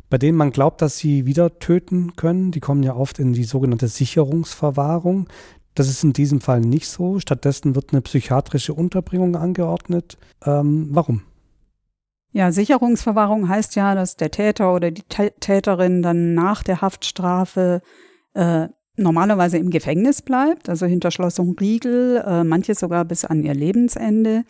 bei 0.10 0.18
denen 0.18 0.38
man 0.38 0.52
glaubt, 0.52 0.82
dass 0.82 0.98
sie 0.98 1.26
wieder 1.26 1.60
töten 1.60 2.16
können. 2.16 2.52
Die 2.52 2.62
kommen 2.62 2.84
ja 2.84 2.96
oft 2.96 3.20
in 3.20 3.34
die 3.34 3.44
sogenannte 3.44 3.88
Sicherungsverwahrung. 3.88 5.28
Das 5.76 5.90
ist 5.90 6.04
in 6.04 6.14
diesem 6.14 6.42
Fall 6.42 6.62
nicht 6.62 6.88
so. 6.88 7.20
Stattdessen 7.20 7.76
wird 7.76 7.92
eine 7.92 8.02
psychiatrische 8.02 8.74
Unterbringung 8.74 9.36
angeordnet. 9.36 10.18
Ähm, 10.46 10.88
warum? 10.92 11.24
Ja, 12.34 12.52
Sicherungsverwahrung 12.52 13.50
heißt 13.50 13.76
ja, 13.76 13.94
dass 13.94 14.16
der 14.16 14.32
Täter 14.32 14.74
oder 14.74 14.92
die 14.92 15.04
Täterin 15.04 16.02
dann 16.02 16.34
nach 16.34 16.64
der 16.64 16.82
Haftstrafe 16.82 17.82
äh, 18.34 18.68
normalerweise 18.96 19.58
im 19.58 19.70
Gefängnis 19.70 20.22
bleibt, 20.22 20.70
also 20.70 20.86
hinter 20.86 21.12
Schloss 21.12 21.40
und 21.40 21.60
Riegel, 21.60 22.24
äh, 22.26 22.44
manche 22.46 22.76
sogar 22.76 23.04
bis 23.04 23.26
an 23.26 23.44
ihr 23.44 23.54
Lebensende. 23.54 24.46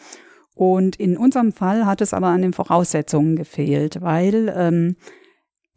Und 0.55 0.95
in 0.97 1.17
unserem 1.17 1.51
Fall 1.51 1.85
hat 1.85 2.01
es 2.01 2.13
aber 2.13 2.27
an 2.27 2.41
den 2.41 2.53
Voraussetzungen 2.53 3.35
gefehlt, 3.35 4.01
weil 4.01 4.53
ähm, 4.55 4.95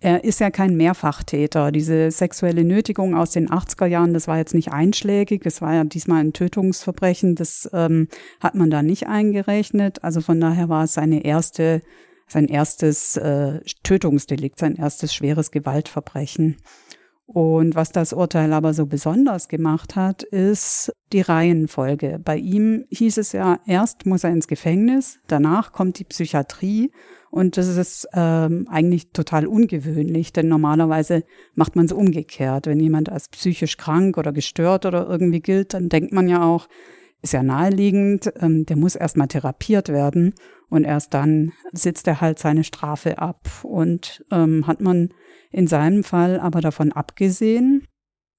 er 0.00 0.22
ist 0.22 0.40
ja 0.40 0.50
kein 0.50 0.76
Mehrfachtäter. 0.76 1.72
Diese 1.72 2.10
sexuelle 2.10 2.62
Nötigung 2.62 3.14
aus 3.14 3.30
den 3.30 3.48
80er 3.48 3.86
Jahren, 3.86 4.12
das 4.12 4.28
war 4.28 4.36
jetzt 4.36 4.52
nicht 4.52 4.70
einschlägig, 4.70 5.46
es 5.46 5.62
war 5.62 5.72
ja 5.72 5.84
diesmal 5.84 6.20
ein 6.20 6.34
Tötungsverbrechen, 6.34 7.36
das 7.36 7.70
ähm, 7.72 8.08
hat 8.40 8.54
man 8.54 8.68
da 8.68 8.82
nicht 8.82 9.06
eingerechnet. 9.06 10.04
Also 10.04 10.20
von 10.20 10.40
daher 10.40 10.68
war 10.68 10.84
es 10.84 10.92
seine 10.92 11.24
erste, 11.24 11.80
sein 12.26 12.48
erstes 12.48 13.16
äh, 13.16 13.60
Tötungsdelikt, 13.82 14.58
sein 14.58 14.76
erstes 14.76 15.14
schweres 15.14 15.50
Gewaltverbrechen. 15.50 16.56
Und 17.26 17.74
was 17.74 17.90
das 17.90 18.12
Urteil 18.12 18.52
aber 18.52 18.74
so 18.74 18.84
besonders 18.86 19.48
gemacht 19.48 19.96
hat, 19.96 20.22
ist 20.22 20.92
die 21.12 21.22
Reihenfolge. 21.22 22.20
Bei 22.22 22.36
ihm 22.36 22.84
hieß 22.90 23.16
es 23.16 23.32
ja, 23.32 23.60
erst 23.66 24.04
muss 24.04 24.24
er 24.24 24.30
ins 24.30 24.46
Gefängnis, 24.46 25.18
danach 25.26 25.72
kommt 25.72 25.98
die 25.98 26.04
Psychiatrie 26.04 26.90
und 27.30 27.56
das 27.56 27.66
ist 27.66 28.06
ähm, 28.12 28.68
eigentlich 28.70 29.10
total 29.12 29.46
ungewöhnlich, 29.46 30.32
denn 30.32 30.48
normalerweise 30.48 31.24
macht 31.54 31.76
man 31.76 31.86
es 31.86 31.92
umgekehrt. 31.92 32.66
Wenn 32.66 32.78
jemand 32.78 33.10
als 33.10 33.28
psychisch 33.28 33.78
krank 33.78 34.18
oder 34.18 34.32
gestört 34.32 34.84
oder 34.84 35.08
irgendwie 35.08 35.40
gilt, 35.40 35.72
dann 35.72 35.88
denkt 35.88 36.12
man 36.12 36.28
ja 36.28 36.44
auch, 36.44 36.68
ist 37.24 37.32
ja 37.32 37.42
naheliegend, 37.42 38.32
ähm, 38.38 38.66
der 38.66 38.76
muss 38.76 38.94
erstmal 38.94 39.28
therapiert 39.28 39.88
werden 39.88 40.34
und 40.68 40.84
erst 40.84 41.14
dann 41.14 41.52
sitzt 41.72 42.06
er 42.06 42.20
halt 42.20 42.38
seine 42.38 42.64
Strafe 42.64 43.18
ab. 43.18 43.48
Und 43.62 44.24
ähm, 44.30 44.66
hat 44.66 44.80
man 44.80 45.08
in 45.50 45.66
seinem 45.66 46.04
Fall 46.04 46.38
aber 46.38 46.60
davon 46.60 46.92
abgesehen. 46.92 47.86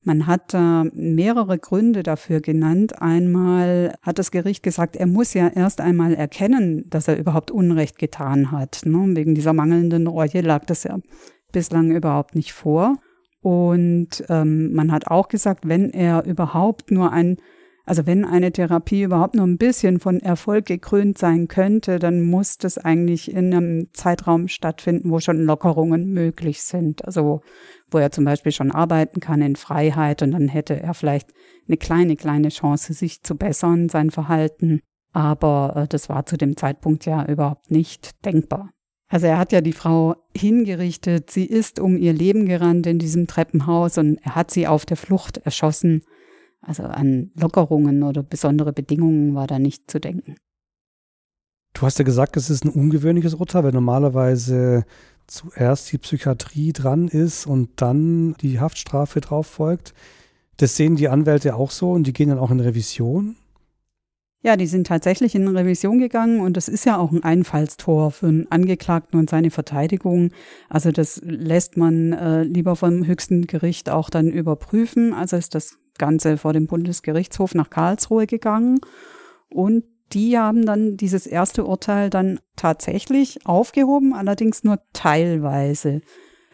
Man 0.04 0.28
hat 0.28 0.54
da 0.54 0.86
mehrere 0.94 1.58
Gründe 1.58 2.04
dafür 2.04 2.42
genannt. 2.42 3.02
Einmal 3.02 3.96
hat 4.04 4.20
das 4.20 4.30
Gericht 4.30 4.62
gesagt, 4.62 4.96
er 4.96 5.08
muss 5.08 5.34
ja 5.34 5.48
erst 5.48 5.82
einmal 5.82 6.14
erkennen, 6.14 6.88
dass 6.90 7.08
er 7.08 7.18
überhaupt 7.18 7.50
Unrecht 7.50 7.98
getan 7.98 8.52
hat. 8.52 8.82
Ne? 8.86 9.16
Wegen 9.16 9.34
dieser 9.34 9.54
mangelnden 9.54 10.06
Reue 10.06 10.42
lag 10.42 10.66
das 10.66 10.84
ja 10.84 11.00
bislang 11.52 11.90
überhaupt 11.90 12.36
nicht 12.36 12.54
vor. 12.54 12.98
Und 13.42 14.24
ähm, 14.30 14.74
man 14.74 14.92
hat 14.92 15.08
auch 15.08 15.28
gesagt, 15.28 15.68
wenn 15.68 15.90
er 15.90 16.26
überhaupt 16.26 16.92
nur 16.92 17.12
ein 17.12 17.38
also 17.86 18.08
wenn 18.08 18.26
eine 18.26 18.52
Therapie 18.52 19.04
überhaupt 19.04 19.36
nur 19.36 19.46
ein 19.46 19.60
bisschen 19.60 20.00
von 20.00 20.20
Erfolg 20.20 20.66
gekrönt 20.66 21.20
sein 21.20 21.48
könnte, 21.48 22.00
dann 22.00 22.22
muss 22.22 22.58
das 22.58 22.80
eigentlich 22.80 23.32
in 23.32 23.54
einem 23.54 23.88
Zeitraum 23.94 24.48
stattfinden, 24.48 25.12
wo 25.12 25.20
schon 25.20 25.44
Lockerungen 25.44 26.12
möglich 26.12 26.64
sind. 26.64 27.06
Also 27.06 27.42
wo 27.92 27.98
er 28.00 28.12
zum 28.12 28.26
Beispiel 28.26 28.52
schon 28.52 28.72
arbeiten 28.72 29.20
kann 29.20 29.42
in 29.42 29.56
Freiheit 29.56 30.24
und 30.24 30.32
dann 30.32 30.48
hätte 30.48 30.82
er 30.82 30.96
vielleicht 30.96 31.32
eine 31.68 31.78
kleine, 31.78 32.16
kleine 32.16 32.50
Chance, 32.50 32.94
sich 32.94 33.22
zu 33.22 33.36
bessern, 33.36 33.88
sein 33.88 34.10
Verhalten. 34.10 34.82
Aber 35.14 35.74
äh, 35.76 35.88
das 35.88 36.10
war 36.10 36.26
zu 36.26 36.38
dem 36.38 36.58
Zeitpunkt 36.58 37.06
ja 37.06 37.26
überhaupt 37.28 37.70
nicht 37.70 38.26
denkbar. 38.26 38.72
Also 39.08 39.28
er 39.28 39.38
hat 39.38 39.52
ja 39.52 39.62
die 39.62 39.74
Frau 39.74 40.16
hingerichtet, 40.36 41.30
sie 41.30 41.46
ist 41.46 41.80
um 41.80 41.96
ihr 41.96 42.14
Leben 42.14 42.48
gerannt 42.48 42.88
in 42.88 42.98
diesem 42.98 43.28
Treppenhaus 43.28 44.00
und 44.00 44.18
er 44.24 44.34
hat 44.34 44.50
sie 44.50 44.66
auf 44.66 44.88
der 44.88 44.98
Flucht 44.98 45.38
erschossen. 45.38 46.02
Also 46.66 46.84
an 46.84 47.32
Lockerungen 47.36 48.04
oder 48.04 48.24
besondere 48.24 48.74
Bedingungen 48.74 49.36
war 49.36 49.48
da 49.48 49.60
nicht 49.60 49.90
zu 49.90 50.00
denken. 50.00 50.36
Du 51.74 51.82
hast 51.82 52.00
ja 52.00 52.06
gesagt, 52.06 52.38
es 52.38 52.50
ist 52.50 52.64
ein 52.64 52.70
ungewöhnliches 52.70 53.36
Urteil, 53.36 53.64
weil 53.66 53.74
normalerweise 53.74 54.86
zuerst 55.28 55.92
die 55.92 55.98
Psychiatrie 55.98 56.72
dran 56.72 57.08
ist 57.08 57.46
und 57.46 57.70
dann 57.82 58.36
die 58.42 58.60
Haftstrafe 58.60 59.20
drauf 59.22 59.48
folgt. 59.48 59.94
Das 60.58 60.78
sehen 60.78 60.96
die 60.96 61.10
Anwälte 61.10 61.56
auch 61.56 61.72
so 61.72 61.92
und 61.92 62.08
die 62.08 62.14
gehen 62.14 62.30
dann 62.30 62.40
auch 62.40 62.52
in 62.52 62.62
Revision. 62.62 63.36
Ja, 64.42 64.56
die 64.56 64.68
sind 64.68 64.88
tatsächlich 64.88 65.34
in 65.34 65.48
Revision 65.48 65.98
gegangen 65.98 66.40
und 66.40 66.56
das 66.56 66.68
ist 66.68 66.86
ja 66.86 66.98
auch 66.98 67.12
ein 67.12 67.24
Einfallstor 67.24 68.12
für 68.12 68.28
einen 68.28 68.52
Angeklagten 68.52 69.20
und 69.20 69.30
seine 69.30 69.50
Verteidigung. 69.50 70.30
Also 70.70 70.92
das 70.92 71.20
lässt 71.24 71.78
man 71.78 72.14
äh, 72.14 72.44
lieber 72.44 72.76
vom 72.76 73.06
höchsten 73.08 73.48
Gericht 73.48 73.90
auch 73.90 74.10
dann 74.12 74.28
überprüfen. 74.28 75.14
Also 75.14 75.36
ist 75.36 75.56
das 75.56 75.80
Ganze 75.98 76.38
vor 76.38 76.54
dem 76.54 76.68
Bundesgerichtshof 76.68 77.56
nach 77.56 77.70
Karlsruhe 77.70 78.28
gegangen 78.28 78.80
und 79.50 79.84
die 80.14 80.38
haben 80.38 80.66
dann 80.66 80.98
dieses 80.98 81.26
erste 81.26 81.66
Urteil 81.66 82.10
dann 82.10 82.40
tatsächlich 82.56 83.46
aufgehoben, 83.46 84.14
allerdings 84.14 84.64
nur 84.64 84.80
teilweise. 84.94 86.02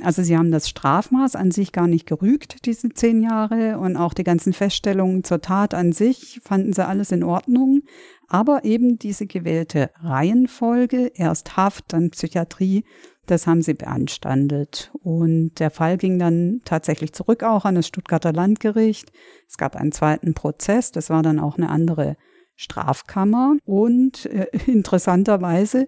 Also 0.01 0.23
sie 0.23 0.35
haben 0.35 0.51
das 0.51 0.67
Strafmaß 0.67 1.35
an 1.35 1.51
sich 1.51 1.71
gar 1.71 1.87
nicht 1.87 2.07
gerügt, 2.07 2.65
diese 2.65 2.89
zehn 2.89 3.21
Jahre, 3.21 3.77
und 3.77 3.97
auch 3.97 4.13
die 4.13 4.23
ganzen 4.23 4.53
Feststellungen 4.53 5.23
zur 5.23 5.41
Tat 5.41 5.73
an 5.73 5.91
sich 5.91 6.39
fanden 6.43 6.73
sie 6.73 6.85
alles 6.85 7.11
in 7.11 7.23
Ordnung. 7.23 7.81
Aber 8.27 8.63
eben 8.63 8.97
diese 8.97 9.27
gewählte 9.27 9.91
Reihenfolge, 10.01 11.11
erst 11.13 11.57
Haft, 11.57 11.93
dann 11.93 12.09
Psychiatrie, 12.11 12.83
das 13.31 13.47
haben 13.47 13.61
sie 13.61 13.73
beanstandet. 13.73 14.91
Und 15.01 15.55
der 15.59 15.71
Fall 15.71 15.97
ging 15.97 16.19
dann 16.19 16.61
tatsächlich 16.65 17.13
zurück 17.13 17.43
auch 17.43 17.65
an 17.65 17.75
das 17.75 17.87
Stuttgarter 17.87 18.33
Landgericht. 18.33 19.11
Es 19.47 19.57
gab 19.57 19.75
einen 19.75 19.91
zweiten 19.91 20.33
Prozess, 20.33 20.91
das 20.91 21.09
war 21.09 21.23
dann 21.23 21.39
auch 21.39 21.57
eine 21.57 21.69
andere 21.69 22.17
Strafkammer. 22.55 23.55
Und 23.65 24.25
äh, 24.27 24.47
interessanterweise 24.67 25.87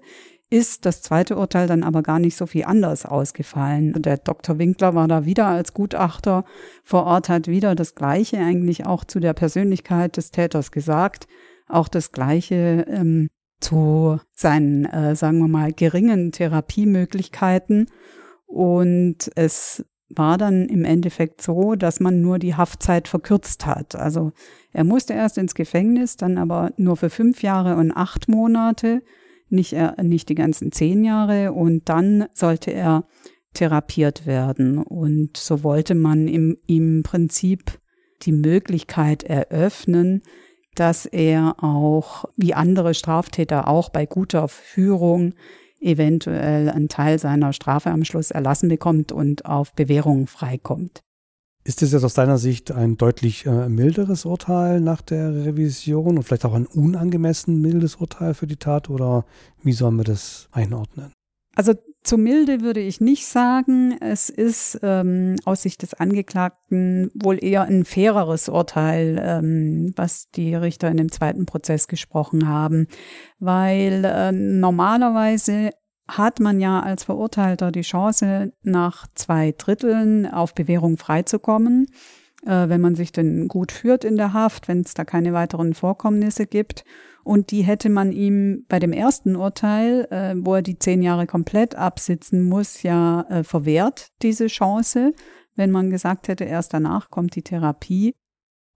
ist 0.49 0.85
das 0.85 1.01
zweite 1.01 1.35
Urteil 1.35 1.67
dann 1.67 1.83
aber 1.83 2.03
gar 2.03 2.19
nicht 2.19 2.37
so 2.37 2.45
viel 2.45 2.65
anders 2.65 3.05
ausgefallen. 3.05 3.93
Der 4.01 4.17
Dr. 4.17 4.59
Winkler 4.59 4.93
war 4.93 5.07
da 5.07 5.25
wieder 5.25 5.47
als 5.47 5.73
Gutachter 5.73 6.45
vor 6.83 7.05
Ort, 7.05 7.27
hat 7.27 7.47
wieder 7.47 7.75
das 7.75 7.95
Gleiche 7.95 8.37
eigentlich 8.37 8.85
auch 8.85 9.03
zu 9.03 9.19
der 9.19 9.33
Persönlichkeit 9.33 10.15
des 10.15 10.31
Täters 10.31 10.71
gesagt, 10.71 11.27
auch 11.67 11.87
das 11.87 12.11
Gleiche 12.11 12.85
ähm, 12.87 13.29
zu 13.63 14.19
seinen, 14.35 14.85
äh, 14.85 15.15
sagen 15.15 15.39
wir 15.39 15.47
mal, 15.47 15.73
geringen 15.73 16.31
Therapiemöglichkeiten. 16.31 17.87
Und 18.45 19.31
es 19.35 19.85
war 20.09 20.37
dann 20.37 20.67
im 20.67 20.85
Endeffekt 20.85 21.41
so, 21.41 21.75
dass 21.75 21.99
man 21.99 22.21
nur 22.21 22.39
die 22.39 22.55
Haftzeit 22.55 23.07
verkürzt 23.07 23.65
hat. 23.65 23.95
Also 23.95 24.31
er 24.71 24.83
musste 24.83 25.13
erst 25.13 25.37
ins 25.37 25.55
Gefängnis, 25.55 26.17
dann 26.17 26.37
aber 26.37 26.71
nur 26.77 26.97
für 26.97 27.09
fünf 27.09 27.41
Jahre 27.41 27.75
und 27.77 27.91
acht 27.91 28.27
Monate 28.27 29.01
nicht, 29.49 29.73
äh, 29.73 29.91
nicht 30.03 30.29
die 30.29 30.35
ganzen 30.35 30.71
zehn 30.71 31.03
Jahre 31.03 31.53
und 31.53 31.87
dann 31.89 32.25
sollte 32.33 32.71
er 32.71 33.05
therapiert 33.53 34.25
werden. 34.25 34.77
Und 34.79 35.37
so 35.37 35.63
wollte 35.63 35.95
man 35.95 36.27
im, 36.27 36.57
im 36.67 37.03
Prinzip 37.03 37.79
die 38.23 38.31
Möglichkeit 38.31 39.23
eröffnen, 39.23 40.23
dass 40.75 41.05
er 41.05 41.63
auch, 41.63 42.25
wie 42.35 42.53
andere 42.53 42.93
Straftäter 42.93 43.67
auch 43.67 43.89
bei 43.89 44.05
guter 44.05 44.47
Führung, 44.47 45.33
eventuell 45.79 46.69
einen 46.69 46.89
Teil 46.89 47.19
seiner 47.19 47.53
Strafe 47.53 47.91
am 47.91 48.05
Schluss 48.05 48.31
erlassen 48.31 48.69
bekommt 48.69 49.11
und 49.11 49.45
auf 49.45 49.73
Bewährung 49.73 50.27
freikommt. 50.27 51.01
Ist 51.65 51.81
das 51.81 51.93
jetzt 51.93 52.03
aus 52.03 52.13
deiner 52.13 52.37
Sicht 52.37 52.71
ein 52.71 52.97
deutlich 52.97 53.45
äh, 53.45 53.69
milderes 53.69 54.25
Urteil 54.25 54.81
nach 54.81 55.01
der 55.01 55.33
Revision 55.45 56.17
und 56.17 56.23
vielleicht 56.23 56.45
auch 56.45 56.53
ein 56.53 56.65
unangemessen 56.65 57.61
mildes 57.61 57.95
Urteil 57.95 58.33
für 58.33 58.47
die 58.47 58.57
Tat 58.57 58.89
oder 58.89 59.25
wie 59.61 59.71
sollen 59.71 59.95
wir 59.95 60.03
das 60.03 60.49
einordnen? 60.51 61.13
Also 61.55 61.73
zu 62.03 62.17
milde 62.17 62.61
würde 62.61 62.81
ich 62.81 63.01
nicht 63.01 63.25
sagen. 63.25 63.97
Es 64.01 64.29
ist 64.29 64.79
ähm, 64.83 65.37
aus 65.45 65.61
Sicht 65.63 65.81
des 65.81 65.93
Angeklagten 65.93 67.09
wohl 67.13 67.43
eher 67.43 67.63
ein 67.63 67.85
faireres 67.85 68.49
Urteil, 68.49 69.21
ähm, 69.23 69.93
was 69.95 70.29
die 70.31 70.55
Richter 70.55 70.89
in 70.89 70.97
dem 70.97 71.11
zweiten 71.11 71.45
Prozess 71.45 71.87
gesprochen 71.87 72.47
haben, 72.47 72.87
weil 73.39 74.03
äh, 74.05 74.31
normalerweise 74.31 75.71
hat 76.07 76.39
man 76.39 76.59
ja 76.59 76.81
als 76.81 77.05
Verurteilter 77.05 77.71
die 77.71 77.81
Chance, 77.81 78.51
nach 78.61 79.07
zwei 79.15 79.53
Dritteln 79.57 80.25
auf 80.25 80.53
Bewährung 80.53 80.97
freizukommen, 80.97 81.87
äh, 82.45 82.67
wenn 82.67 82.81
man 82.81 82.95
sich 82.95 83.11
denn 83.11 83.47
gut 83.47 83.71
führt 83.71 84.03
in 84.03 84.17
der 84.17 84.33
Haft, 84.33 84.67
wenn 84.67 84.81
es 84.81 84.93
da 84.93 85.05
keine 85.05 85.33
weiteren 85.33 85.73
Vorkommnisse 85.73 86.45
gibt. 86.45 86.83
Und 87.23 87.51
die 87.51 87.61
hätte 87.61 87.89
man 87.89 88.11
ihm 88.11 88.65
bei 88.67 88.79
dem 88.79 88.91
ersten 88.91 89.35
Urteil, 89.35 90.07
äh, 90.11 90.35
wo 90.37 90.55
er 90.55 90.61
die 90.61 90.77
zehn 90.77 91.01
Jahre 91.01 91.25
komplett 91.25 91.75
absitzen 91.75 92.43
muss, 92.43 92.83
ja 92.83 93.21
äh, 93.29 93.43
verwehrt, 93.43 94.09
diese 94.21 94.47
Chance, 94.47 95.13
wenn 95.55 95.71
man 95.71 95.89
gesagt 95.89 96.27
hätte, 96.27 96.43
erst 96.43 96.73
danach 96.73 97.09
kommt 97.09 97.35
die 97.35 97.43
Therapie. 97.43 98.13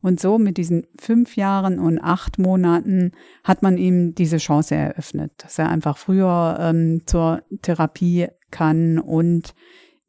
Und 0.02 0.20
so 0.20 0.38
mit 0.38 0.58
diesen 0.58 0.86
fünf 1.00 1.36
Jahren 1.36 1.80
und 1.80 2.00
acht 2.00 2.38
Monaten 2.38 3.12
hat 3.44 3.64
man 3.64 3.78
ihm 3.78 4.14
diese 4.14 4.38
Chance 4.38 4.76
eröffnet, 4.76 5.34
dass 5.38 5.58
er 5.58 5.70
einfach 5.70 5.98
früher 5.98 6.58
ähm, 6.60 7.02
zur 7.06 7.42
Therapie 7.64 8.28
kann 8.52 9.00
und 9.00 9.54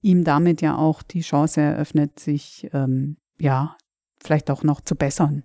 ihm 0.02 0.24
damit 0.24 0.60
ja 0.60 0.76
auch 0.76 1.02
die 1.02 1.22
Chance 1.22 1.62
eröffnet, 1.62 2.20
sich 2.20 2.68
ähm, 2.72 3.16
ja 3.40 3.76
vielleicht 4.22 4.50
auch 4.50 4.62
noch 4.62 4.82
zu 4.82 4.94
bessern. 4.94 5.42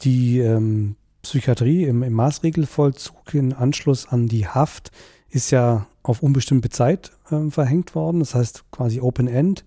Die 0.00 0.38
ähm, 0.38 0.96
Psychiatrie 1.24 1.84
im, 1.84 2.02
im 2.02 2.12
Maßregelvollzug 2.12 3.34
in 3.34 3.52
Anschluss 3.52 4.06
an 4.06 4.28
die 4.28 4.46
Haft 4.46 4.90
ist 5.30 5.50
ja 5.50 5.86
auf 6.02 6.22
unbestimmte 6.22 6.68
Zeit 6.68 7.10
äh, 7.30 7.50
verhängt 7.50 7.94
worden, 7.94 8.20
das 8.20 8.34
heißt 8.34 8.70
quasi 8.70 9.00
Open 9.00 9.26
End. 9.26 9.64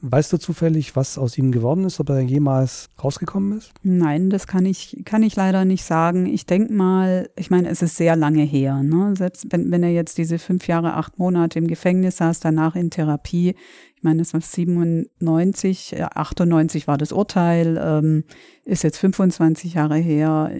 Weißt 0.00 0.32
du 0.32 0.36
zufällig, 0.36 0.94
was 0.94 1.18
aus 1.18 1.36
ihm 1.38 1.50
geworden 1.50 1.84
ist, 1.84 1.98
ob 1.98 2.10
er 2.10 2.20
jemals 2.20 2.88
rausgekommen 3.02 3.58
ist? 3.58 3.72
Nein, 3.82 4.30
das 4.30 4.46
kann 4.46 4.64
ich, 4.64 5.02
kann 5.04 5.24
ich 5.24 5.34
leider 5.34 5.64
nicht 5.64 5.82
sagen. 5.82 6.26
Ich 6.26 6.46
denke 6.46 6.72
mal, 6.72 7.28
ich 7.34 7.50
meine, 7.50 7.68
es 7.68 7.82
ist 7.82 7.96
sehr 7.96 8.14
lange 8.14 8.44
her. 8.44 8.84
Ne? 8.84 9.14
Selbst 9.18 9.46
wenn, 9.50 9.72
wenn 9.72 9.82
er 9.82 9.90
jetzt 9.90 10.16
diese 10.16 10.38
fünf 10.38 10.68
Jahre, 10.68 10.94
acht 10.94 11.18
Monate 11.18 11.58
im 11.58 11.66
Gefängnis 11.66 12.18
saß, 12.18 12.38
danach 12.38 12.76
in 12.76 12.90
Therapie, 12.90 13.56
ich 13.98 14.04
meine, 14.04 14.20
das 14.20 14.32
war 14.32 14.40
97, 14.40 16.00
98 16.00 16.86
war 16.86 16.98
das 16.98 17.10
Urteil, 17.10 17.76
ähm, 17.82 18.22
ist 18.64 18.84
jetzt 18.84 18.98
25 18.98 19.74
Jahre 19.74 19.96
her. 19.96 20.52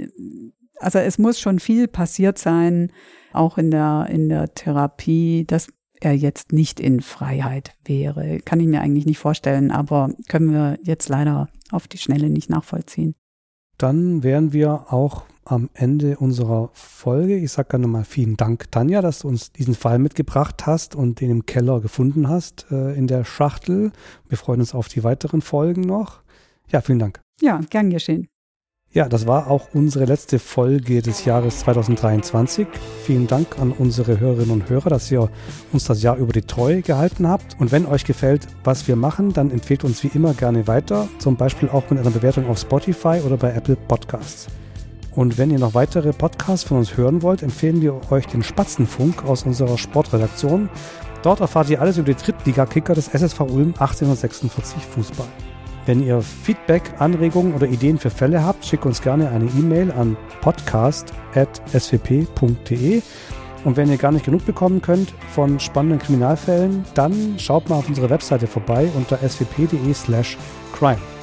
Also 0.80 0.98
es 0.98 1.18
muss 1.18 1.38
schon 1.38 1.60
viel 1.60 1.86
passiert 1.86 2.36
sein, 2.36 2.90
auch 3.32 3.56
in 3.56 3.70
der, 3.70 4.08
in 4.10 4.28
der 4.28 4.54
Therapie, 4.54 5.44
dass 5.46 5.68
er 6.00 6.14
jetzt 6.14 6.52
nicht 6.52 6.80
in 6.80 7.00
Freiheit 7.00 7.76
wäre. 7.84 8.40
Kann 8.40 8.58
ich 8.58 8.66
mir 8.66 8.80
eigentlich 8.80 9.06
nicht 9.06 9.18
vorstellen, 9.18 9.70
aber 9.70 10.12
können 10.28 10.52
wir 10.52 10.80
jetzt 10.82 11.08
leider 11.08 11.48
auf 11.70 11.86
die 11.86 11.98
Schnelle 11.98 12.30
nicht 12.30 12.50
nachvollziehen. 12.50 13.14
Dann 13.76 14.24
wären 14.24 14.52
wir 14.52 14.92
auch 14.92 15.26
am 15.48 15.70
Ende 15.74 16.18
unserer 16.18 16.70
Folge. 16.74 17.36
Ich 17.36 17.52
sage 17.52 17.70
gerne 17.70 17.86
mal 17.86 18.04
vielen 18.04 18.36
Dank, 18.36 18.70
Tanja, 18.70 19.02
dass 19.02 19.20
du 19.20 19.28
uns 19.28 19.50
diesen 19.52 19.74
Fall 19.74 19.98
mitgebracht 19.98 20.66
hast 20.66 20.94
und 20.94 21.20
den 21.20 21.30
im 21.30 21.46
Keller 21.46 21.80
gefunden 21.80 22.28
hast 22.28 22.66
äh, 22.70 22.94
in 22.94 23.06
der 23.06 23.24
Schachtel. 23.24 23.92
Wir 24.28 24.38
freuen 24.38 24.60
uns 24.60 24.74
auf 24.74 24.88
die 24.88 25.04
weiteren 25.04 25.40
Folgen 25.40 25.82
noch. 25.82 26.20
Ja, 26.70 26.80
vielen 26.82 26.98
Dank. 26.98 27.20
Ja, 27.40 27.60
gern 27.70 27.90
geschehen. 27.90 28.28
Ja, 28.90 29.06
das 29.06 29.26
war 29.26 29.50
auch 29.50 29.68
unsere 29.74 30.06
letzte 30.06 30.38
Folge 30.38 31.02
des 31.02 31.26
Jahres 31.26 31.58
2023. 31.60 32.66
Vielen 33.04 33.26
Dank 33.26 33.58
an 33.58 33.72
unsere 33.72 34.18
Hörerinnen 34.18 34.50
und 34.50 34.70
Hörer, 34.70 34.88
dass 34.88 35.10
ihr 35.10 35.28
uns 35.72 35.84
das 35.84 36.02
Jahr 36.02 36.16
über 36.16 36.32
die 36.32 36.42
Treue 36.42 36.80
gehalten 36.80 37.28
habt. 37.28 37.56
Und 37.60 37.70
wenn 37.70 37.84
euch 37.84 38.04
gefällt, 38.04 38.46
was 38.64 38.88
wir 38.88 38.96
machen, 38.96 39.34
dann 39.34 39.50
empfehlt 39.50 39.84
uns 39.84 40.02
wie 40.04 40.10
immer 40.14 40.32
gerne 40.32 40.66
weiter, 40.66 41.06
zum 41.18 41.36
Beispiel 41.36 41.68
auch 41.68 41.90
mit 41.90 41.98
einer 41.98 42.10
Bewertung 42.10 42.46
auf 42.48 42.58
Spotify 42.58 43.20
oder 43.24 43.36
bei 43.36 43.52
Apple 43.52 43.76
Podcasts. 43.76 44.48
Und 45.18 45.36
wenn 45.36 45.50
ihr 45.50 45.58
noch 45.58 45.74
weitere 45.74 46.12
Podcasts 46.12 46.62
von 46.62 46.78
uns 46.78 46.96
hören 46.96 47.22
wollt, 47.22 47.42
empfehlen 47.42 47.82
wir 47.82 48.12
euch 48.12 48.28
den 48.28 48.44
Spatzenfunk 48.44 49.24
aus 49.24 49.42
unserer 49.42 49.76
Sportredaktion. 49.76 50.68
Dort 51.24 51.40
erfahrt 51.40 51.68
ihr 51.70 51.80
alles 51.80 51.98
über 51.98 52.14
die 52.14 52.22
Drittliga-Kicker 52.22 52.94
des 52.94 53.08
SSV 53.08 53.40
Ulm 53.40 53.74
1846 53.76 54.80
Fußball. 54.80 55.26
Wenn 55.86 56.06
ihr 56.06 56.22
Feedback, 56.22 56.92
Anregungen 57.00 57.54
oder 57.54 57.66
Ideen 57.66 57.98
für 57.98 58.10
Fälle 58.10 58.44
habt, 58.44 58.64
schickt 58.64 58.86
uns 58.86 59.02
gerne 59.02 59.30
eine 59.30 59.46
E-Mail 59.46 59.90
an 59.90 60.16
podcast.swp.de. 60.40 63.02
Und 63.64 63.76
wenn 63.76 63.90
ihr 63.90 63.96
gar 63.96 64.12
nicht 64.12 64.24
genug 64.24 64.46
bekommen 64.46 64.80
könnt 64.80 65.12
von 65.34 65.58
spannenden 65.58 65.98
Kriminalfällen, 65.98 66.84
dann 66.94 67.40
schaut 67.40 67.68
mal 67.68 67.74
auf 67.74 67.88
unserer 67.88 68.10
Webseite 68.10 68.46
vorbei 68.46 68.88
unter 68.94 69.18
swp.de/slash 69.28 70.38
crime. 70.78 71.17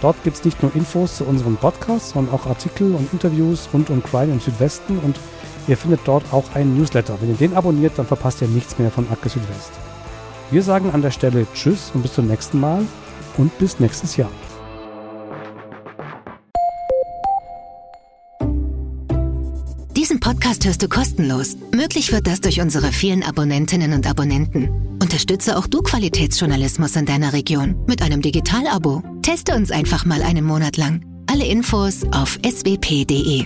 Dort 0.00 0.22
gibt 0.24 0.36
es 0.36 0.44
nicht 0.44 0.62
nur 0.62 0.74
Infos 0.74 1.16
zu 1.16 1.24
unseren 1.24 1.56
Podcasts, 1.56 2.10
sondern 2.10 2.34
auch 2.34 2.46
Artikel 2.46 2.94
und 2.94 3.12
Interviews 3.12 3.68
rund 3.72 3.90
um 3.90 4.02
Crime 4.02 4.32
im 4.32 4.40
Südwesten 4.40 4.98
und 4.98 5.18
ihr 5.68 5.76
findet 5.76 6.00
dort 6.04 6.24
auch 6.32 6.54
einen 6.54 6.78
Newsletter. 6.78 7.18
Wenn 7.20 7.30
ihr 7.30 7.36
den 7.36 7.54
abonniert, 7.54 7.98
dann 7.98 8.06
verpasst 8.06 8.40
ihr 8.40 8.48
nichts 8.48 8.78
mehr 8.78 8.90
von 8.90 9.06
Acke 9.10 9.28
Südwest. 9.28 9.72
Wir 10.50 10.62
sagen 10.62 10.90
an 10.90 11.02
der 11.02 11.10
Stelle 11.10 11.46
Tschüss 11.54 11.90
und 11.94 12.02
bis 12.02 12.14
zum 12.14 12.26
nächsten 12.26 12.58
Mal 12.58 12.84
und 13.36 13.56
bis 13.58 13.78
nächstes 13.78 14.16
Jahr. 14.16 14.30
Diesen 19.96 20.18
Podcast 20.18 20.64
hörst 20.64 20.82
du 20.82 20.88
kostenlos. 20.88 21.56
Möglich 21.72 22.10
wird 22.10 22.26
das 22.26 22.40
durch 22.40 22.60
unsere 22.60 22.90
vielen 22.90 23.22
Abonnentinnen 23.22 23.92
und 23.92 24.08
Abonnenten. 24.08 24.98
Unterstütze 25.10 25.58
auch 25.58 25.66
du 25.66 25.82
Qualitätsjournalismus 25.82 26.94
in 26.94 27.04
deiner 27.04 27.32
Region 27.32 27.84
mit 27.88 28.00
einem 28.00 28.22
Digital-Abo. 28.22 29.02
Teste 29.22 29.56
uns 29.56 29.72
einfach 29.72 30.04
mal 30.04 30.22
einen 30.22 30.44
Monat 30.44 30.76
lang. 30.76 31.04
Alle 31.26 31.46
Infos 31.46 32.04
auf 32.12 32.38
swp.de. 32.48 33.44